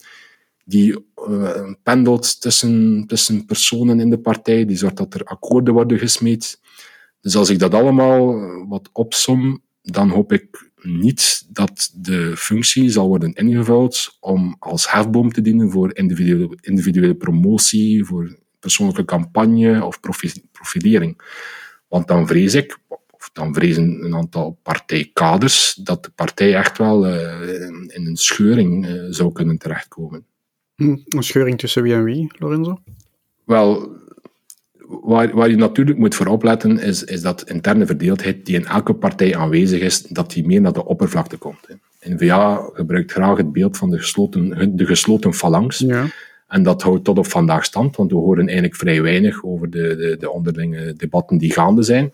die 0.64 1.06
uh, 1.30 1.72
pendelt 1.84 2.42
tussen, 2.42 3.04
tussen 3.08 3.46
personen 3.46 4.00
in 4.00 4.10
de 4.10 4.20
partij, 4.20 4.66
die 4.66 4.78
zorgt 4.78 4.98
dat 4.98 5.14
er 5.14 5.24
akkoorden 5.24 5.74
worden 5.74 6.00
gesmeed. 6.00 6.60
Dus 7.22 7.36
als 7.36 7.50
ik 7.50 7.60
dat 7.60 7.74
allemaal 7.74 8.36
wat 8.68 8.90
opsom, 8.94 9.62
dan 9.82 10.10
hoop 10.10 10.32
ik 10.32 10.72
niet 10.82 11.46
dat 11.50 11.92
de 11.96 12.38
functie 12.38 12.90
zal 12.90 13.08
worden 13.08 13.34
ingevuld 13.34 14.18
om 14.20 14.56
als 14.60 14.92
hefboom 14.92 15.32
te 15.32 15.42
dienen 15.42 15.72
voor 15.72 15.96
individuele, 15.96 16.58
individuele 16.62 17.16
promotie, 17.16 18.06
voor 18.06 18.38
persoonlijke 18.60 19.06
campagne 19.06 19.84
of 19.84 20.00
profilering. 20.52 21.22
Want 21.88 22.08
dan 22.08 22.28
vrees 22.28 22.54
ik, 22.54 22.78
dan 23.34 23.54
vrezen 23.54 24.04
een 24.04 24.16
aantal 24.16 24.60
partijkaders, 24.64 25.74
dat 25.74 26.04
de 26.04 26.12
partij 26.16 26.56
echt 26.56 26.78
wel 26.78 27.08
uh, 27.08 27.42
in 27.88 28.06
een 28.06 28.18
scheuring 28.18 28.88
uh, 28.88 29.04
zou 29.10 29.32
kunnen 29.32 29.58
terechtkomen. 29.58 30.26
Hm, 30.76 30.96
een 31.08 31.24
scheuring 31.24 31.58
tussen 31.58 31.84
wie 31.84 31.94
en 31.94 32.04
wie, 32.04 32.32
Lorenzo? 32.38 32.80
Wel, 33.44 33.90
waar, 34.88 35.36
waar 35.36 35.50
je 35.50 35.56
natuurlijk 35.56 35.98
moet 35.98 36.16
voor 36.16 36.28
opletten, 36.28 36.80
is, 36.80 37.04
is 37.04 37.22
dat 37.22 37.50
interne 37.50 37.86
verdeeldheid 37.86 38.46
die 38.46 38.56
in 38.56 38.66
elke 38.66 38.94
partij 38.94 39.36
aanwezig 39.36 39.82
is, 39.82 40.02
dat 40.02 40.32
die 40.32 40.46
meer 40.46 40.62
naar 40.62 40.74
de 40.74 40.86
oppervlakte 40.86 41.38
komt. 41.38 41.68
N-VA 42.00 42.70
gebruikt 42.74 43.12
graag 43.12 43.38
het 43.38 43.52
beeld 43.52 43.78
van 43.78 43.90
de 43.90 43.98
gesloten, 43.98 44.76
de 44.78 44.86
gesloten 44.86 45.34
phalanx. 45.34 45.80
Ja. 45.80 46.06
En 46.48 46.64
dat 46.64 46.82
houdt 46.82 47.04
tot 47.04 47.18
op 47.18 47.28
vandaag 47.28 47.66
stand, 47.66 47.96
want 47.96 48.12
we 48.12 48.18
horen 48.18 48.46
eigenlijk 48.46 48.76
vrij 48.76 49.02
weinig 49.02 49.44
over 49.44 49.70
de, 49.70 49.96
de, 49.96 50.18
de 50.20 50.32
onderlinge 50.32 50.94
debatten 50.94 51.38
die 51.38 51.54
gaande 51.54 51.84
zijn. 51.84 52.12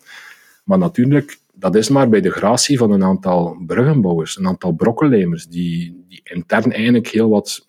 Maar 0.71 0.79
natuurlijk, 0.79 1.39
dat 1.53 1.75
is 1.75 1.89
maar 1.89 2.10
bij 2.10 2.21
de 2.21 2.31
gratie 2.31 2.77
van 2.77 2.91
een 2.91 3.03
aantal 3.03 3.63
bruggenbouwers, 3.67 4.38
een 4.38 4.47
aantal 4.47 4.71
brokkenlijmers, 4.71 5.47
die, 5.47 6.05
die 6.07 6.21
intern 6.23 6.71
eigenlijk 6.71 7.07
heel 7.07 7.29
wat 7.29 7.67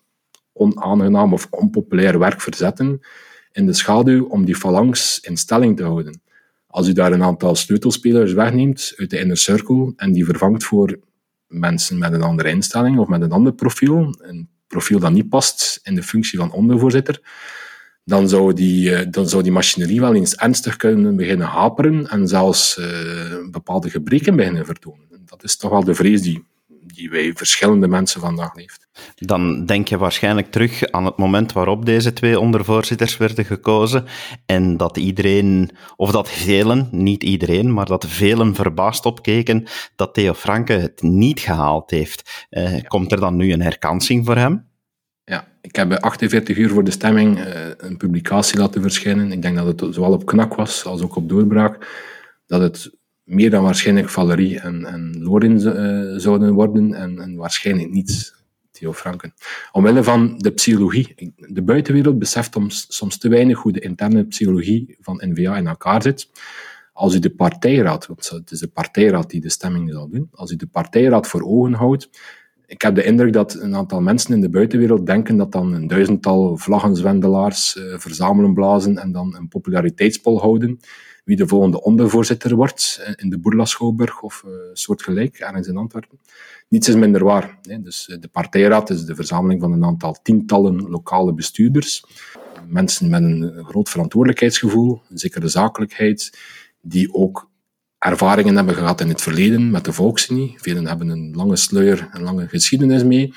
onaangenaam 0.53 1.33
of 1.33 1.47
onpopulair 1.49 2.19
werk 2.19 2.41
verzetten 2.41 2.99
in 3.51 3.65
de 3.65 3.73
schaduw 3.73 4.25
om 4.25 4.45
die 4.45 4.55
phalanx 4.55 5.19
in 5.19 5.37
stelling 5.37 5.77
te 5.77 5.83
houden. 5.83 6.21
Als 6.67 6.87
u 6.87 6.93
daar 6.93 7.11
een 7.11 7.23
aantal 7.23 7.55
sleutelspelers 7.55 8.33
wegneemt 8.33 8.93
uit 8.95 9.09
de 9.09 9.19
inner 9.19 9.37
circle 9.37 9.93
en 9.95 10.11
die 10.11 10.25
vervangt 10.25 10.63
voor 10.63 10.99
mensen 11.47 11.97
met 11.97 12.13
een 12.13 12.23
andere 12.23 12.49
instelling 12.49 12.99
of 12.99 13.07
met 13.07 13.21
een 13.21 13.31
ander 13.31 13.53
profiel, 13.53 14.15
een 14.21 14.49
profiel 14.67 14.99
dat 14.99 15.11
niet 15.11 15.29
past 15.29 15.79
in 15.83 15.95
de 15.95 16.03
functie 16.03 16.39
van 16.39 16.51
ondervoorzitter, 16.51 17.21
dan 18.03 18.29
zou 18.29 18.53
die, 18.53 18.95
eh, 18.95 19.07
dan 19.09 19.29
zou 19.29 19.43
die 19.43 19.51
machinerie 19.51 19.99
wel 19.99 20.15
eens 20.15 20.35
ernstig 20.35 20.75
kunnen 20.75 21.15
beginnen 21.15 21.47
haperen 21.47 22.07
en 22.07 22.27
zelfs 22.27 22.77
uh, 22.77 22.85
bepaalde 23.51 23.89
gebreken 23.89 24.35
beginnen 24.35 24.65
vertonen. 24.65 25.07
Dat 25.25 25.43
is 25.43 25.57
toch 25.57 25.71
wel 25.71 25.83
de 25.83 25.95
vrees 25.95 26.21
die 26.21 26.43
die 26.93 27.09
wij 27.09 27.33
verschillende 27.33 27.87
mensen 27.87 28.21
vandaag 28.21 28.55
leeft. 28.55 28.87
Dan 29.15 29.65
denk 29.65 29.87
je 29.87 29.97
waarschijnlijk 29.97 30.51
terug 30.51 30.91
aan 30.91 31.05
het 31.05 31.17
moment 31.17 31.53
waarop 31.53 31.85
deze 31.85 32.13
twee 32.13 32.39
ondervoorzitters 32.39 33.17
werden 33.17 33.45
gekozen 33.45 34.05
en 34.45 34.77
dat 34.77 34.97
iedereen, 34.97 35.71
of 35.95 36.11
dat 36.11 36.29
velen, 36.29 36.87
niet 36.91 37.23
iedereen, 37.23 37.73
maar 37.73 37.85
dat 37.85 38.07
velen 38.07 38.55
verbaasd 38.55 39.05
opkeken 39.05 39.67
dat 39.95 40.13
Theo 40.13 40.33
Franke 40.33 40.73
het 40.73 41.01
niet 41.01 41.39
gehaald 41.39 41.91
heeft. 41.91 42.47
Uh, 42.49 42.79
Komt 42.87 43.11
er 43.11 43.19
dan 43.19 43.35
nu 43.35 43.53
een 43.53 43.61
herkansing 43.61 44.25
voor 44.25 44.37
hem? 44.37 44.71
Ik 45.63 45.75
heb 45.75 45.91
48 45.91 46.57
uur 46.57 46.69
voor 46.69 46.83
de 46.83 46.91
stemming 46.91 47.37
uh, 47.37 47.45
een 47.77 47.97
publicatie 47.97 48.59
laten 48.59 48.81
verschijnen. 48.81 49.31
Ik 49.31 49.41
denk 49.41 49.55
dat 49.55 49.81
het 49.81 49.95
zowel 49.95 50.11
op 50.11 50.25
knak 50.25 50.55
was 50.55 50.85
als 50.85 51.01
ook 51.01 51.15
op 51.15 51.29
doorbraak. 51.29 51.87
Dat 52.45 52.61
het 52.61 52.91
meer 53.23 53.49
dan 53.49 53.63
waarschijnlijk 53.63 54.09
Valerie 54.09 54.59
en, 54.59 54.85
en 54.85 55.23
Lorin 55.23 55.59
uh, 55.59 56.19
zouden 56.19 56.53
worden 56.53 56.93
en, 56.93 57.19
en, 57.19 57.35
waarschijnlijk 57.35 57.89
niet 57.89 58.35
Theo 58.71 58.93
Franken. 58.93 59.33
Omwille 59.71 60.03
van 60.03 60.37
de 60.37 60.51
psychologie. 60.51 61.33
De 61.35 61.61
buitenwereld 61.61 62.19
beseft 62.19 62.53
soms, 62.53 62.85
soms 62.89 63.17
te 63.17 63.29
weinig 63.29 63.59
hoe 63.59 63.71
de 63.71 63.79
interne 63.79 64.25
psychologie 64.25 64.97
van 64.99 65.21
NVA 65.25 65.57
in 65.57 65.67
elkaar 65.67 66.01
zit. 66.01 66.29
Als 66.93 67.15
u 67.15 67.19
de 67.19 67.35
partijraad, 67.35 68.07
want 68.07 68.29
het 68.29 68.51
is 68.51 68.59
de 68.59 68.67
partijraad 68.67 69.29
die 69.29 69.41
de 69.41 69.49
stemming 69.49 69.91
zal 69.91 70.09
doen, 70.09 70.27
als 70.31 70.51
u 70.51 70.55
de 70.55 70.67
partijraad 70.67 71.27
voor 71.27 71.41
ogen 71.41 71.73
houdt, 71.73 72.09
ik 72.73 72.81
heb 72.81 72.95
de 72.95 73.03
indruk 73.03 73.33
dat 73.33 73.53
een 73.53 73.75
aantal 73.75 74.01
mensen 74.01 74.33
in 74.33 74.41
de 74.41 74.49
buitenwereld 74.49 75.05
denken 75.05 75.37
dat 75.37 75.51
dan 75.51 75.73
een 75.73 75.87
duizendtal 75.87 76.57
vlaggenzwendelaars 76.57 77.75
uh, 77.75 77.97
verzamelen 77.97 78.53
blazen 78.53 78.97
en 78.97 79.11
dan 79.11 79.35
een 79.35 79.47
populariteitspol 79.47 80.39
houden 80.39 80.79
wie 81.23 81.35
de 81.35 81.47
volgende 81.47 81.81
ondervoorzitter 81.81 82.55
wordt 82.55 83.01
eh, 83.03 83.13
in 83.15 83.29
de 83.29 83.39
Boerla 83.39 83.65
Schouwburg 83.65 84.21
of 84.21 84.43
uh, 84.45 84.53
soortgelijk, 84.73 85.37
ergens 85.37 85.67
in 85.67 85.77
Antwerpen. 85.77 86.19
Niets 86.67 86.87
is 86.87 86.95
minder 86.95 87.23
waar. 87.23 87.57
Hè. 87.61 87.81
Dus 87.81 88.09
eh, 88.09 88.19
de 88.19 88.27
partijraad 88.27 88.89
is 88.89 89.05
de 89.05 89.15
verzameling 89.15 89.61
van 89.61 89.71
een 89.71 89.85
aantal 89.85 90.17
tientallen 90.21 90.89
lokale 90.89 91.33
bestuurders. 91.33 92.05
Mensen 92.67 93.09
met 93.09 93.23
een 93.23 93.65
groot 93.65 93.89
verantwoordelijkheidsgevoel, 93.89 95.01
een 95.09 95.17
zekere 95.17 95.47
zakelijkheid, 95.47 96.37
die 96.81 97.13
ook 97.13 97.51
ervaringen 98.03 98.55
hebben 98.55 98.75
gehad 98.75 99.01
in 99.01 99.09
het 99.09 99.21
verleden 99.21 99.71
met 99.71 99.85
de 99.85 99.93
volksunie. 99.93 100.55
Velen 100.57 100.87
hebben 100.87 101.09
een 101.09 101.35
lange 101.35 101.55
sluier, 101.55 102.09
een 102.11 102.23
lange 102.23 102.47
geschiedenis 102.47 103.03
mee. 103.03 103.33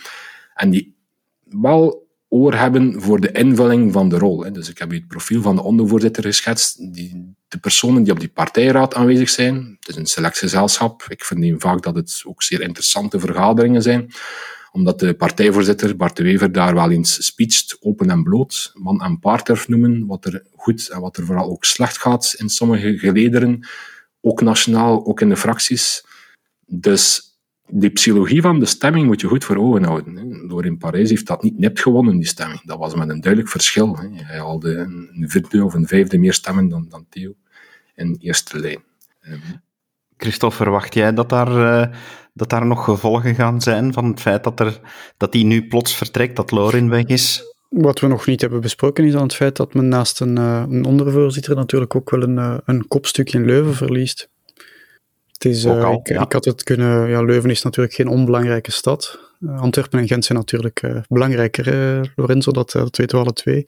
En 0.55 0.71
die 0.71 0.97
wel 1.45 2.09
oor 2.29 2.55
hebben 2.55 3.03
voor 3.03 3.21
de 3.21 3.33
invulling 3.33 3.93
van 3.93 4.09
de 4.09 4.19
rol. 4.19 4.53
Dus 4.53 4.69
ik 4.69 4.79
heb 4.79 4.91
het 4.91 5.07
profiel 5.07 5.43
van 5.43 5.57
de 5.57 5.63
ondervoorzitter 5.63 6.23
geschetst. 6.23 6.95
Die, 6.95 7.35
de 7.49 7.59
personen 7.59 8.03
die 8.03 8.13
op 8.13 8.21
die 8.21 8.29
partijraad 8.29 8.95
aanwezig 8.95 9.29
zijn, 9.29 9.77
het 9.81 9.89
is 9.89 9.97
een 9.97 10.07
selectiegezelschap. 10.07 11.07
Ik 11.09 11.25
verneem 11.25 11.61
vaak 11.61 11.83
dat 11.83 11.95
het 11.95 12.23
ook 12.25 12.43
zeer 12.43 12.61
interessante 12.61 13.21
vergaderingen 13.21 13.83
zijn, 13.83 14.11
omdat 14.73 14.99
de 14.99 15.15
partijvoorzitter 15.15 15.97
Bart 15.97 16.17
de 16.17 16.23
Wever 16.23 16.53
daar 16.53 16.75
wel 16.75 16.91
eens 16.91 17.27
speecht, 17.27 17.77
open 17.81 18.11
en 18.11 18.23
bloot, 18.23 18.73
man 18.75 19.03
en 19.03 19.19
paard 19.19 19.69
noemen, 19.69 20.07
wat 20.07 20.25
er 20.25 20.45
goed 20.57 20.89
en 20.89 21.01
wat 21.01 21.17
er 21.17 21.25
vooral 21.25 21.51
ook 21.51 21.65
slecht 21.65 21.99
gaat 21.99 22.35
in 22.37 22.49
sommige 22.49 22.99
gelederen, 22.99 23.67
ook 24.27 24.41
nationaal, 24.41 25.07
ook 25.07 25.21
in 25.21 25.29
de 25.29 25.37
fracties. 25.37 26.05
Dus 26.67 27.37
die 27.69 27.91
psychologie 27.91 28.41
van 28.41 28.59
de 28.59 28.67
stemming 28.67 29.07
moet 29.07 29.21
je 29.21 29.27
goed 29.27 29.45
voor 29.45 29.57
ogen 29.57 29.85
houden. 29.85 30.49
Door 30.49 30.65
in 30.67 30.79
Parijs 30.79 31.11
heeft 31.11 31.27
dat 31.27 31.43
niet 31.43 31.59
nipt 31.59 31.81
gewonnen, 31.81 32.17
die 32.17 32.27
stemming. 32.27 32.61
Dat 32.65 32.79
was 32.79 32.95
met 32.95 33.09
een 33.09 33.21
duidelijk 33.21 33.53
verschil. 33.53 33.97
Hij 33.97 34.39
haalde 34.39 34.77
een 34.77 35.25
vierde 35.31 35.65
of 35.65 35.75
een 35.75 35.87
vijfde 35.87 36.19
meer 36.19 36.33
stemmen 36.33 36.69
dan, 36.69 36.87
dan 36.89 37.07
Theo 37.09 37.35
in 37.95 38.17
eerste 38.21 38.59
lijn. 38.59 38.83
Ehm, 39.21 39.39
Christophe, 40.17 40.57
verwacht 40.57 40.95
jij 40.95 41.13
dat 41.13 41.29
daar, 41.29 41.51
uh, 41.51 41.97
dat 42.35 42.51
daar 42.51 42.67
nog 42.67 42.85
gevolgen 42.85 43.35
gaan 43.35 43.61
zijn 43.61 43.93
van 43.93 44.05
het 44.05 44.21
feit 44.21 44.45
dat, 44.45 44.61
er, 44.61 44.81
dat 45.17 45.33
hij 45.33 45.43
nu 45.43 45.67
plots 45.67 45.97
vertrekt, 45.97 46.37
dat 46.37 46.51
Lorin 46.51 46.89
weg 46.89 47.05
is? 47.05 47.56
Wat 47.69 48.01
we 48.01 48.07
nog 48.07 48.27
niet 48.27 48.41
hebben 48.41 48.61
besproken 48.61 49.05
is 49.05 49.13
dan 49.13 49.23
het 49.23 49.35
feit 49.35 49.57
dat 49.57 49.75
men 49.75 49.89
naast 49.89 50.21
een, 50.21 50.39
uh, 50.39 50.65
een 50.69 50.85
ondervoorzitter 50.85 51.55
natuurlijk 51.55 51.95
ook 51.95 52.11
wel 52.11 52.23
een, 52.23 52.37
uh, 52.37 52.59
een 52.65 52.89
kopstuk 52.89 53.33
in 53.33 53.45
Leuven 53.45 53.75
verliest. 53.75 54.29
Het 55.33 55.45
is, 55.45 55.65
uh, 55.65 55.93
ik, 55.93 56.09
ik, 56.09 56.33
had 56.33 56.45
het 56.45 56.63
kunnen. 56.63 57.09
Ja, 57.09 57.23
Leuven 57.23 57.51
is 57.51 57.63
natuurlijk 57.63 57.95
geen 57.95 58.09
onbelangrijke 58.09 58.71
stad. 58.71 59.19
Uh, 59.41 59.61
Antwerpen 59.61 59.99
en 59.99 60.07
Gent 60.07 60.25
zijn 60.25 60.39
natuurlijk 60.39 60.83
uh, 60.83 61.01
belangrijker, 61.09 62.13
Lorenzo, 62.17 62.53
dat, 62.53 62.71
dat 62.71 62.97
weten 62.97 63.19
we 63.19 63.25
alle 63.25 63.33
twee. 63.33 63.67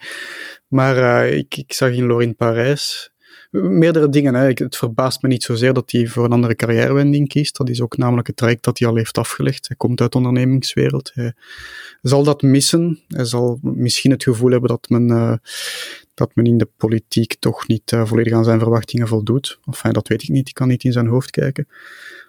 Maar 0.69 1.27
ik, 1.29 1.57
ik, 1.57 1.73
zag 1.73 1.91
in 1.91 2.07
Lorin 2.07 2.37
Parijs 2.37 3.11
meerdere 3.51 4.09
dingen. 4.09 4.35
Hè. 4.35 4.47
Het 4.47 4.77
verbaast 4.77 5.23
me 5.23 5.29
niet 5.29 5.43
zozeer 5.43 5.73
dat 5.73 5.91
hij 5.91 6.07
voor 6.07 6.25
een 6.25 6.33
andere 6.33 6.55
carrièrewending 6.55 7.29
kiest. 7.29 7.57
Dat 7.57 7.69
is 7.69 7.81
ook 7.81 7.97
namelijk 7.97 8.27
het 8.27 8.37
traject 8.37 8.65
dat 8.65 8.79
hij 8.79 8.89
al 8.89 8.97
heeft 8.97 9.19
afgelegd. 9.19 9.69
Hij 9.69 9.77
komt 9.77 10.01
uit 10.01 10.13
de 10.13 10.19
ondernemingswereld. 10.19 11.11
Hij 11.15 11.33
zal 12.03 12.25
dat 12.25 12.43
missen. 12.43 13.01
Hij 13.09 13.25
zal 13.25 13.59
misschien 13.63 14.11
het 14.11 14.23
gevoel 14.23 14.51
hebben 14.51 14.69
dat 14.69 14.89
men, 14.89 15.09
uh, 15.09 15.35
dat 16.15 16.35
men 16.35 16.45
in 16.45 16.59
de 16.59 16.69
politiek 16.77 17.35
toch 17.39 17.69
niet 17.69 17.93
uh, 17.93 18.07
volledig 18.07 18.33
aan 18.33 18.45
zijn 18.45 18.59
verwachtingen 18.59 19.09
voldoet. 19.09 19.59
Enfin, 19.65 19.93
dat 19.93 20.09
weet 20.09 20.23
ik 20.23 20.29
niet. 20.29 20.49
Ik 20.49 20.55
kan 20.55 20.69
niet 20.69 20.85
in 20.85 20.93
zijn 20.93 21.07
hoofd 21.07 21.31
kijken. 21.31 21.69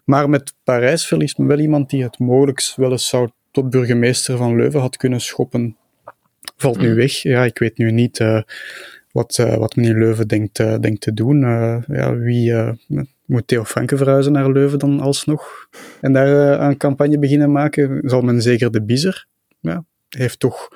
Maar 0.06 0.30
met 0.30 0.54
Parijs 0.64 1.08
verliest 1.08 1.38
men 1.38 1.48
wel 1.48 1.60
iemand 1.60 1.90
die 1.90 2.04
het 2.04 2.20
mogelijk 2.20 2.74
wel 2.76 2.92
eens 2.92 3.08
zou 3.08 3.30
tot 3.52 3.70
burgemeester 3.70 4.38
van 4.38 4.56
Leuven 4.56 4.80
had 4.80 4.98
kunnen 4.98 5.22
schoppen. 5.22 5.78
Valt 6.58 6.78
nu 6.78 6.88
hmm. 6.88 6.96
weg. 6.96 7.12
Ja, 7.12 7.44
ik 7.44 7.60
weet 7.60 7.78
nu 7.78 7.92
niet 7.92 8.20
uh, 8.20 8.42
wat, 9.12 9.38
uh, 9.38 9.56
wat 9.56 9.76
meneer 9.76 9.98
Leuven 9.98 10.28
denkt, 10.28 10.60
uh, 10.60 10.76
denkt 10.80 11.02
te 11.02 11.14
doen. 11.14 11.40
ja, 11.88 12.16
wie 12.16 12.54
moet 13.26 13.48
Theo 13.48 13.66
Franke 13.66 13.98
verhuizen 13.98 14.32
naar 14.32 14.52
Leuven 14.52 14.80
dan 14.80 15.00
alsnog? 15.00 15.70
En 16.02 16.14
daar 16.14 16.62
een 16.62 16.78
campagne 16.78 17.20
beginnen 17.20 17.52
maken? 17.52 18.02
Zal 18.04 18.22
men 18.22 18.42
zeker 18.42 18.72
de 18.72 18.84
Biezer? 18.84 19.28
Ja, 19.60 19.86
heeft 20.10 20.40
toch, 20.40 20.70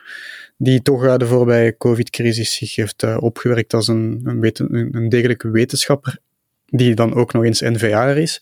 die 0.58 0.82
toch 0.82 1.18
de 1.18 1.28
voorbije 1.28 1.78
COVID-crisis 1.78 2.56
zich 2.56 2.76
heeft 2.76 3.18
opgewerkt 3.18 3.74
als 3.74 3.88
een, 3.88 4.22
een, 4.24 4.96
een, 4.96 5.10
degelijke 5.10 5.50
wetenschapper, 5.50 6.18
die 6.66 6.96
dan 6.96 7.14
ook 7.14 7.34
nog 7.34 7.44
eens 7.44 7.62
NVA'er 7.62 8.18
is. 8.18 8.42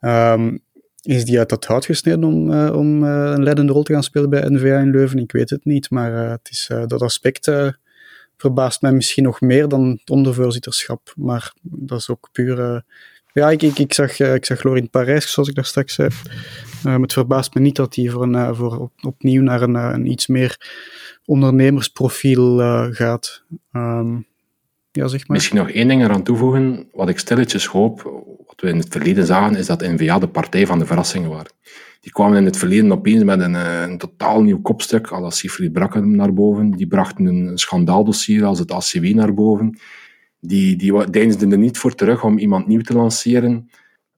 Um, 0.00 0.64
is 1.02 1.24
die 1.24 1.38
uit 1.38 1.48
dat 1.48 1.64
hout 1.64 1.84
gesneden 1.84 2.24
om, 2.24 2.50
om 2.68 3.02
een 3.02 3.42
leidende 3.42 3.72
rol 3.72 3.82
te 3.82 3.92
gaan 3.92 4.02
spelen 4.02 4.30
bij 4.30 4.48
NVA 4.48 4.78
in 4.78 4.90
Leuven? 4.90 5.18
Ik 5.18 5.32
weet 5.32 5.50
het 5.50 5.64
niet, 5.64 5.90
maar 5.90 6.30
het 6.30 6.48
is, 6.50 6.70
dat 6.86 7.02
aspect 7.02 7.50
verbaast 8.36 8.82
mij 8.82 8.92
misschien 8.92 9.24
nog 9.24 9.40
meer 9.40 9.68
dan 9.68 9.88
het 10.00 10.10
ondervoorzitterschap. 10.10 11.12
Maar 11.16 11.52
dat 11.62 11.98
is 11.98 12.08
ook 12.10 12.28
puur... 12.32 12.84
ja, 13.32 13.50
ik, 13.50 13.62
ik, 13.62 13.78
ik, 13.78 13.94
zag, 13.94 14.20
ik 14.20 14.44
zag 14.44 14.62
Parijs, 14.90 15.32
zoals 15.32 15.48
ik 15.48 15.54
daar 15.54 15.64
straks 15.64 15.94
zei. 15.94 16.08
het 16.82 17.12
verbaast 17.12 17.54
me 17.54 17.60
niet 17.60 17.76
dat 17.76 17.94
hij 17.94 18.08
voor, 18.08 18.22
een, 18.22 18.54
voor 18.54 18.78
op, 18.78 18.92
opnieuw 19.02 19.42
naar 19.42 19.62
een, 19.62 20.06
iets 20.06 20.26
meer 20.26 20.60
ondernemersprofiel 21.24 22.58
gaat. 22.92 23.42
Um, 23.72 24.26
ja, 24.96 25.06
zeg 25.08 25.26
maar. 25.26 25.36
Misschien 25.36 25.56
nog 25.56 25.70
één 25.70 25.88
ding 25.88 26.02
eraan 26.02 26.22
toevoegen. 26.22 26.88
Wat 26.92 27.08
ik 27.08 27.18
stilletjes 27.18 27.66
hoop, 27.66 28.02
wat 28.46 28.60
we 28.60 28.68
in 28.68 28.78
het 28.78 28.88
verleden 28.90 29.26
zagen, 29.26 29.56
is 29.56 29.66
dat 29.66 29.80
N-VA 29.80 30.18
de 30.18 30.28
partij 30.28 30.66
van 30.66 30.78
de 30.78 30.86
verrassingen 30.86 31.30
waren. 31.30 31.52
Die 32.06 32.14
kwamen 32.14 32.38
in 32.38 32.44
het 32.44 32.56
verleden 32.56 32.92
opeens 32.92 33.24
met 33.24 33.40
een, 33.40 33.54
eh, 33.54 33.82
een 33.82 33.98
totaal 33.98 34.42
nieuw 34.42 34.60
kopstuk, 34.60 35.08
als 35.08 35.38
Siegfried 35.38 35.72
Brakken 35.72 36.16
naar 36.16 36.32
boven. 36.32 36.70
Die 36.70 36.86
brachten 36.86 37.26
een 37.26 37.58
schandaaldossier 37.58 38.44
als 38.44 38.58
het 38.58 38.72
ACW 38.72 39.14
naar 39.14 39.34
boven. 39.34 39.78
Die, 40.40 40.76
die 40.76 41.10
deinsden 41.10 41.52
er 41.52 41.58
niet 41.58 41.78
voor 41.78 41.94
terug 41.94 42.24
om 42.24 42.38
iemand 42.38 42.66
nieuw 42.66 42.80
te 42.80 42.94
lanceren. 42.94 43.70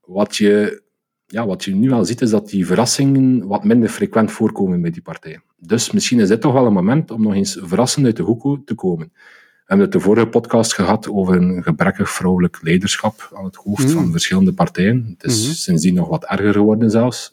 Wat 0.04 0.36
je, 0.36 0.82
ja, 1.26 1.46
wat 1.46 1.64
je 1.64 1.74
nu 1.74 1.90
al 1.90 2.04
ziet, 2.04 2.20
is 2.20 2.30
dat 2.30 2.48
die 2.48 2.66
verrassingen 2.66 3.46
wat 3.46 3.64
minder 3.64 3.88
frequent 3.88 4.32
voorkomen 4.32 4.82
bij 4.82 4.90
die 4.90 5.02
partij. 5.02 5.40
Dus 5.56 5.90
misschien 5.90 6.20
is 6.20 6.28
dit 6.28 6.40
toch 6.40 6.52
wel 6.52 6.66
een 6.66 6.72
moment 6.72 7.10
om 7.10 7.22
nog 7.22 7.34
eens 7.34 7.58
verrassend 7.62 8.06
uit 8.06 8.16
de 8.16 8.22
hoek 8.22 8.66
te 8.66 8.74
komen. 8.74 9.12
We 9.12 9.74
hebben 9.74 9.86
het 9.86 9.92
de 9.92 10.00
vorige 10.00 10.26
podcast 10.26 10.74
gehad 10.74 11.08
over 11.08 11.36
een 11.36 11.62
gebrekkig 11.62 12.10
vrouwelijk 12.10 12.58
leiderschap 12.62 13.32
aan 13.34 13.44
het 13.44 13.56
hoofd 13.56 13.86
mm. 13.86 13.90
van 13.90 14.10
verschillende 14.10 14.52
partijen. 14.52 15.14
Het 15.18 15.30
is 15.30 15.38
mm-hmm. 15.38 15.54
sindsdien 15.54 15.94
nog 15.94 16.08
wat 16.08 16.24
erger 16.24 16.52
geworden 16.52 16.90
zelfs. 16.90 17.30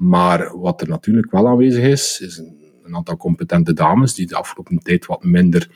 Maar 0.00 0.58
wat 0.58 0.80
er 0.80 0.88
natuurlijk 0.88 1.30
wel 1.30 1.48
aanwezig 1.48 1.84
is, 1.84 2.20
is 2.20 2.38
een, 2.38 2.94
aantal 2.94 3.16
competente 3.16 3.72
dames 3.72 4.14
die 4.14 4.26
de 4.26 4.36
afgelopen 4.36 4.78
tijd 4.78 5.06
wat 5.06 5.24
minder, 5.24 5.70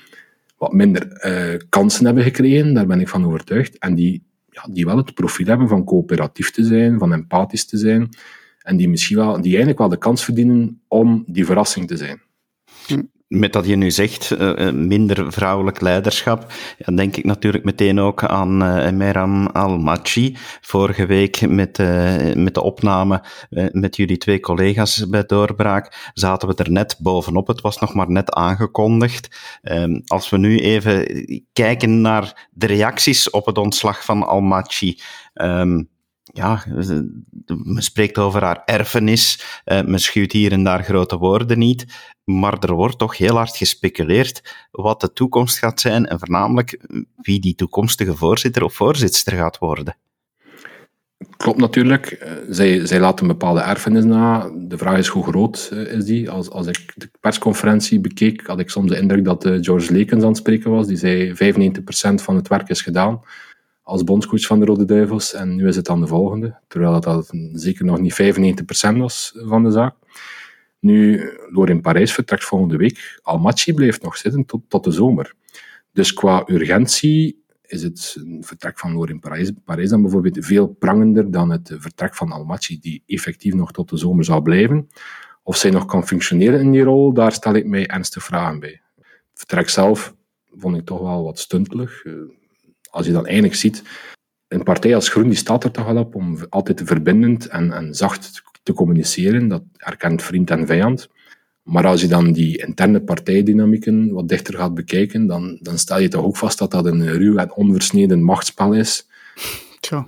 wat 0.56 0.72
minder 0.72 1.26
uh, 1.26 1.60
kansen 1.68 2.04
hebben 2.04 2.24
gekregen. 2.24 2.74
Daar 2.74 2.86
ben 2.86 3.00
ik 3.00 3.08
van 3.08 3.26
overtuigd. 3.26 3.78
En 3.78 3.94
die, 3.94 4.22
ja, 4.50 4.66
die 4.70 4.84
wel 4.84 4.96
het 4.96 5.14
profiel 5.14 5.46
hebben 5.46 5.68
van 5.68 5.84
coöperatief 5.84 6.50
te 6.50 6.64
zijn, 6.64 6.98
van 6.98 7.12
empathisch 7.12 7.66
te 7.66 7.78
zijn. 7.78 8.08
En 8.58 8.76
die 8.76 8.88
misschien 8.88 9.16
wel, 9.16 9.34
die 9.34 9.50
eigenlijk 9.50 9.78
wel 9.78 9.88
de 9.88 9.98
kans 9.98 10.24
verdienen 10.24 10.82
om 10.88 11.24
die 11.26 11.44
verrassing 11.44 11.86
te 11.86 11.96
zijn. 11.96 12.22
Met 13.28 13.52
dat 13.52 13.66
je 13.66 13.76
nu 13.76 13.90
zegt, 13.90 14.30
uh, 14.30 14.70
minder 14.70 15.32
vrouwelijk 15.32 15.80
leiderschap, 15.80 16.52
dan 16.78 16.96
denk 16.96 17.16
ik 17.16 17.24
natuurlijk 17.24 17.64
meteen 17.64 18.00
ook 18.00 18.24
aan 18.24 18.62
uh, 18.62 18.90
Meram 18.90 19.46
Al-Machi. 19.46 20.36
Vorige 20.60 21.06
week 21.06 21.48
met, 21.48 21.78
met 22.36 22.54
de 22.54 22.62
opname 22.62 23.24
met 23.72 23.96
jullie 23.96 24.16
twee 24.16 24.40
collega's 24.40 25.08
bij 25.08 25.24
Doorbraak 25.26 26.10
zaten 26.14 26.48
we 26.48 26.54
er 26.54 26.70
net 26.70 26.96
bovenop. 26.98 27.46
Het 27.46 27.60
was 27.60 27.78
nog 27.78 27.94
maar 27.94 28.10
net 28.10 28.32
aangekondigd. 28.32 29.36
Um, 29.62 30.02
als 30.06 30.30
we 30.30 30.38
nu 30.38 30.58
even 30.58 31.06
kijken 31.52 32.00
naar 32.00 32.48
de 32.50 32.66
reacties 32.66 33.30
op 33.30 33.46
het 33.46 33.58
ontslag 33.58 34.04
van 34.04 34.26
Al-Machi. 34.26 34.98
Um, 35.34 35.92
ja, 36.32 36.64
men 37.46 37.82
spreekt 37.82 38.18
over 38.18 38.42
haar 38.42 38.62
erfenis, 38.64 39.44
uh, 39.64 39.82
men 39.82 40.00
schuwt 40.00 40.32
hier 40.32 40.52
en 40.52 40.64
daar 40.64 40.84
grote 40.84 41.16
woorden 41.16 41.58
niet, 41.58 41.86
maar 42.24 42.58
er 42.58 42.74
wordt 42.74 42.98
toch 42.98 43.16
heel 43.16 43.36
hard 43.36 43.56
gespeculeerd 43.56 44.68
wat 44.70 45.00
de 45.00 45.12
toekomst 45.12 45.58
gaat 45.58 45.80
zijn 45.80 46.06
en 46.06 46.18
voornamelijk 46.18 46.80
wie 47.16 47.40
die 47.40 47.54
toekomstige 47.54 48.16
voorzitter 48.16 48.64
of 48.64 48.74
voorzitter 48.74 49.36
gaat 49.36 49.58
worden. 49.58 49.96
Klopt 51.36 51.58
natuurlijk. 51.58 52.06
Eh, 52.06 52.32
zij, 52.48 52.86
zij 52.86 53.00
laat 53.00 53.20
een 53.20 53.26
bepaalde 53.26 53.60
erfenis 53.60 54.04
na. 54.04 54.50
De 54.54 54.78
vraag 54.78 54.98
is 54.98 55.06
hoe 55.06 55.24
groot 55.24 55.68
eh, 55.72 55.92
is 55.92 56.04
die. 56.04 56.30
Als, 56.30 56.50
als 56.50 56.66
ik 56.66 56.92
de 56.94 57.10
persconferentie 57.20 58.00
bekeek, 58.00 58.46
had 58.46 58.60
ik 58.60 58.70
soms 58.70 58.90
de 58.90 58.98
indruk 58.98 59.24
dat 59.24 59.48
George 59.60 59.92
Lekens 59.92 60.22
aan 60.22 60.28
het 60.28 60.36
spreken 60.36 60.70
was. 60.70 60.86
Die 60.86 60.96
zei 60.96 61.32
95% 61.32 61.34
van 62.14 62.36
het 62.36 62.48
werk 62.48 62.68
is 62.68 62.82
gedaan 62.82 63.20
als 63.84 64.04
bondscoach 64.04 64.46
van 64.46 64.58
de 64.58 64.64
Rode 64.64 64.84
Duivels. 64.84 65.34
En 65.34 65.54
nu 65.54 65.68
is 65.68 65.76
het 65.76 65.84
dan 65.84 66.00
de 66.00 66.06
volgende. 66.06 66.58
Terwijl 66.68 67.00
dat 67.00 67.32
zeker 67.52 67.84
nog 67.84 68.00
niet 68.00 68.22
95% 68.94 68.96
was 68.96 69.32
van 69.36 69.62
de 69.64 69.70
zaak. 69.70 69.94
Nu, 70.78 71.30
in 71.64 71.80
Parijs 71.80 72.12
vertrekt 72.12 72.44
volgende 72.44 72.76
week. 72.76 73.20
Almaty 73.22 73.72
blijft 73.72 74.02
nog 74.02 74.16
zitten 74.16 74.44
tot, 74.44 74.62
tot 74.68 74.84
de 74.84 74.90
zomer. 74.90 75.34
Dus 75.92 76.12
qua 76.12 76.42
urgentie 76.46 77.44
is 77.62 77.82
het 77.82 78.16
vertrek 78.40 78.78
van 78.78 78.92
Loor 78.92 79.10
in 79.10 79.20
Parijs, 79.20 79.52
Parijs 79.64 79.90
dan 79.90 80.02
bijvoorbeeld 80.02 80.44
veel 80.44 80.68
prangender 80.68 81.30
dan 81.30 81.50
het 81.50 81.74
vertrek 81.78 82.14
van 82.14 82.32
Almaty, 82.32 82.78
die 82.80 83.02
effectief 83.06 83.54
nog 83.54 83.72
tot 83.72 83.88
de 83.88 83.96
zomer 83.96 84.24
zal 84.24 84.40
blijven. 84.40 84.88
Of 85.42 85.56
zij 85.56 85.70
nog 85.70 85.84
kan 85.84 86.06
functioneren 86.06 86.60
in 86.60 86.70
die 86.70 86.82
rol, 86.82 87.12
daar 87.12 87.32
stel 87.32 87.54
ik 87.54 87.66
mij 87.66 87.86
ernstige 87.86 88.26
vragen 88.26 88.60
bij. 88.60 88.80
Het 88.96 89.06
vertrek 89.34 89.68
zelf 89.68 90.14
vond 90.50 90.76
ik 90.76 90.84
toch 90.84 91.00
wel 91.00 91.24
wat 91.24 91.38
stuntelig. 91.38 92.02
Als 92.94 93.06
je 93.06 93.12
dan 93.12 93.26
eigenlijk 93.26 93.54
ziet, 93.54 93.82
een 94.48 94.62
partij 94.62 94.94
als 94.94 95.08
Groen 95.08 95.28
die 95.28 95.36
staat 95.36 95.64
er 95.64 95.70
toch 95.70 95.84
wel 95.84 95.96
op 95.96 96.14
om 96.14 96.38
altijd 96.48 96.82
verbindend 96.84 97.46
en, 97.46 97.72
en 97.72 97.94
zacht 97.94 98.42
te 98.62 98.72
communiceren. 98.72 99.48
Dat 99.48 99.62
erkent 99.76 100.22
vriend 100.22 100.50
en 100.50 100.66
vijand. 100.66 101.08
Maar 101.62 101.86
als 101.86 102.00
je 102.00 102.06
dan 102.06 102.32
die 102.32 102.58
interne 102.66 103.00
partijdynamieken 103.00 104.12
wat 104.12 104.28
dichter 104.28 104.54
gaat 104.54 104.74
bekijken, 104.74 105.26
dan, 105.26 105.58
dan 105.60 105.78
stel 105.78 106.00
je 106.00 106.08
toch 106.08 106.24
ook 106.24 106.36
vast 106.36 106.58
dat 106.58 106.70
dat 106.70 106.86
een 106.86 107.12
ruw 107.12 107.36
en 107.36 107.54
onversneden 107.54 108.22
machtsspel 108.22 108.72
is. 108.72 109.06
Tja. 109.80 110.06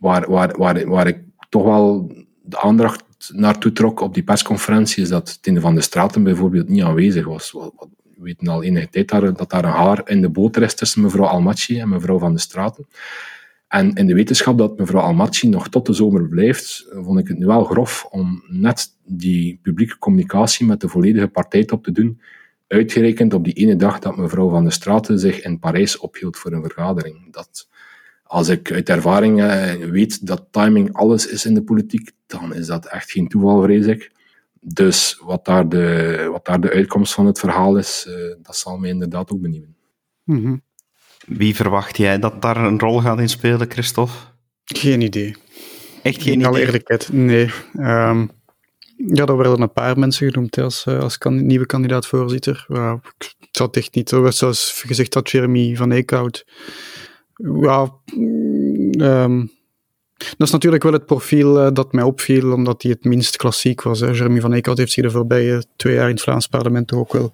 Waar, 0.00 0.30
waar, 0.30 0.58
waar, 0.58 0.88
waar 0.88 1.06
ik 1.06 1.18
toch 1.48 1.64
wel 1.64 2.12
de 2.42 2.60
aandacht 2.60 3.04
naartoe 3.34 3.72
trok 3.72 4.00
op 4.00 4.14
die 4.14 4.22
persconferentie, 4.22 5.02
is 5.02 5.08
dat 5.08 5.42
Tine 5.42 5.60
van 5.60 5.74
de 5.74 5.80
Straten 5.80 6.22
bijvoorbeeld 6.22 6.68
niet 6.68 6.82
aanwezig 6.82 7.26
was. 7.26 7.54
We 8.22 8.28
weten 8.28 8.48
al 8.48 8.62
enige 8.62 8.88
tijd 8.88 9.08
dat 9.08 9.50
daar 9.50 9.64
een 9.64 9.70
haar 9.70 10.08
in 10.08 10.20
de 10.20 10.28
boter 10.28 10.62
is 10.62 10.74
tussen 10.74 11.02
mevrouw 11.02 11.26
Almachi 11.26 11.80
en 11.80 11.88
mevrouw 11.88 12.18
van 12.18 12.32
de 12.32 12.40
Straten. 12.40 12.86
En 13.68 13.94
in 13.94 14.06
de 14.06 14.14
wetenschap 14.14 14.58
dat 14.58 14.78
mevrouw 14.78 15.02
Almaty 15.02 15.46
nog 15.46 15.68
tot 15.68 15.86
de 15.86 15.92
zomer 15.92 16.28
blijft, 16.28 16.86
vond 16.90 17.18
ik 17.18 17.28
het 17.28 17.38
nu 17.38 17.46
wel 17.46 17.64
grof 17.64 18.06
om 18.10 18.42
net 18.46 18.88
die 19.04 19.58
publieke 19.62 19.98
communicatie 19.98 20.66
met 20.66 20.80
de 20.80 20.88
volledige 20.88 21.28
partijtop 21.28 21.84
te 21.84 21.92
doen, 21.92 22.20
uitgerekend 22.66 23.34
op 23.34 23.44
die 23.44 23.52
ene 23.52 23.76
dag 23.76 23.98
dat 23.98 24.16
mevrouw 24.16 24.48
Van 24.48 24.62
der 24.62 24.72
Straten 24.72 25.18
zich 25.18 25.42
in 25.42 25.58
Parijs 25.58 25.98
ophield 25.98 26.36
voor 26.36 26.52
een 26.52 26.62
vergadering. 26.62 27.32
Dat, 27.32 27.68
als 28.22 28.48
ik 28.48 28.72
uit 28.72 28.88
ervaring 28.88 29.40
weet 29.90 30.26
dat 30.26 30.46
timing 30.50 30.92
alles 30.92 31.26
is 31.26 31.46
in 31.46 31.54
de 31.54 31.62
politiek, 31.62 32.10
dan 32.26 32.54
is 32.54 32.66
dat 32.66 32.86
echt 32.86 33.10
geen 33.10 33.28
toeval, 33.28 33.62
vrees 33.62 33.86
ik. 33.86 34.10
Dus 34.64 35.20
wat 35.24 35.44
daar 35.44 35.68
de, 35.68 36.28
wat 36.30 36.44
daar 36.44 36.60
de 36.60 36.70
uitkomst 36.70 37.14
van 37.14 37.26
het 37.26 37.38
verhaal 37.38 37.76
is, 37.76 38.06
eh, 38.08 38.14
dat 38.42 38.56
zal 38.56 38.78
mij 38.78 38.90
inderdaad 38.90 39.30
ook 39.30 39.40
benieuwen. 39.40 39.76
Mm 40.24 40.62
wie 41.26 41.54
verwacht 41.54 41.96
jij 41.96 42.18
dat 42.18 42.42
daar 42.42 42.56
een 42.56 42.78
rol 42.78 43.00
gaat 43.00 43.18
in 43.18 43.28
spelen, 43.28 43.70
Christophe? 43.70 44.12
Geen 44.64 45.00
idee. 45.00 45.36
Echt 46.02 46.22
geen 46.22 46.32
idee? 46.32 46.46
Alle 46.46 46.60
eerlijkheid, 46.60 47.12
nee. 47.12 47.50
Um, 47.78 48.30
ja, 48.96 49.26
er 49.26 49.36
werden 49.36 49.60
een 49.60 49.72
paar 49.72 49.98
mensen 49.98 50.30
genoemd 50.30 50.58
als, 50.58 50.84
eh, 50.86 50.98
als 50.98 51.18
kan, 51.18 51.46
nieuwe 51.46 51.66
kandidaat-voorzitter. 51.66 52.66
Uh, 52.68 52.94
ik 53.18 53.48
zou 53.50 53.68
het 53.68 53.76
echt 53.78 53.94
niet, 53.94 54.08
zoals 54.08 54.82
gezegd 54.86 55.14
had 55.14 55.30
Jeremy 55.30 55.76
van 55.76 55.92
Eekhout. 55.92 56.46
Ja, 57.60 57.92
um, 58.98 59.50
dat 60.36 60.46
is 60.46 60.52
natuurlijk 60.52 60.82
wel 60.82 60.92
het 60.92 61.06
profiel 61.06 61.66
uh, 61.66 61.72
dat 61.72 61.92
mij 61.92 62.04
opviel, 62.04 62.52
omdat 62.52 62.82
hij 62.82 62.90
het 62.90 63.04
minst 63.04 63.36
klassiek 63.36 63.82
was. 63.82 63.98
Jeremy 63.98 64.40
van 64.40 64.52
Eekhout 64.52 64.78
heeft 64.78 64.92
zich 64.92 65.04
de 65.04 65.10
voorbije 65.10 65.64
twee 65.76 65.94
jaar 65.94 66.08
in 66.08 66.14
het 66.14 66.22
Vlaams 66.22 66.46
parlement 66.46 66.92
ook 66.92 67.12
wel 67.12 67.32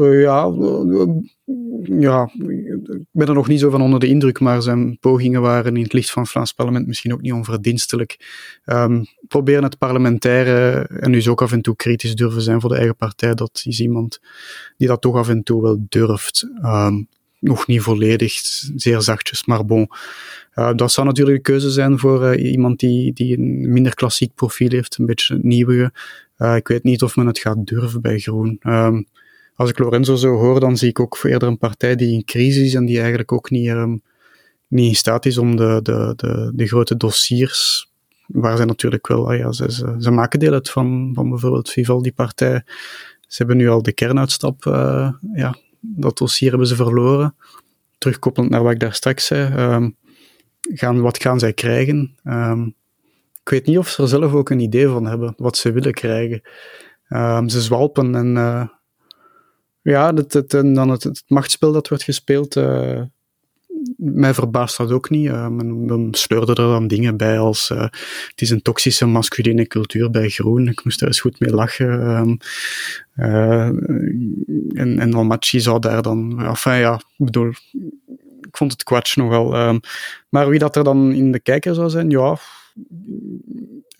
ja, 0.00 0.52
ja, 1.82 2.30
ik 2.34 3.04
ben 3.10 3.28
er 3.28 3.34
nog 3.34 3.48
niet 3.48 3.60
zo 3.60 3.70
van 3.70 3.82
onder 3.82 4.00
de 4.00 4.06
indruk, 4.06 4.40
maar 4.40 4.62
zijn 4.62 4.98
pogingen 4.98 5.40
waren 5.40 5.76
in 5.76 5.82
het 5.82 5.92
licht 5.92 6.10
van 6.10 6.22
het 6.22 6.30
Vlaams 6.30 6.52
parlement 6.52 6.86
misschien 6.86 7.12
ook 7.12 7.20
niet 7.20 7.32
onverdienstelijk. 7.32 8.18
Um, 8.64 9.04
proberen 9.28 9.62
het 9.62 9.78
parlementaire 9.78 10.86
en 11.00 11.12
dus 11.12 11.28
ook 11.28 11.42
af 11.42 11.52
en 11.52 11.62
toe 11.62 11.76
kritisch 11.76 12.14
durven 12.14 12.42
zijn 12.42 12.60
voor 12.60 12.70
de 12.70 12.76
eigen 12.76 12.96
partij, 12.96 13.34
dat 13.34 13.62
is 13.64 13.80
iemand 13.80 14.20
die 14.76 14.88
dat 14.88 15.00
toch 15.00 15.16
af 15.16 15.28
en 15.28 15.42
toe 15.42 15.62
wel 15.62 15.86
durft. 15.88 16.48
Um, 16.64 17.08
nog 17.42 17.66
niet 17.66 17.80
volledig, 17.80 18.32
zeer 18.76 19.00
zachtjes, 19.00 19.44
maar 19.44 19.64
bon. 19.64 19.88
Dat 20.54 20.92
zou 20.92 21.06
natuurlijk 21.06 21.36
een 21.36 21.42
keuze 21.42 21.70
zijn 21.70 21.98
voor 21.98 22.34
uh, 22.34 22.52
iemand 22.52 22.78
die, 22.80 23.12
die 23.12 23.38
een 23.38 23.72
minder 23.72 23.94
klassiek 23.94 24.34
profiel 24.34 24.70
heeft, 24.70 24.98
een 24.98 25.06
beetje 25.06 25.38
nieuwige. 25.42 25.92
Uh, 26.38 26.56
ik 26.56 26.68
weet 26.68 26.82
niet 26.82 27.02
of 27.02 27.16
men 27.16 27.26
het 27.26 27.38
gaat 27.38 27.66
durven 27.66 28.00
bij 28.00 28.18
Groen. 28.18 28.60
Um, 28.62 29.06
als 29.54 29.70
ik 29.70 29.78
Lorenzo 29.78 30.14
zo 30.14 30.34
hoor, 30.34 30.60
dan 30.60 30.76
zie 30.76 30.88
ik 30.88 31.00
ook 31.00 31.18
eerder 31.22 31.48
een 31.48 31.58
partij 31.58 31.96
die 31.96 32.12
in 32.12 32.24
crisis 32.24 32.62
is 32.62 32.74
en 32.74 32.84
die 32.84 32.98
eigenlijk 32.98 33.32
ook 33.32 33.50
niet, 33.50 33.68
um, 33.68 34.02
niet 34.68 34.88
in 34.88 34.96
staat 34.96 35.26
is 35.26 35.38
om 35.38 35.56
de, 35.56 35.80
de, 35.82 36.12
de, 36.16 36.52
de 36.54 36.66
grote 36.66 36.96
dossiers, 36.96 37.90
waar 38.26 38.56
zij 38.56 38.66
natuurlijk 38.66 39.06
wel, 39.06 39.30
ah 39.30 39.38
ja, 39.38 39.52
ze, 39.52 39.96
ze, 39.98 40.10
maken 40.10 40.38
deel 40.38 40.52
uit 40.52 40.70
van, 40.70 41.10
van 41.14 41.28
bijvoorbeeld 41.28 41.70
Vivaldi-partij. 41.70 42.62
Ze 43.20 43.36
hebben 43.36 43.56
nu 43.56 43.68
al 43.68 43.82
de 43.82 43.92
kernuitstap, 43.92 44.64
uh, 44.64 45.12
ja, 45.34 45.56
dat 45.82 46.18
dossier 46.18 46.50
hebben 46.50 46.68
ze 46.68 46.76
verloren. 46.76 47.34
Terugkoppelend 47.98 48.50
naar 48.50 48.62
wat 48.62 48.72
ik 48.72 48.80
daar 48.80 48.94
straks 48.94 49.26
zei. 49.26 49.74
Um, 49.74 49.96
gaan, 50.60 51.00
wat 51.00 51.22
gaan 51.22 51.38
zij 51.38 51.52
krijgen? 51.52 52.16
Um, 52.24 52.74
ik 53.42 53.48
weet 53.48 53.66
niet 53.66 53.78
of 53.78 53.88
ze 53.88 54.02
er 54.02 54.08
zelf 54.08 54.32
ook 54.32 54.50
een 54.50 54.60
idee 54.60 54.88
van 54.88 55.06
hebben, 55.06 55.34
wat 55.36 55.56
ze 55.56 55.72
willen 55.72 55.92
krijgen. 55.92 56.42
Um, 57.08 57.48
ze 57.48 57.60
zwalpen 57.60 58.14
en 58.14 58.36
uh, 58.36 58.66
ja, 59.82 60.12
dan 60.12 60.88
het, 60.88 61.02
het, 61.02 61.22
machtsspel 61.26 61.72
dat 61.72 61.88
wordt 61.88 62.04
gespeeld, 62.04 62.56
uh, 62.56 63.02
mij 63.96 64.34
verbaast 64.34 64.76
dat 64.76 64.90
ook 64.90 65.10
niet. 65.10 65.26
Uh, 65.26 65.48
men, 65.48 66.08
sleurde 66.10 66.50
er 66.50 66.68
dan 66.68 66.86
dingen 66.86 67.16
bij 67.16 67.38
als 67.38 67.70
uh, 67.70 67.80
het 68.28 68.32
is 68.40 68.50
een 68.50 68.62
toxische 68.62 69.06
masculine 69.06 69.66
cultuur 69.66 70.10
bij 70.10 70.28
Groen. 70.28 70.68
Ik 70.68 70.84
moest 70.84 70.98
daar 70.98 71.08
eens 71.08 71.20
goed 71.20 71.40
mee 71.40 71.50
lachen. 71.50 71.88
Um, 71.88 72.38
uh, 73.16 73.66
en, 74.80 74.98
en 74.98 75.14
Almachi 75.14 75.60
zou 75.60 75.78
daar 75.78 76.02
dan... 76.02 76.42
Enfin 76.44 76.78
ja, 76.78 76.94
ik 76.94 77.24
bedoel... 77.24 77.48
Ik 78.40 78.56
vond 78.56 78.72
het 78.72 78.82
kwatsch 78.82 79.16
nogal. 79.16 79.68
Um, 79.68 79.80
maar 80.28 80.48
wie 80.48 80.58
dat 80.58 80.76
er 80.76 80.84
dan 80.84 81.12
in 81.12 81.32
de 81.32 81.40
kijker 81.40 81.74
zou 81.74 81.90
zijn, 81.90 82.10
ja... 82.10 82.38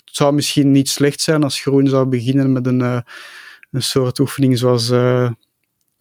Het 0.04 0.20
zou 0.20 0.34
misschien 0.34 0.70
niet 0.70 0.88
slecht 0.88 1.20
zijn 1.20 1.42
als 1.42 1.60
Groen 1.60 1.86
zou 1.86 2.06
beginnen 2.06 2.52
met 2.52 2.66
een, 2.66 2.80
een 2.80 3.82
soort 3.82 4.18
oefening 4.18 4.58
zoals 4.58 4.92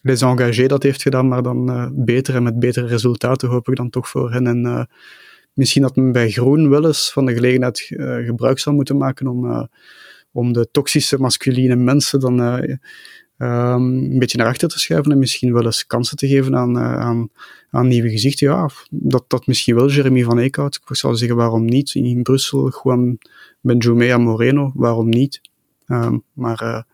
Les 0.02 0.22
Engagés 0.22 0.68
dat 0.68 0.84
heeft 0.84 1.02
gedaan, 1.02 1.28
maar 1.28 1.44
dan 1.44 1.70
uh, 1.70 1.88
beter 1.92 2.36
en 2.36 2.44
met 2.44 2.60
betere 2.60 2.88
resultaten 2.88 3.50
hoop 3.50 3.70
ik 3.70 3.76
dan 3.76 3.90
toch 3.90 4.10
voor 4.10 4.32
hen. 4.32 4.48
En 4.48 4.66
uh, 4.66 4.84
misschien 5.54 5.82
dat 5.82 5.96
men 5.96 6.12
bij 6.12 6.30
Groen 6.30 6.70
wel 6.70 6.86
eens 6.86 7.12
van 7.12 7.26
de 7.26 7.34
gelegenheid 7.34 7.88
uh, 7.90 8.26
gebruik 8.26 8.60
zou 8.60 8.76
moeten 8.76 8.98
maken 8.98 9.28
om, 9.28 9.70
om 10.32 10.54
de 10.54 10.68
toxische 10.72 11.18
masculine 11.18 11.76
mensen 11.76 12.20
dan 12.20 12.40
um, 12.40 12.78
een 13.38 14.20
beetje 14.20 14.38
naar 14.38 14.48
achter 14.48 14.70
te 14.70 14.80
schuiven 14.80 15.12
en 15.12 15.20
misschien 15.20 15.54
wel 15.54 15.66
eens 15.66 15.88
kansen 15.88 16.18
te 16.18 16.28
geven 16.28 16.56
aan, 16.56 16.78
aan, 16.78 17.30
aan 17.70 17.88
nieuwe 17.88 18.10
gezichten. 18.10 18.48
Ja, 18.48 18.70
dat, 18.90 19.24
dat 19.28 19.48
misschien 19.48 19.76
wel 19.76 19.90
Jeremy 19.90 20.24
van 20.24 20.38
Eekhout. 20.38 20.80
Ik 20.88 20.96
zou 20.96 21.16
zeggen, 21.16 21.38
waarom 21.38 21.66
niet? 21.66 21.96
In 21.96 22.24
Brussel, 22.24 22.72
Juan 22.84 23.18
Benjumea 23.62 24.18
Moreno, 24.18 24.72
waarom 24.76 25.10
niet? 25.10 25.42
Um, 25.88 26.24
maar 26.34 26.86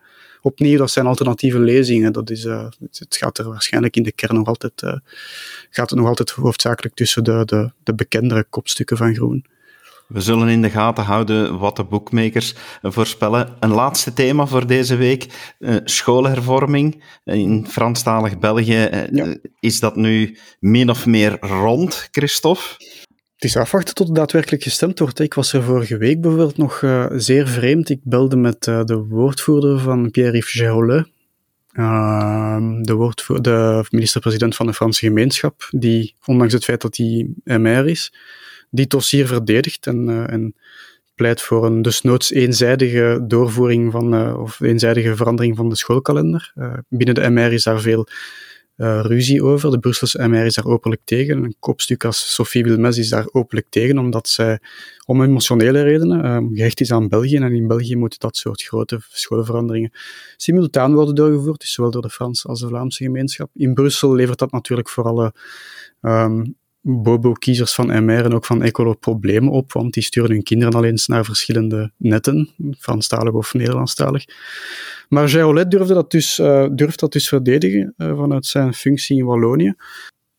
opnieuw, 0.42 0.78
dat 0.78 0.90
zijn 0.90 1.06
alternatieve 1.06 1.58
lezingen. 1.58 2.12
Dat 2.12 2.30
is, 2.30 2.44
uh, 2.44 2.68
het 2.92 3.16
gaat 3.16 3.38
er 3.38 3.48
waarschijnlijk 3.48 3.96
in 3.96 4.02
de 4.02 4.12
kern 4.12 4.34
nog 4.34 4.46
altijd, 4.46 4.82
uh, 4.82 4.92
gaat 5.70 5.90
het 5.90 5.98
nog 5.98 6.08
altijd 6.08 6.30
hoofdzakelijk 6.30 6.94
tussen 6.94 7.24
de, 7.24 7.42
de, 7.44 7.70
de 7.82 7.94
bekendere 7.94 8.44
kopstukken 8.50 8.96
van 8.96 9.14
Groen. 9.14 9.44
We 10.08 10.20
zullen 10.20 10.48
in 10.48 10.62
de 10.62 10.70
gaten 10.70 11.04
houden 11.04 11.58
wat 11.58 11.76
de 11.76 11.84
boekmakers 11.84 12.54
voorspellen. 12.82 13.56
Een 13.60 13.70
laatste 13.70 14.12
thema 14.12 14.46
voor 14.46 14.66
deze 14.66 14.96
week: 14.96 15.54
uh, 15.58 15.76
schoolhervorming. 15.84 17.04
In 17.24 17.66
Franstalig 17.66 18.38
België 18.38 19.08
ja. 19.12 19.36
is 19.60 19.80
dat 19.80 19.96
nu 19.96 20.38
min 20.60 20.90
of 20.90 21.06
meer 21.06 21.36
rond, 21.40 22.08
Christophe? 22.10 22.76
Het 23.38 23.46
is 23.46 23.56
afwachten 23.56 23.94
tot 23.94 24.06
het 24.06 24.16
daadwerkelijk 24.16 24.62
gestemd 24.62 24.98
wordt. 24.98 25.18
Ik 25.18 25.34
was 25.34 25.52
er 25.52 25.62
vorige 25.62 25.96
week 25.96 26.20
bijvoorbeeld 26.20 26.56
nog 26.56 26.80
uh, 26.82 27.06
zeer 27.12 27.48
vreemd. 27.48 27.88
Ik 27.88 28.00
belde 28.02 28.36
met 28.36 28.66
uh, 28.66 28.84
de 28.84 28.96
woordvoerder 28.96 29.78
van 29.78 30.10
Pierre-Yves 30.10 30.52
Gérolet, 30.52 31.06
uh, 31.72 32.56
de, 32.80 33.14
de 33.40 33.84
minister-president 33.90 34.56
van 34.56 34.66
de 34.66 34.74
Franse 34.74 35.06
gemeenschap, 35.06 35.68
die, 35.70 36.14
ondanks 36.24 36.52
het 36.52 36.64
feit 36.64 36.80
dat 36.80 36.96
hij 36.96 37.28
MR 37.44 37.88
is, 37.88 38.12
die 38.70 38.86
dossier 38.86 39.26
verdedigt 39.26 39.86
en, 39.86 40.08
uh, 40.08 40.30
en 40.30 40.54
pleit 41.14 41.40
voor 41.40 41.66
een 41.66 41.82
desnoods 41.82 42.32
eenzijdige 42.32 43.24
doorvoering 43.26 43.92
van, 43.92 44.36
of 44.36 44.60
eenzijdige 44.60 45.16
verandering 45.16 45.56
van 45.56 45.68
de 45.68 45.76
schoolkalender. 45.76 46.52
binnen 46.88 47.14
de 47.14 47.30
MR 47.30 47.52
is 47.52 47.62
daar 47.62 47.80
veel 47.80 48.08
uh, 48.78 49.00
ruzie 49.02 49.42
over. 49.42 49.70
De 49.70 49.78
Brusselse 49.78 50.28
MR 50.28 50.44
is 50.44 50.54
daar 50.54 50.66
openlijk 50.66 51.00
tegen. 51.04 51.44
Een 51.44 51.56
kopstuk 51.58 52.04
als 52.04 52.34
Sophie 52.34 52.64
Wilmes 52.64 52.98
is 52.98 53.08
daar 53.08 53.28
openlijk 53.32 53.66
tegen, 53.70 53.98
omdat 53.98 54.28
zij 54.28 54.58
om 55.06 55.22
emotionele 55.22 55.82
redenen 55.82 56.24
um, 56.24 56.54
gehecht 56.54 56.80
is 56.80 56.92
aan 56.92 57.08
België. 57.08 57.36
En 57.36 57.54
in 57.54 57.66
België 57.66 57.96
moeten 57.96 58.18
dat 58.18 58.36
soort 58.36 58.62
grote 58.62 59.00
scholenveranderingen 59.08 59.92
simultaan 60.36 60.94
worden 60.94 61.14
doorgevoerd, 61.14 61.60
dus 61.60 61.72
zowel 61.72 61.90
door 61.90 62.02
de 62.02 62.10
Franse 62.10 62.48
als 62.48 62.60
de 62.60 62.66
Vlaamse 62.68 63.04
gemeenschap. 63.04 63.50
In 63.54 63.74
Brussel 63.74 64.14
levert 64.14 64.38
dat 64.38 64.52
natuurlijk 64.52 64.88
voor 64.88 65.04
alle 65.04 65.34
um, 66.00 66.56
Bobo-kiezers 66.80 67.74
van 67.74 68.04
MR 68.04 68.24
en 68.24 68.34
ook 68.34 68.44
van 68.44 68.62
Ecolo 68.62 68.94
problemen 68.94 69.52
op, 69.52 69.72
want 69.72 69.94
die 69.94 70.02
sturen 70.02 70.30
hun 70.30 70.42
kinderen 70.42 70.74
al 70.74 70.84
eens 70.84 71.06
naar 71.06 71.24
verschillende 71.24 71.92
netten, 71.96 72.50
Franstalig 72.78 73.32
of 73.32 73.54
Nederlandstalig. 73.54 74.24
Maar 75.08 75.28
Jaolet 75.28 75.70
durfde 75.70 75.94
dat 75.94 76.10
dus, 76.10 76.38
uh, 76.38 76.66
durft 76.72 77.00
dat 77.00 77.12
dus 77.12 77.28
verdedigen 77.28 77.94
uh, 77.96 78.16
vanuit 78.16 78.46
zijn 78.46 78.74
functie 78.74 79.18
in 79.18 79.24
Wallonië. 79.24 79.74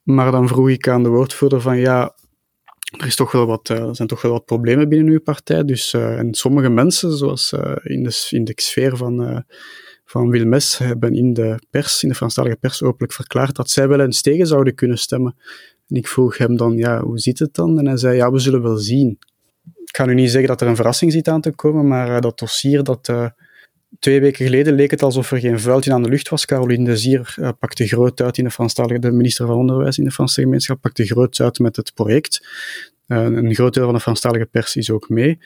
Maar 0.03 0.31
dan 0.31 0.47
vroeg 0.47 0.69
ik 0.69 0.87
aan 0.87 1.03
de 1.03 1.09
woordvoerder 1.09 1.61
van 1.61 1.77
ja, 1.77 2.15
er, 2.97 3.05
is 3.05 3.15
toch 3.15 3.31
wel 3.31 3.45
wat, 3.45 3.69
uh, 3.69 3.89
zijn 3.91 4.07
toch 4.07 4.21
wel 4.21 4.31
wat 4.31 4.45
problemen 4.45 4.89
binnen 4.89 5.13
uw 5.13 5.21
partij. 5.21 5.63
Dus, 5.63 5.93
en 5.93 6.33
sommige 6.33 6.69
mensen, 6.69 7.17
zoals 7.17 7.53
in, 7.83 8.03
de, 8.03 8.27
in 8.29 8.43
de 8.43 8.53
sfeer 8.55 8.97
van, 8.97 9.45
van 10.05 10.29
Wilmes, 10.29 10.77
hebben 10.77 11.13
in 11.13 11.33
de 11.33 11.59
pers, 11.69 12.03
in 12.03 12.09
de 12.09 12.15
Franstalige 12.15 12.55
pers, 12.55 12.83
openlijk 12.83 13.13
verklaard 13.13 13.55
dat 13.55 13.69
zij 13.69 13.87
wel 13.87 13.99
eens 13.99 14.21
tegen 14.21 14.47
zouden 14.47 14.75
kunnen 14.75 14.97
stemmen. 14.97 15.35
En 15.89 15.95
ik 15.95 16.07
vroeg 16.07 16.37
hem 16.37 16.57
dan, 16.57 16.77
ja, 16.77 17.01
hoe 17.01 17.19
zit 17.19 17.39
het 17.39 17.53
dan? 17.53 17.79
En 17.79 17.85
hij 17.85 17.97
zei, 17.97 18.15
ja, 18.15 18.31
we 18.31 18.39
zullen 18.39 18.61
wel 18.61 18.77
zien. 18.77 19.17
Ik 19.85 19.95
ga 19.95 20.05
nu 20.05 20.13
niet 20.13 20.29
zeggen 20.29 20.49
dat 20.49 20.61
er 20.61 20.67
een 20.67 20.75
verrassing 20.75 21.11
zit 21.11 21.27
aan 21.27 21.41
te 21.41 21.51
komen, 21.51 21.87
maar 21.87 22.21
dat 22.21 22.39
dossier 22.39 22.83
dat 22.83 23.31
twee 23.99 24.19
weken 24.19 24.45
geleden 24.45 24.73
leek 24.73 24.91
het 24.91 25.03
alsof 25.03 25.31
er 25.31 25.39
geen 25.39 25.59
vuiltje 25.59 25.93
aan 25.93 26.03
de 26.03 26.09
lucht 26.09 26.29
was. 26.29 26.45
Caroline 26.45 26.85
Desir 26.85 27.35
uh, 27.39 27.49
pakte 27.59 27.87
groot 27.87 28.21
uit 28.21 28.37
in 28.37 28.43
de 28.43 28.51
Franstalige, 28.51 28.99
de 28.99 29.11
minister 29.11 29.45
van 29.47 29.55
Onderwijs 29.55 29.97
in 29.97 30.03
de 30.03 30.11
Franse 30.11 30.41
gemeenschap, 30.41 30.81
pakte 30.81 31.05
groot 31.05 31.39
uit 31.39 31.59
met 31.59 31.75
het 31.75 31.93
project. 31.93 32.47
Een 33.07 33.53
groot 33.53 33.73
deel 33.73 33.85
van 33.85 33.93
de 33.93 33.99
Franstalige 33.99 34.45
pers 34.45 34.75
is 34.75 34.91
ook 34.91 35.09
mee. 35.09 35.39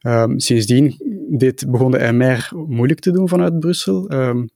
Um, 0.00 0.40
sindsdien 0.40 0.96
dit 1.30 1.70
begon 1.70 1.90
de 1.90 2.12
MR 2.12 2.50
moeilijk 2.66 3.00
te 3.00 3.10
doen 3.10 3.28
vanuit 3.28 3.58
Brussel. 3.58 4.12
Um, 4.12 4.50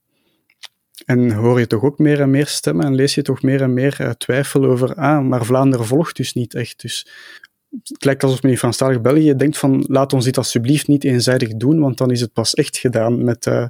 en 1.06 1.32
hoor 1.32 1.58
je 1.58 1.66
toch 1.66 1.82
ook 1.82 1.98
meer 1.98 2.20
en 2.20 2.30
meer 2.30 2.46
stemmen 2.46 2.86
en 2.86 2.94
lees 2.94 3.14
je 3.14 3.22
toch 3.22 3.42
meer 3.42 3.62
en 3.62 3.74
meer 3.74 3.96
uh, 4.00 4.10
twijfel 4.10 4.64
over, 4.64 4.94
ah, 4.94 5.26
maar 5.26 5.44
Vlaanderen 5.44 5.86
volgt 5.86 6.16
dus 6.16 6.32
niet 6.32 6.54
echt. 6.54 6.80
Dus 6.80 7.06
het 7.82 8.04
lijkt 8.04 8.22
alsof 8.22 8.42
men 8.42 8.50
in 8.50 8.58
Franstalig 8.58 9.00
België 9.00 9.34
denkt 9.34 9.58
van 9.58 9.84
laat 9.88 10.12
ons 10.12 10.24
dit 10.24 10.36
alsjeblieft 10.36 10.88
niet 10.88 11.04
eenzijdig 11.04 11.56
doen, 11.56 11.80
want 11.80 11.98
dan 11.98 12.10
is 12.10 12.20
het 12.20 12.32
pas 12.32 12.54
echt 12.54 12.76
gedaan 12.76 13.24
met, 13.24 13.46
uh, 13.46 13.66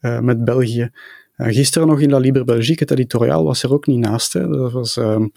uh, 0.00 0.18
met 0.18 0.44
België. 0.44 0.90
Gisteren 1.36 1.88
nog 1.88 2.00
in 2.00 2.10
La 2.10 2.18
Libre 2.18 2.44
Belgique, 2.44 2.84
het 2.84 2.90
editoriaal 2.90 3.44
was 3.44 3.62
er 3.62 3.72
ook 3.72 3.86
niet 3.86 3.98
naast. 3.98 4.32
Hè. 4.32 4.48
Dat 4.48 4.72
was, 4.72 4.96
um, 4.96 5.32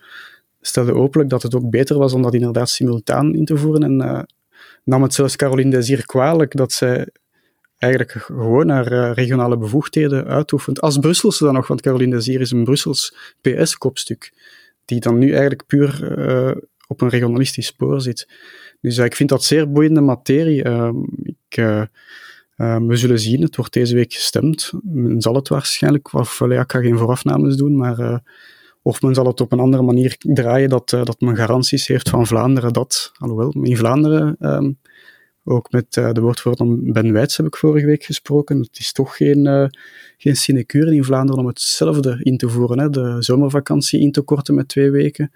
stelde 0.62 0.94
openlijk 0.94 1.30
dat 1.30 1.44
het 1.44 1.56
ook 1.56 1.70
beter 1.70 1.98
was 1.98 2.14
om 2.14 2.22
dat 2.22 2.34
inderdaad 2.34 2.70
simultaan 2.70 3.36
in 3.36 3.46
te 3.46 3.58
voeren 3.58 3.84
en 3.84 4.28
nam 4.84 5.02
het 5.04 5.14
zelfs 5.14 5.36
Caroline 5.36 5.70
Desir 5.70 6.06
kwalijk 6.06 6.56
dat 6.56 6.72
zij 6.72 7.08
eigenlijk 7.78 8.12
gewoon 8.12 8.70
haar 8.70 9.12
regionale 9.12 9.58
bevoegdheden 9.58 10.26
uitoefent. 10.26 10.82
Als 10.82 10.98
Brusselse 10.98 11.44
dan 11.44 11.54
nog, 11.54 11.68
want 11.68 11.82
Caroline 11.82 12.16
Desir 12.16 12.42
is 12.42 12.52
een 12.52 12.64
Brussels 12.64 13.16
PS-kopstuk, 13.42 14.34
die 14.86 15.00
dan 15.00 15.18
nu 15.18 15.30
eigenlijk 15.32 15.66
puur 15.66 16.04
op 16.88 17.02
een 17.02 17.10
regionalistisch 17.10 17.66
spoor 17.66 18.02
zit. 18.02 18.28
Dus 18.82 18.98
uh, 18.98 19.06
ik 19.06 19.16
vind 19.16 19.30
dat 19.30 19.44
zeer 19.44 19.72
boeiende 19.72 20.02
materie. 20.02 20.64
Uh, 20.66 20.90
ik, 21.24 21.58
uh, 21.58 21.84
we 22.88 22.96
zullen 22.96 23.20
zien, 23.20 23.42
het 23.42 23.56
wordt 23.56 23.74
deze 23.74 23.96
week 23.96 24.14
gestemd. 24.14 24.72
Men 24.84 25.22
zal 25.22 25.36
het 25.36 25.48
waarschijnlijk, 25.48 26.14
of 26.14 26.40
ja, 26.40 26.62
ik 26.62 26.72
geen 26.72 26.98
voorafnames 26.98 27.56
doen, 27.56 27.78
maar 27.78 28.24
of 28.82 29.02
men 29.02 29.14
zal 29.14 29.26
het 29.26 29.42
op 29.42 29.52
een 29.52 29.60
andere 29.60 29.84
manier 29.84 30.16
draaien 30.20 30.70
dat, 30.70 30.90
dat 30.90 31.20
men 31.20 31.36
garanties 31.36 31.88
heeft 31.88 32.10
van 32.10 32.28
Vlaanderen 32.28 32.74
dat, 32.74 33.12
alhoewel, 33.18 33.50
in 33.62 33.78
Vlaanderen 33.78 34.36
um, 34.40 34.80
Ook 35.48 35.72
met 35.72 35.96
uh, 35.96 36.12
de 36.12 36.22
woordvoerder 36.22 36.92
Ben 36.92 37.14
Wijts 37.14 37.38
heb 37.38 37.46
ik 37.46 37.56
vorige 37.56 37.86
week 37.86 38.04
gesproken. 38.04 38.60
Het 38.60 38.80
is 38.80 38.92
toch 38.92 39.18
geen, 39.18 39.46
uh, 39.46 39.66
geen 40.18 40.36
sinecure 40.36 40.96
in 40.96 41.04
Vlaanderen 41.04 41.42
om 41.42 41.48
hetzelfde 41.48 42.20
in 42.20 42.38
te 42.38 42.50
voeren. 42.50 42.80
Hè. 42.80 42.90
De 42.90 43.16
zomervakantie 43.20 44.00
in 44.00 44.12
te 44.12 44.22
korten 44.22 44.56
met 44.56 44.68
twee 44.68 44.92
weken. 44.92 45.32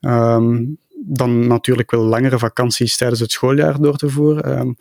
Um, 0.00 0.78
dan 1.04 1.46
natuurlijk 1.46 1.90
wel 1.90 2.04
langere 2.04 2.38
vakanties 2.38 2.96
tijdens 2.96 3.20
het 3.20 3.30
schooljaar 3.30 3.80
door 3.80 3.96
te 3.96 4.08
voeren. 4.08 4.58
Um, 4.58 4.76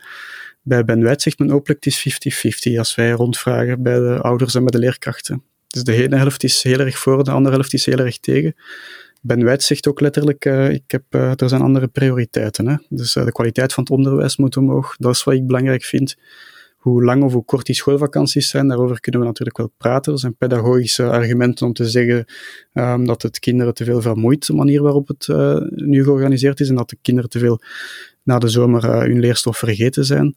bij 0.62 0.86
Ben 0.86 1.04
Wijts 1.04 1.24
zegt 1.24 1.40
men 1.40 1.52
openlijk 1.52 1.84
het 1.84 2.06
is 2.06 2.72
50-50 2.74 2.78
als 2.78 2.96
wij 2.96 3.12
rondvragen 3.12 3.84
bij 3.84 4.00
de 4.00 4.22
ouders 4.22 4.56
en 4.56 4.62
bij 4.62 4.72
de 4.72 4.86
leerkrachten. 4.86 5.44
Dus 5.68 5.84
de 5.84 6.04
ene 6.04 6.16
helft 6.16 6.44
is 6.44 6.64
heel 6.64 6.80
erg 6.80 6.98
voor, 6.98 7.24
de 7.24 7.32
andere 7.32 7.56
helft 7.56 7.74
is 7.74 7.86
heel 7.86 7.98
erg 7.98 8.20
tegen. 8.20 8.56
Ben 9.28 9.44
Wijts 9.44 9.68
zegt 9.68 9.88
ook 9.88 10.00
letterlijk, 10.00 10.46
uh, 10.46 10.70
ik 10.70 10.84
heb, 10.88 11.04
uh, 11.10 11.42
er 11.42 11.50
zijn 11.50 11.62
andere 11.62 11.88
prioriteiten. 11.88 12.68
Hè? 12.68 12.76
Dus 12.90 13.16
uh, 13.16 13.26
de 13.26 13.32
kwaliteit 13.32 13.74
van 13.74 13.84
het 13.84 13.92
onderwijs 13.94 14.38
moet 14.38 14.58
omhoog. 14.58 14.96
Dat 14.98 15.14
is 15.14 15.24
wat 15.24 15.34
ik 15.34 15.48
belangrijk 15.48 15.84
vind. 15.84 16.16
Hoe 16.78 17.04
lang 17.04 17.24
of 17.24 17.34
hoe 17.34 17.46
kort 17.46 17.66
die 17.66 17.76
schoolvakanties 17.76 18.50
zijn, 18.50 18.68
daarover 18.68 19.00
kunnen 19.00 19.22
we 19.22 19.28
natuurlijk 19.28 19.58
wel 19.58 19.72
praten. 19.78 20.14
Er 20.14 20.20
zijn 20.20 20.36
pedagogische 20.36 21.10
argumenten 21.10 21.68
om 21.68 21.74
te 21.74 21.90
zeggen 21.90 22.26
um, 22.74 23.06
dat 23.06 23.22
het 23.22 23.40
kinderen 23.40 23.74
te 23.74 23.84
veel 23.84 24.02
vermoeit, 24.02 24.48
de 24.48 24.54
manier 24.54 24.82
waarop 24.82 25.08
het 25.08 25.28
nu 25.76 26.04
georganiseerd 26.04 26.60
is, 26.60 26.70
en 26.70 26.76
dat 26.76 26.90
de 26.90 26.98
kinderen 27.02 27.30
te 27.30 27.40
veel 27.40 27.62
na 28.24 28.40
de 28.40 28.48
zomer 28.48 28.86
hun 28.86 29.20
leerstof 29.20 29.58
vergeten 29.58 30.06
zijn. 30.06 30.36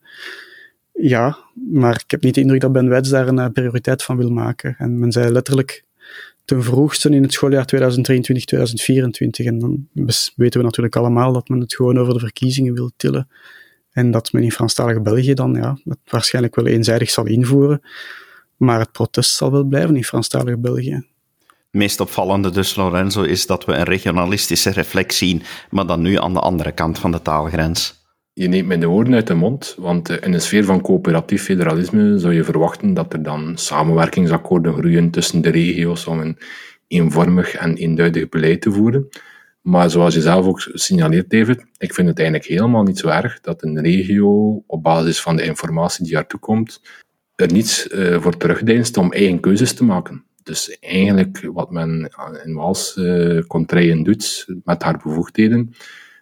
Ja, 0.93 1.39
maar 1.71 2.01
ik 2.05 2.11
heb 2.11 2.23
niet 2.23 2.35
de 2.35 2.41
indruk 2.41 2.61
dat 2.61 2.73
Ben 2.73 2.89
Wijts 2.89 3.09
daar 3.09 3.29
een 3.29 3.53
prioriteit 3.53 4.03
van 4.03 4.17
wil 4.17 4.31
maken. 4.31 4.75
En 4.79 4.99
men 4.99 5.13
zei 5.13 5.31
letterlijk, 5.33 5.85
ten 6.51 6.63
vroegste 6.63 7.11
in 7.11 7.23
het 7.23 7.33
schooljaar 7.33 7.69
2023-2024. 7.75 7.81
En 9.45 9.59
dan 9.59 9.89
weten 10.37 10.59
we 10.59 10.65
natuurlijk 10.65 10.97
allemaal 10.97 11.33
dat 11.33 11.49
men 11.49 11.61
het 11.61 11.75
gewoon 11.75 11.99
over 11.99 12.15
de 12.15 12.21
verkiezingen 12.21 12.75
wil 12.75 12.91
tillen. 12.97 13.29
En 13.91 14.11
dat 14.11 14.33
men 14.33 14.43
in 14.43 14.53
Franstalig 14.53 15.03
België 15.03 15.35
dan 15.35 15.55
ja, 15.55 15.79
het 15.85 15.99
waarschijnlijk 16.05 16.55
wel 16.55 16.67
eenzijdig 16.67 17.11
zal 17.11 17.27
invoeren. 17.27 17.83
Maar 18.57 18.79
het 18.79 18.93
protest 18.93 19.35
zal 19.35 19.51
wel 19.53 19.65
blijven 19.65 19.97
in 19.97 20.05
Franstalig 20.05 20.59
België. 20.59 20.95
Het 21.47 21.81
meest 21.81 22.01
opvallende 22.01 22.51
dus, 22.51 22.77
Lorenzo, 22.77 23.23
is 23.23 23.47
dat 23.47 23.65
we 23.65 23.73
een 23.73 23.85
regionalistische 23.85 24.71
reflex 24.71 25.17
zien, 25.17 25.43
maar 25.71 25.87
dan 25.87 26.01
nu 26.01 26.17
aan 26.19 26.33
de 26.33 26.41
andere 26.41 26.73
kant 26.73 26.99
van 26.99 27.11
de 27.11 27.23
taalgrens 27.23 28.00
je 28.41 28.49
neemt 28.49 28.67
me 28.67 28.79
de 28.79 28.87
woorden 28.87 29.15
uit 29.15 29.27
de 29.27 29.35
mond, 29.35 29.75
want 29.79 30.09
eh, 30.09 30.17
in 30.27 30.33
een 30.33 30.41
sfeer 30.41 30.65
van 30.65 30.81
coöperatief 30.81 31.43
federalisme 31.43 32.19
zou 32.19 32.35
je 32.35 32.45
verwachten 32.45 32.95
dat 32.95 33.13
er 33.13 33.23
dan 33.23 33.59
samenwerkingsakkoorden 33.59 34.73
groeien 34.73 35.11
tussen 35.11 35.41
de 35.41 35.51
regio's 35.51 36.07
om 36.07 36.21
een 36.21 36.39
eenvormig 36.87 37.55
en 37.55 37.75
eenduidig 37.75 38.29
beleid 38.29 38.61
te 38.61 38.73
voeren. 38.73 39.09
Maar 39.61 39.91
zoals 39.91 40.15
je 40.15 40.21
zelf 40.21 40.47
ook 40.47 40.61
signaleert, 40.73 41.31
David, 41.31 41.67
ik 41.79 41.95
vind 41.95 42.09
het 42.09 42.19
eigenlijk 42.19 42.49
helemaal 42.49 42.83
niet 42.83 42.99
zo 42.99 43.09
erg 43.09 43.41
dat 43.41 43.63
een 43.63 43.81
regio 43.81 44.63
op 44.67 44.83
basis 44.83 45.21
van 45.21 45.37
de 45.37 45.43
informatie 45.43 46.05
die 46.05 46.15
haar 46.15 46.27
toekomt, 46.27 46.83
er 47.35 47.53
niets 47.53 47.89
uh, 47.89 48.21
voor 48.21 48.37
terugdeinst 48.37 48.97
om 48.97 49.13
eigen 49.13 49.41
keuzes 49.41 49.73
te 49.73 49.85
maken. 49.85 50.25
Dus 50.43 50.79
eigenlijk 50.79 51.49
wat 51.53 51.71
men 51.71 52.13
in 52.45 52.55
Waals 52.55 52.97
uh, 52.97 53.43
contraien 53.47 54.03
doet 54.03 54.47
met 54.65 54.83
haar 54.83 55.01
bevoegdheden, 55.05 55.75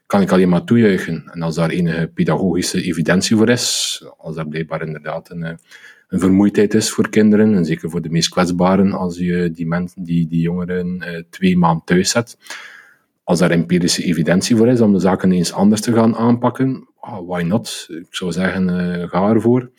kan 0.09 0.21
ik 0.23 0.33
alleen 0.33 0.49
maar 0.49 0.65
toejuichen. 0.65 1.31
En 1.33 1.43
als 1.43 1.55
daar 1.55 1.71
enige 1.71 2.11
pedagogische 2.15 2.83
evidentie 2.83 3.37
voor 3.37 3.49
is, 3.49 4.05
als 4.17 4.37
er 4.37 4.49
blijkbaar 4.49 4.87
inderdaad 4.87 5.31
een, 5.31 5.43
eh, 5.43 5.55
een 6.09 6.21
vermoeidheid 6.21 6.75
is 6.75 6.91
voor 6.91 7.09
kinderen, 7.09 7.55
en 7.55 7.65
zeker 7.65 7.91
voor 7.91 8.03
de 8.03 8.11
meest 8.11 8.29
kwetsbaren, 8.29 8.93
als 8.93 9.19
je 9.19 9.51
die, 9.51 9.67
mensen, 9.67 10.03
die, 10.03 10.29
die 10.29 10.41
jongeren 10.41 11.05
uh, 11.05 11.23
twee 11.31 11.57
maanden 11.57 11.85
thuis 11.85 12.11
zet, 12.11 12.39
als 13.25 13.39
daar 13.39 13.51
empirische 13.51 14.05
evidentie 14.05 14.57
voor 14.57 14.69
is 14.69 14.81
om 14.81 14.93
de 14.93 14.99
zaken 14.99 15.33
eens 15.33 15.53
anders 15.53 15.81
te 15.81 15.93
gaan 15.93 16.17
aanpakken, 16.17 16.89
oh, 17.01 17.29
why 17.29 17.43
not? 17.43 17.87
Ik 17.89 18.15
zou 18.15 18.33
zeggen, 18.33 18.69
uh, 18.69 19.09
ga 19.09 19.29
ervoor. 19.31 19.71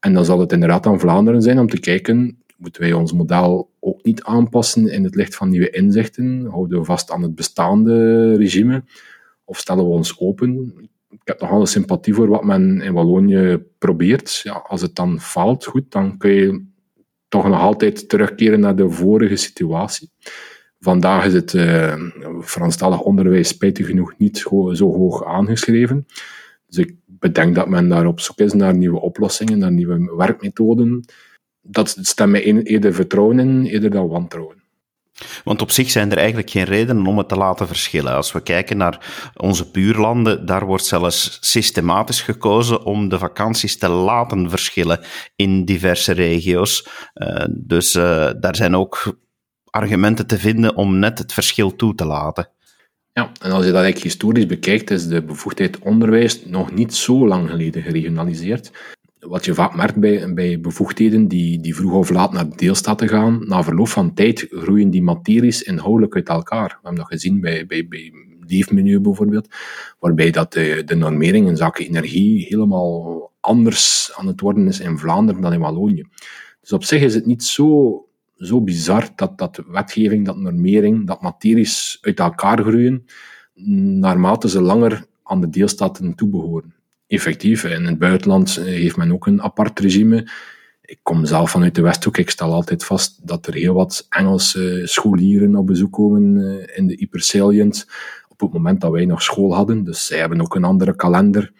En 0.00 0.12
dan 0.12 0.24
zal 0.24 0.40
het 0.40 0.52
inderdaad 0.52 0.86
aan 0.86 1.00
Vlaanderen 1.00 1.42
zijn 1.42 1.58
om 1.58 1.68
te 1.68 1.80
kijken, 1.80 2.42
moeten 2.56 2.82
wij 2.82 2.92
ons 2.92 3.12
model 3.12 3.70
ook 3.80 4.04
niet 4.04 4.22
aanpassen 4.22 4.88
in 4.88 5.04
het 5.04 5.14
licht 5.14 5.36
van 5.36 5.48
nieuwe 5.48 5.70
inzichten? 5.70 6.46
Houden 6.46 6.78
we 6.78 6.84
vast 6.84 7.10
aan 7.10 7.22
het 7.22 7.34
bestaande 7.34 8.34
regime? 8.36 8.82
Of 9.48 9.58
stellen 9.58 9.84
we 9.84 9.90
ons 9.90 10.18
open? 10.18 10.74
Ik 11.10 11.20
heb 11.24 11.40
nogal 11.40 11.60
een 11.60 11.66
sympathie 11.66 12.14
voor 12.14 12.28
wat 12.28 12.44
men 12.44 12.80
in 12.80 12.92
Wallonië 12.92 13.64
probeert. 13.78 14.40
Ja, 14.42 14.52
als 14.52 14.82
het 14.82 14.94
dan 14.94 15.20
faalt, 15.20 15.64
goed, 15.64 15.90
dan 15.90 16.16
kun 16.16 16.30
je 16.30 16.64
toch 17.28 17.48
nog 17.48 17.60
altijd 17.60 18.08
terugkeren 18.08 18.60
naar 18.60 18.76
de 18.76 18.90
vorige 18.90 19.36
situatie. 19.36 20.10
Vandaag 20.80 21.24
is 21.24 21.32
het 21.32 21.52
uh, 21.52 21.94
Franstalig 22.42 23.00
onderwijs 23.00 23.48
spijtig 23.48 23.86
genoeg 23.86 24.14
niet 24.18 24.38
zo 24.72 24.92
hoog 24.92 25.24
aangeschreven. 25.24 26.06
Dus 26.66 26.76
ik 26.76 26.94
bedenk 27.06 27.54
dat 27.54 27.68
men 27.68 27.88
daar 27.88 28.06
op 28.06 28.20
zoek 28.20 28.38
is 28.38 28.52
naar 28.52 28.76
nieuwe 28.76 29.00
oplossingen, 29.00 29.58
naar 29.58 29.72
nieuwe 29.72 30.14
werkmethoden. 30.16 31.04
Dat 31.62 31.96
stemt 32.00 32.30
mij 32.30 32.42
eerder 32.62 32.94
vertrouwen 32.94 33.38
in, 33.38 33.64
eerder 33.64 33.90
dan 33.90 34.08
wantrouwen. 34.08 34.57
Want 35.44 35.62
op 35.62 35.70
zich 35.70 35.90
zijn 35.90 36.10
er 36.10 36.18
eigenlijk 36.18 36.50
geen 36.50 36.64
redenen 36.64 37.06
om 37.06 37.18
het 37.18 37.28
te 37.28 37.36
laten 37.36 37.66
verschillen. 37.66 38.14
Als 38.14 38.32
we 38.32 38.40
kijken 38.40 38.76
naar 38.76 39.30
onze 39.36 39.70
buurlanden, 39.70 40.46
daar 40.46 40.66
wordt 40.66 40.84
zelfs 40.84 41.38
systematisch 41.40 42.20
gekozen 42.20 42.84
om 42.84 43.08
de 43.08 43.18
vakanties 43.18 43.78
te 43.78 43.88
laten 43.88 44.50
verschillen 44.50 45.00
in 45.36 45.64
diverse 45.64 46.12
regio's. 46.12 46.88
Uh, 47.14 47.44
dus 47.50 47.94
uh, 47.94 48.30
daar 48.40 48.56
zijn 48.56 48.76
ook 48.76 49.18
argumenten 49.64 50.26
te 50.26 50.38
vinden 50.38 50.76
om 50.76 50.98
net 50.98 51.18
het 51.18 51.32
verschil 51.32 51.76
toe 51.76 51.94
te 51.94 52.04
laten. 52.04 52.50
Ja, 53.12 53.30
en 53.40 53.50
als 53.50 53.64
je 53.64 53.72
dat 53.72 53.82
eigenlijk 53.82 54.04
historisch 54.04 54.46
bekijkt, 54.46 54.90
is 54.90 55.06
de 55.06 55.22
bevoegdheid 55.22 55.78
onderwijs 55.78 56.44
nog 56.44 56.72
niet 56.72 56.94
zo 56.94 57.26
lang 57.26 57.50
geleden 57.50 57.82
geregionaliseerd 57.82 58.70
wat 59.20 59.44
je 59.44 59.54
vaak 59.54 59.76
merkt 59.76 59.96
bij, 59.96 60.34
bij 60.34 60.60
bevoegdheden 60.60 61.28
die, 61.28 61.60
die 61.60 61.74
vroeg 61.74 61.92
of 61.92 62.10
laat 62.10 62.32
naar 62.32 62.48
de 62.48 62.56
deelstaten 62.56 63.08
gaan, 63.08 63.44
na 63.46 63.62
verloop 63.62 63.88
van 63.88 64.14
tijd 64.14 64.46
groeien 64.50 64.90
die 64.90 65.02
materies 65.02 65.62
inhoudelijk 65.62 66.14
uit 66.14 66.28
elkaar. 66.28 66.68
We 66.68 66.74
hebben 66.82 66.94
dat 66.94 67.06
gezien 67.06 67.40
bij, 67.40 67.66
bij, 67.66 67.88
bij 67.88 68.12
leefmenu 68.46 69.00
bijvoorbeeld, 69.00 69.48
waarbij 69.98 70.30
dat 70.30 70.52
de, 70.52 70.82
de 70.84 70.94
normering 70.94 71.48
in 71.48 71.56
zaken 71.56 71.86
energie 71.86 72.46
helemaal 72.48 73.30
anders 73.40 74.12
aan 74.14 74.26
het 74.26 74.40
worden 74.40 74.66
is 74.66 74.80
in 74.80 74.98
Vlaanderen 74.98 75.40
dan 75.40 75.52
in 75.52 75.60
Wallonië. 75.60 76.04
Dus 76.60 76.72
op 76.72 76.84
zich 76.84 77.02
is 77.02 77.14
het 77.14 77.26
niet 77.26 77.44
zo, 77.44 78.04
zo 78.36 78.60
bizar 78.60 79.08
dat, 79.14 79.38
dat 79.38 79.62
wetgeving, 79.66 80.26
dat 80.26 80.36
normering, 80.36 81.06
dat 81.06 81.22
materies 81.22 81.98
uit 82.00 82.18
elkaar 82.18 82.62
groeien, 82.62 83.04
naarmate 84.00 84.48
ze 84.48 84.60
langer 84.60 85.06
aan 85.22 85.40
de 85.40 85.48
deelstaten 85.48 86.14
toebehoren 86.14 86.77
effectief. 87.08 87.64
In 87.64 87.84
het 87.84 87.98
buitenland 87.98 88.56
eh, 88.56 88.64
heeft 88.64 88.96
men 88.96 89.12
ook 89.12 89.26
een 89.26 89.42
apart 89.42 89.78
regime. 89.78 90.30
Ik 90.82 90.98
kom 91.02 91.24
zelf 91.24 91.50
vanuit 91.50 91.74
de 91.74 91.82
Westhoek. 91.82 92.18
Ik 92.18 92.30
stel 92.30 92.52
altijd 92.52 92.84
vast 92.84 93.26
dat 93.26 93.46
er 93.46 93.54
heel 93.54 93.74
wat 93.74 94.06
Engelse 94.08 94.82
scholieren 94.84 95.56
op 95.56 95.66
bezoek 95.66 95.92
komen 95.92 96.36
eh, 96.36 96.78
in 96.78 96.86
de 96.86 96.94
Hypersalient 96.94 97.86
op 98.28 98.40
het 98.40 98.52
moment 98.52 98.80
dat 98.80 98.90
wij 98.90 99.04
nog 99.04 99.22
school 99.22 99.54
hadden. 99.54 99.84
Dus 99.84 100.06
zij 100.06 100.18
hebben 100.18 100.40
ook 100.40 100.54
een 100.54 100.64
andere 100.64 100.96
kalender. 100.96 101.52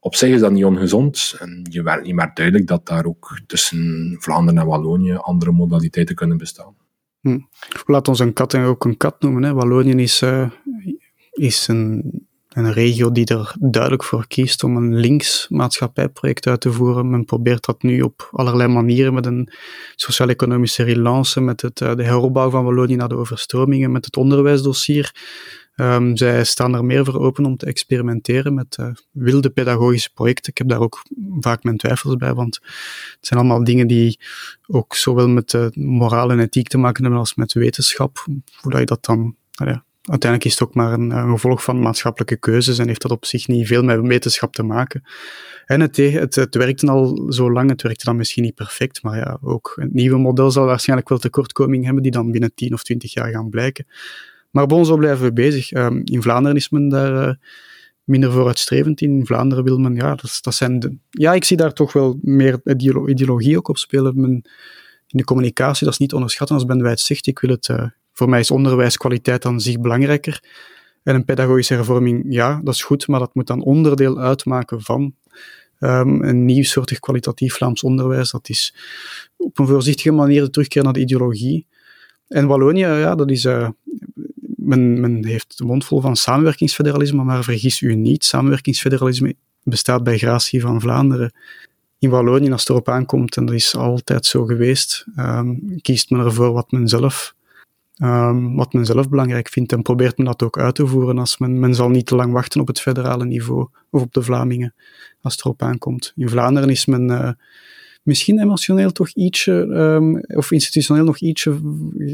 Op 0.00 0.14
zich 0.14 0.30
is 0.30 0.40
dat 0.40 0.52
niet 0.52 0.64
ongezond. 0.64 1.36
En 1.38 1.66
je 1.70 1.82
werkt 1.82 2.04
niet 2.04 2.14
meer 2.14 2.30
duidelijk 2.34 2.66
dat 2.66 2.86
daar 2.86 3.04
ook 3.04 3.40
tussen 3.46 4.16
Vlaanderen 4.18 4.60
en 4.60 4.66
Wallonië 4.66 5.14
andere 5.14 5.52
modaliteiten 5.52 6.14
kunnen 6.14 6.36
bestaan. 6.36 6.74
Hm. 7.20 7.38
Laat 7.86 8.08
ons 8.08 8.18
een 8.18 8.32
kat 8.32 8.54
en 8.54 8.62
ook 8.62 8.84
een 8.84 8.96
kat 8.96 9.20
noemen. 9.20 9.42
Hè. 9.42 9.52
Wallonië 9.52 10.02
is, 10.02 10.22
uh, 10.22 10.50
is 11.30 11.68
een 11.68 12.23
een 12.54 12.72
regio 12.72 13.12
die 13.12 13.26
er 13.26 13.54
duidelijk 13.60 14.04
voor 14.04 14.26
kiest 14.26 14.64
om 14.64 14.76
een 14.76 14.96
links 14.96 15.46
maatschappijproject 15.48 16.46
uit 16.46 16.60
te 16.60 16.72
voeren. 16.72 17.10
Men 17.10 17.24
probeert 17.24 17.64
dat 17.64 17.82
nu 17.82 18.02
op 18.02 18.28
allerlei 18.32 18.68
manieren 18.68 19.14
met 19.14 19.26
een 19.26 19.48
sociaal-economische 19.94 20.82
relance, 20.82 21.40
met 21.40 21.60
het, 21.60 21.80
uh, 21.80 21.94
de 21.94 22.02
heropbouw 22.02 22.50
van 22.50 22.64
Wallonië 22.64 22.96
na 22.96 23.06
de 23.06 23.16
overstromingen, 23.16 23.92
met 23.92 24.04
het 24.04 24.16
onderwijsdossier. 24.16 25.12
Um, 25.76 26.16
zij 26.16 26.44
staan 26.44 26.74
er 26.74 26.84
meer 26.84 27.04
voor 27.04 27.20
open 27.20 27.44
om 27.44 27.56
te 27.56 27.66
experimenteren 27.66 28.54
met 28.54 28.76
uh, 28.80 28.86
wilde 29.10 29.50
pedagogische 29.50 30.12
projecten. 30.12 30.50
Ik 30.50 30.58
heb 30.58 30.68
daar 30.68 30.80
ook 30.80 31.02
vaak 31.40 31.62
mijn 31.62 31.76
twijfels 31.76 32.16
bij, 32.16 32.34
want 32.34 32.54
het 33.16 33.26
zijn 33.26 33.40
allemaal 33.40 33.64
dingen 33.64 33.86
die 33.86 34.20
ook 34.66 34.94
zowel 34.94 35.28
met 35.28 35.52
uh, 35.52 35.66
moraal 35.72 36.30
en 36.30 36.40
ethiek 36.40 36.68
te 36.68 36.78
maken 36.78 37.02
hebben 37.02 37.20
als 37.20 37.34
met 37.34 37.52
wetenschap. 37.52 38.24
Hoe 38.60 38.70
dat 38.70 38.80
je 38.80 38.86
dat 38.86 39.04
dan 39.04 39.36
nou 39.52 39.70
ja, 39.70 39.84
uiteindelijk 40.10 40.44
is 40.44 40.58
het 40.58 40.68
ook 40.68 40.74
maar 40.74 40.92
een, 40.92 41.12
gevolg 41.30 41.62
van 41.62 41.80
maatschappelijke 41.80 42.36
keuzes 42.36 42.78
en 42.78 42.86
heeft 42.86 43.02
dat 43.02 43.10
op 43.10 43.24
zich 43.24 43.48
niet 43.48 43.66
veel 43.66 43.82
met 43.82 44.00
wetenschap 44.00 44.54
te 44.54 44.62
maken. 44.62 45.02
En 45.66 45.80
het, 45.80 45.96
het, 45.96 46.34
het 46.34 46.54
werkte 46.54 46.86
al 46.86 47.26
zo 47.32 47.52
lang, 47.52 47.70
het 47.70 47.82
werkte 47.82 48.04
dan 48.04 48.16
misschien 48.16 48.42
niet 48.42 48.54
perfect, 48.54 49.02
maar 49.02 49.16
ja, 49.16 49.38
ook 49.42 49.72
een 49.76 49.90
nieuwe 49.92 50.18
model 50.18 50.50
zal 50.50 50.66
waarschijnlijk 50.66 51.08
wel 51.08 51.18
tekortkomingen 51.18 51.84
hebben 51.84 52.02
die 52.02 52.12
dan 52.12 52.30
binnen 52.30 52.54
10 52.54 52.72
of 52.72 52.82
20 52.82 53.12
jaar 53.12 53.30
gaan 53.30 53.50
blijken. 53.50 53.86
Maar 54.50 54.66
bij 54.66 54.76
ons 54.76 54.94
blijven 54.94 55.24
we 55.24 55.32
bezig. 55.32 55.72
Um, 55.72 56.02
in 56.04 56.22
Vlaanderen 56.22 56.56
is 56.56 56.68
men 56.68 56.88
daar 56.88 57.28
uh, 57.28 57.34
minder 58.04 58.32
vooruitstrevend 58.32 59.00
in. 59.00 59.18
In 59.18 59.26
Vlaanderen 59.26 59.64
wil 59.64 59.78
men, 59.78 59.94
ja, 59.94 60.14
dat, 60.14 60.38
dat 60.40 60.54
zijn 60.54 60.78
de, 60.78 60.96
ja, 61.10 61.32
ik 61.32 61.44
zie 61.44 61.56
daar 61.56 61.72
toch 61.72 61.92
wel 61.92 62.18
meer 62.22 62.60
ideologie 63.04 63.56
ook 63.56 63.68
op 63.68 63.78
spelen. 63.78 64.16
In 64.16 64.44
de 65.06 65.24
communicatie, 65.24 65.84
dat 65.84 65.92
is 65.92 65.98
niet 65.98 66.12
onderschatten 66.12 66.56
als 66.56 66.64
Ben 66.64 66.82
Wijd 66.82 67.00
zegt, 67.00 67.26
ik 67.26 67.38
wil 67.38 67.50
het, 67.50 67.68
uh, 67.68 67.86
voor 68.14 68.28
mij 68.28 68.40
is 68.40 68.50
onderwijskwaliteit 68.50 69.44
aan 69.44 69.60
zich 69.60 69.80
belangrijker. 69.80 70.42
En 71.02 71.14
een 71.14 71.24
pedagogische 71.24 71.74
hervorming, 71.74 72.24
ja, 72.28 72.60
dat 72.64 72.74
is 72.74 72.82
goed, 72.82 73.08
maar 73.08 73.20
dat 73.20 73.34
moet 73.34 73.46
dan 73.46 73.62
onderdeel 73.62 74.18
uitmaken 74.18 74.82
van 74.82 75.14
um, 75.80 76.22
een 76.22 76.44
nieuwsoortig 76.44 76.98
kwalitatief 76.98 77.54
Vlaams 77.54 77.82
onderwijs. 77.82 78.30
Dat 78.30 78.48
is 78.48 78.74
op 79.36 79.58
een 79.58 79.66
voorzichtige 79.66 80.12
manier 80.12 80.42
de 80.42 80.50
terugkeer 80.50 80.82
naar 80.82 80.92
de 80.92 81.00
ideologie. 81.00 81.66
En 82.28 82.46
Wallonië, 82.46 82.80
ja, 82.80 83.14
dat 83.14 83.30
is... 83.30 83.44
Uh, 83.44 83.68
men, 84.56 85.00
men 85.00 85.24
heeft 85.24 85.58
de 85.58 85.64
mond 85.64 85.84
vol 85.84 86.00
van 86.00 86.16
samenwerkingsfederalisme, 86.16 87.24
maar 87.24 87.44
vergis 87.44 87.80
u 87.80 87.94
niet, 87.94 88.24
samenwerkingsfederalisme 88.24 89.34
bestaat 89.62 90.02
bij 90.04 90.18
gratie 90.18 90.60
van 90.60 90.80
Vlaanderen. 90.80 91.32
In 91.98 92.10
Wallonië, 92.10 92.50
als 92.50 92.60
het 92.60 92.70
erop 92.70 92.88
aankomt, 92.88 93.36
en 93.36 93.46
dat 93.46 93.54
is 93.54 93.76
altijd 93.76 94.26
zo 94.26 94.44
geweest, 94.44 95.06
um, 95.16 95.80
kiest 95.80 96.10
men 96.10 96.20
ervoor 96.20 96.52
wat 96.52 96.70
men 96.70 96.88
zelf 96.88 97.34
Um, 98.04 98.56
wat 98.56 98.72
men 98.72 98.84
zelf 98.84 99.08
belangrijk 99.08 99.48
vindt 99.48 99.72
en 99.72 99.82
probeert 99.82 100.16
men 100.16 100.26
dat 100.26 100.42
ook 100.42 100.58
uit 100.58 100.74
te 100.74 100.86
voeren. 100.86 101.18
Als 101.18 101.38
men, 101.38 101.58
men 101.58 101.74
zal 101.74 101.88
niet 101.88 102.06
te 102.06 102.14
lang 102.14 102.32
wachten 102.32 102.60
op 102.60 102.66
het 102.66 102.80
federale 102.80 103.24
niveau 103.24 103.68
of 103.90 104.02
op 104.02 104.12
de 104.12 104.22
Vlamingen 104.22 104.74
als 105.20 105.32
het 105.32 105.44
erop 105.44 105.62
aankomt. 105.62 106.12
In 106.16 106.28
Vlaanderen 106.28 106.68
is 106.68 106.86
men 106.86 107.10
uh, 107.10 107.30
misschien 108.02 108.40
emotioneel 108.40 108.92
toch 108.92 109.08
ietsje, 109.08 109.52
um, 109.52 110.20
of 110.20 110.50
institutioneel 110.50 111.04
nog 111.04 111.18
ietsje 111.18 111.58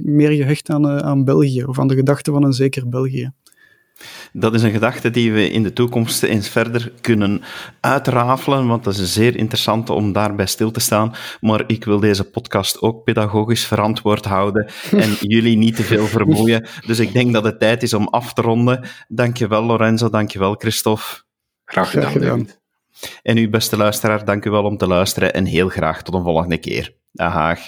meer 0.03 0.31
gehecht 0.31 0.71
aan, 0.71 0.87
uh, 0.87 0.97
aan 0.97 1.25
België 1.25 1.65
of 1.65 1.79
aan 1.79 1.89
de 1.89 1.95
gedachte 1.95 2.31
van 2.31 2.45
een 2.45 2.53
zeker 2.53 2.89
België. 2.89 3.33
Dat 4.33 4.55
is 4.55 4.63
een 4.63 4.71
gedachte 4.71 5.11
die 5.11 5.33
we 5.33 5.51
in 5.51 5.63
de 5.63 5.73
toekomst 5.73 6.23
eens 6.23 6.49
verder 6.49 6.93
kunnen 7.01 7.43
uitrafelen, 7.81 8.67
want 8.67 8.85
dat 8.85 8.97
is 8.97 9.13
zeer 9.13 9.37
interessant 9.37 9.91
om 9.91 10.13
daarbij 10.13 10.47
stil 10.47 10.71
te 10.71 10.81
staan. 10.81 11.15
Maar 11.41 11.65
ik 11.67 11.85
wil 11.85 12.01
deze 12.01 12.31
podcast 12.31 12.81
ook 12.81 13.05
pedagogisch 13.05 13.67
verantwoord 13.67 14.25
houden 14.25 14.71
en 14.91 15.17
jullie 15.35 15.57
niet 15.57 15.77
te 15.77 15.83
veel 15.83 16.07
vermoeien. 16.07 16.67
Dus 16.87 16.99
ik 16.99 17.13
denk 17.13 17.33
dat 17.33 17.45
het 17.45 17.59
tijd 17.59 17.83
is 17.83 17.95
om 17.95 18.09
af 18.09 18.33
te 18.33 18.43
ronden. 18.43 18.85
Dankjewel 19.09 19.63
Lorenzo, 19.63 20.11
dankjewel 20.11 20.55
Christophe. 20.55 21.23
Graag 21.65 21.91
gedaan, 21.91 22.11
gedaan. 22.11 22.49
En 23.23 23.37
u 23.37 23.49
beste 23.49 23.77
luisteraar, 23.77 24.25
dank 24.25 24.45
u 24.45 24.51
wel 24.51 24.65
om 24.65 24.77
te 24.77 24.87
luisteren 24.87 25.35
en 25.35 25.45
heel 25.45 25.69
graag 25.69 26.03
tot 26.03 26.15
een 26.15 26.23
volgende 26.23 26.59
keer. 26.59 26.97
Dag. 27.13 27.59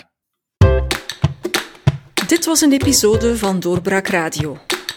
Dit 2.26 2.44
was 2.44 2.60
een 2.60 2.72
episode 2.72 3.36
van 3.36 3.60
Doorbraak 3.60 4.06
Radio 4.06 4.58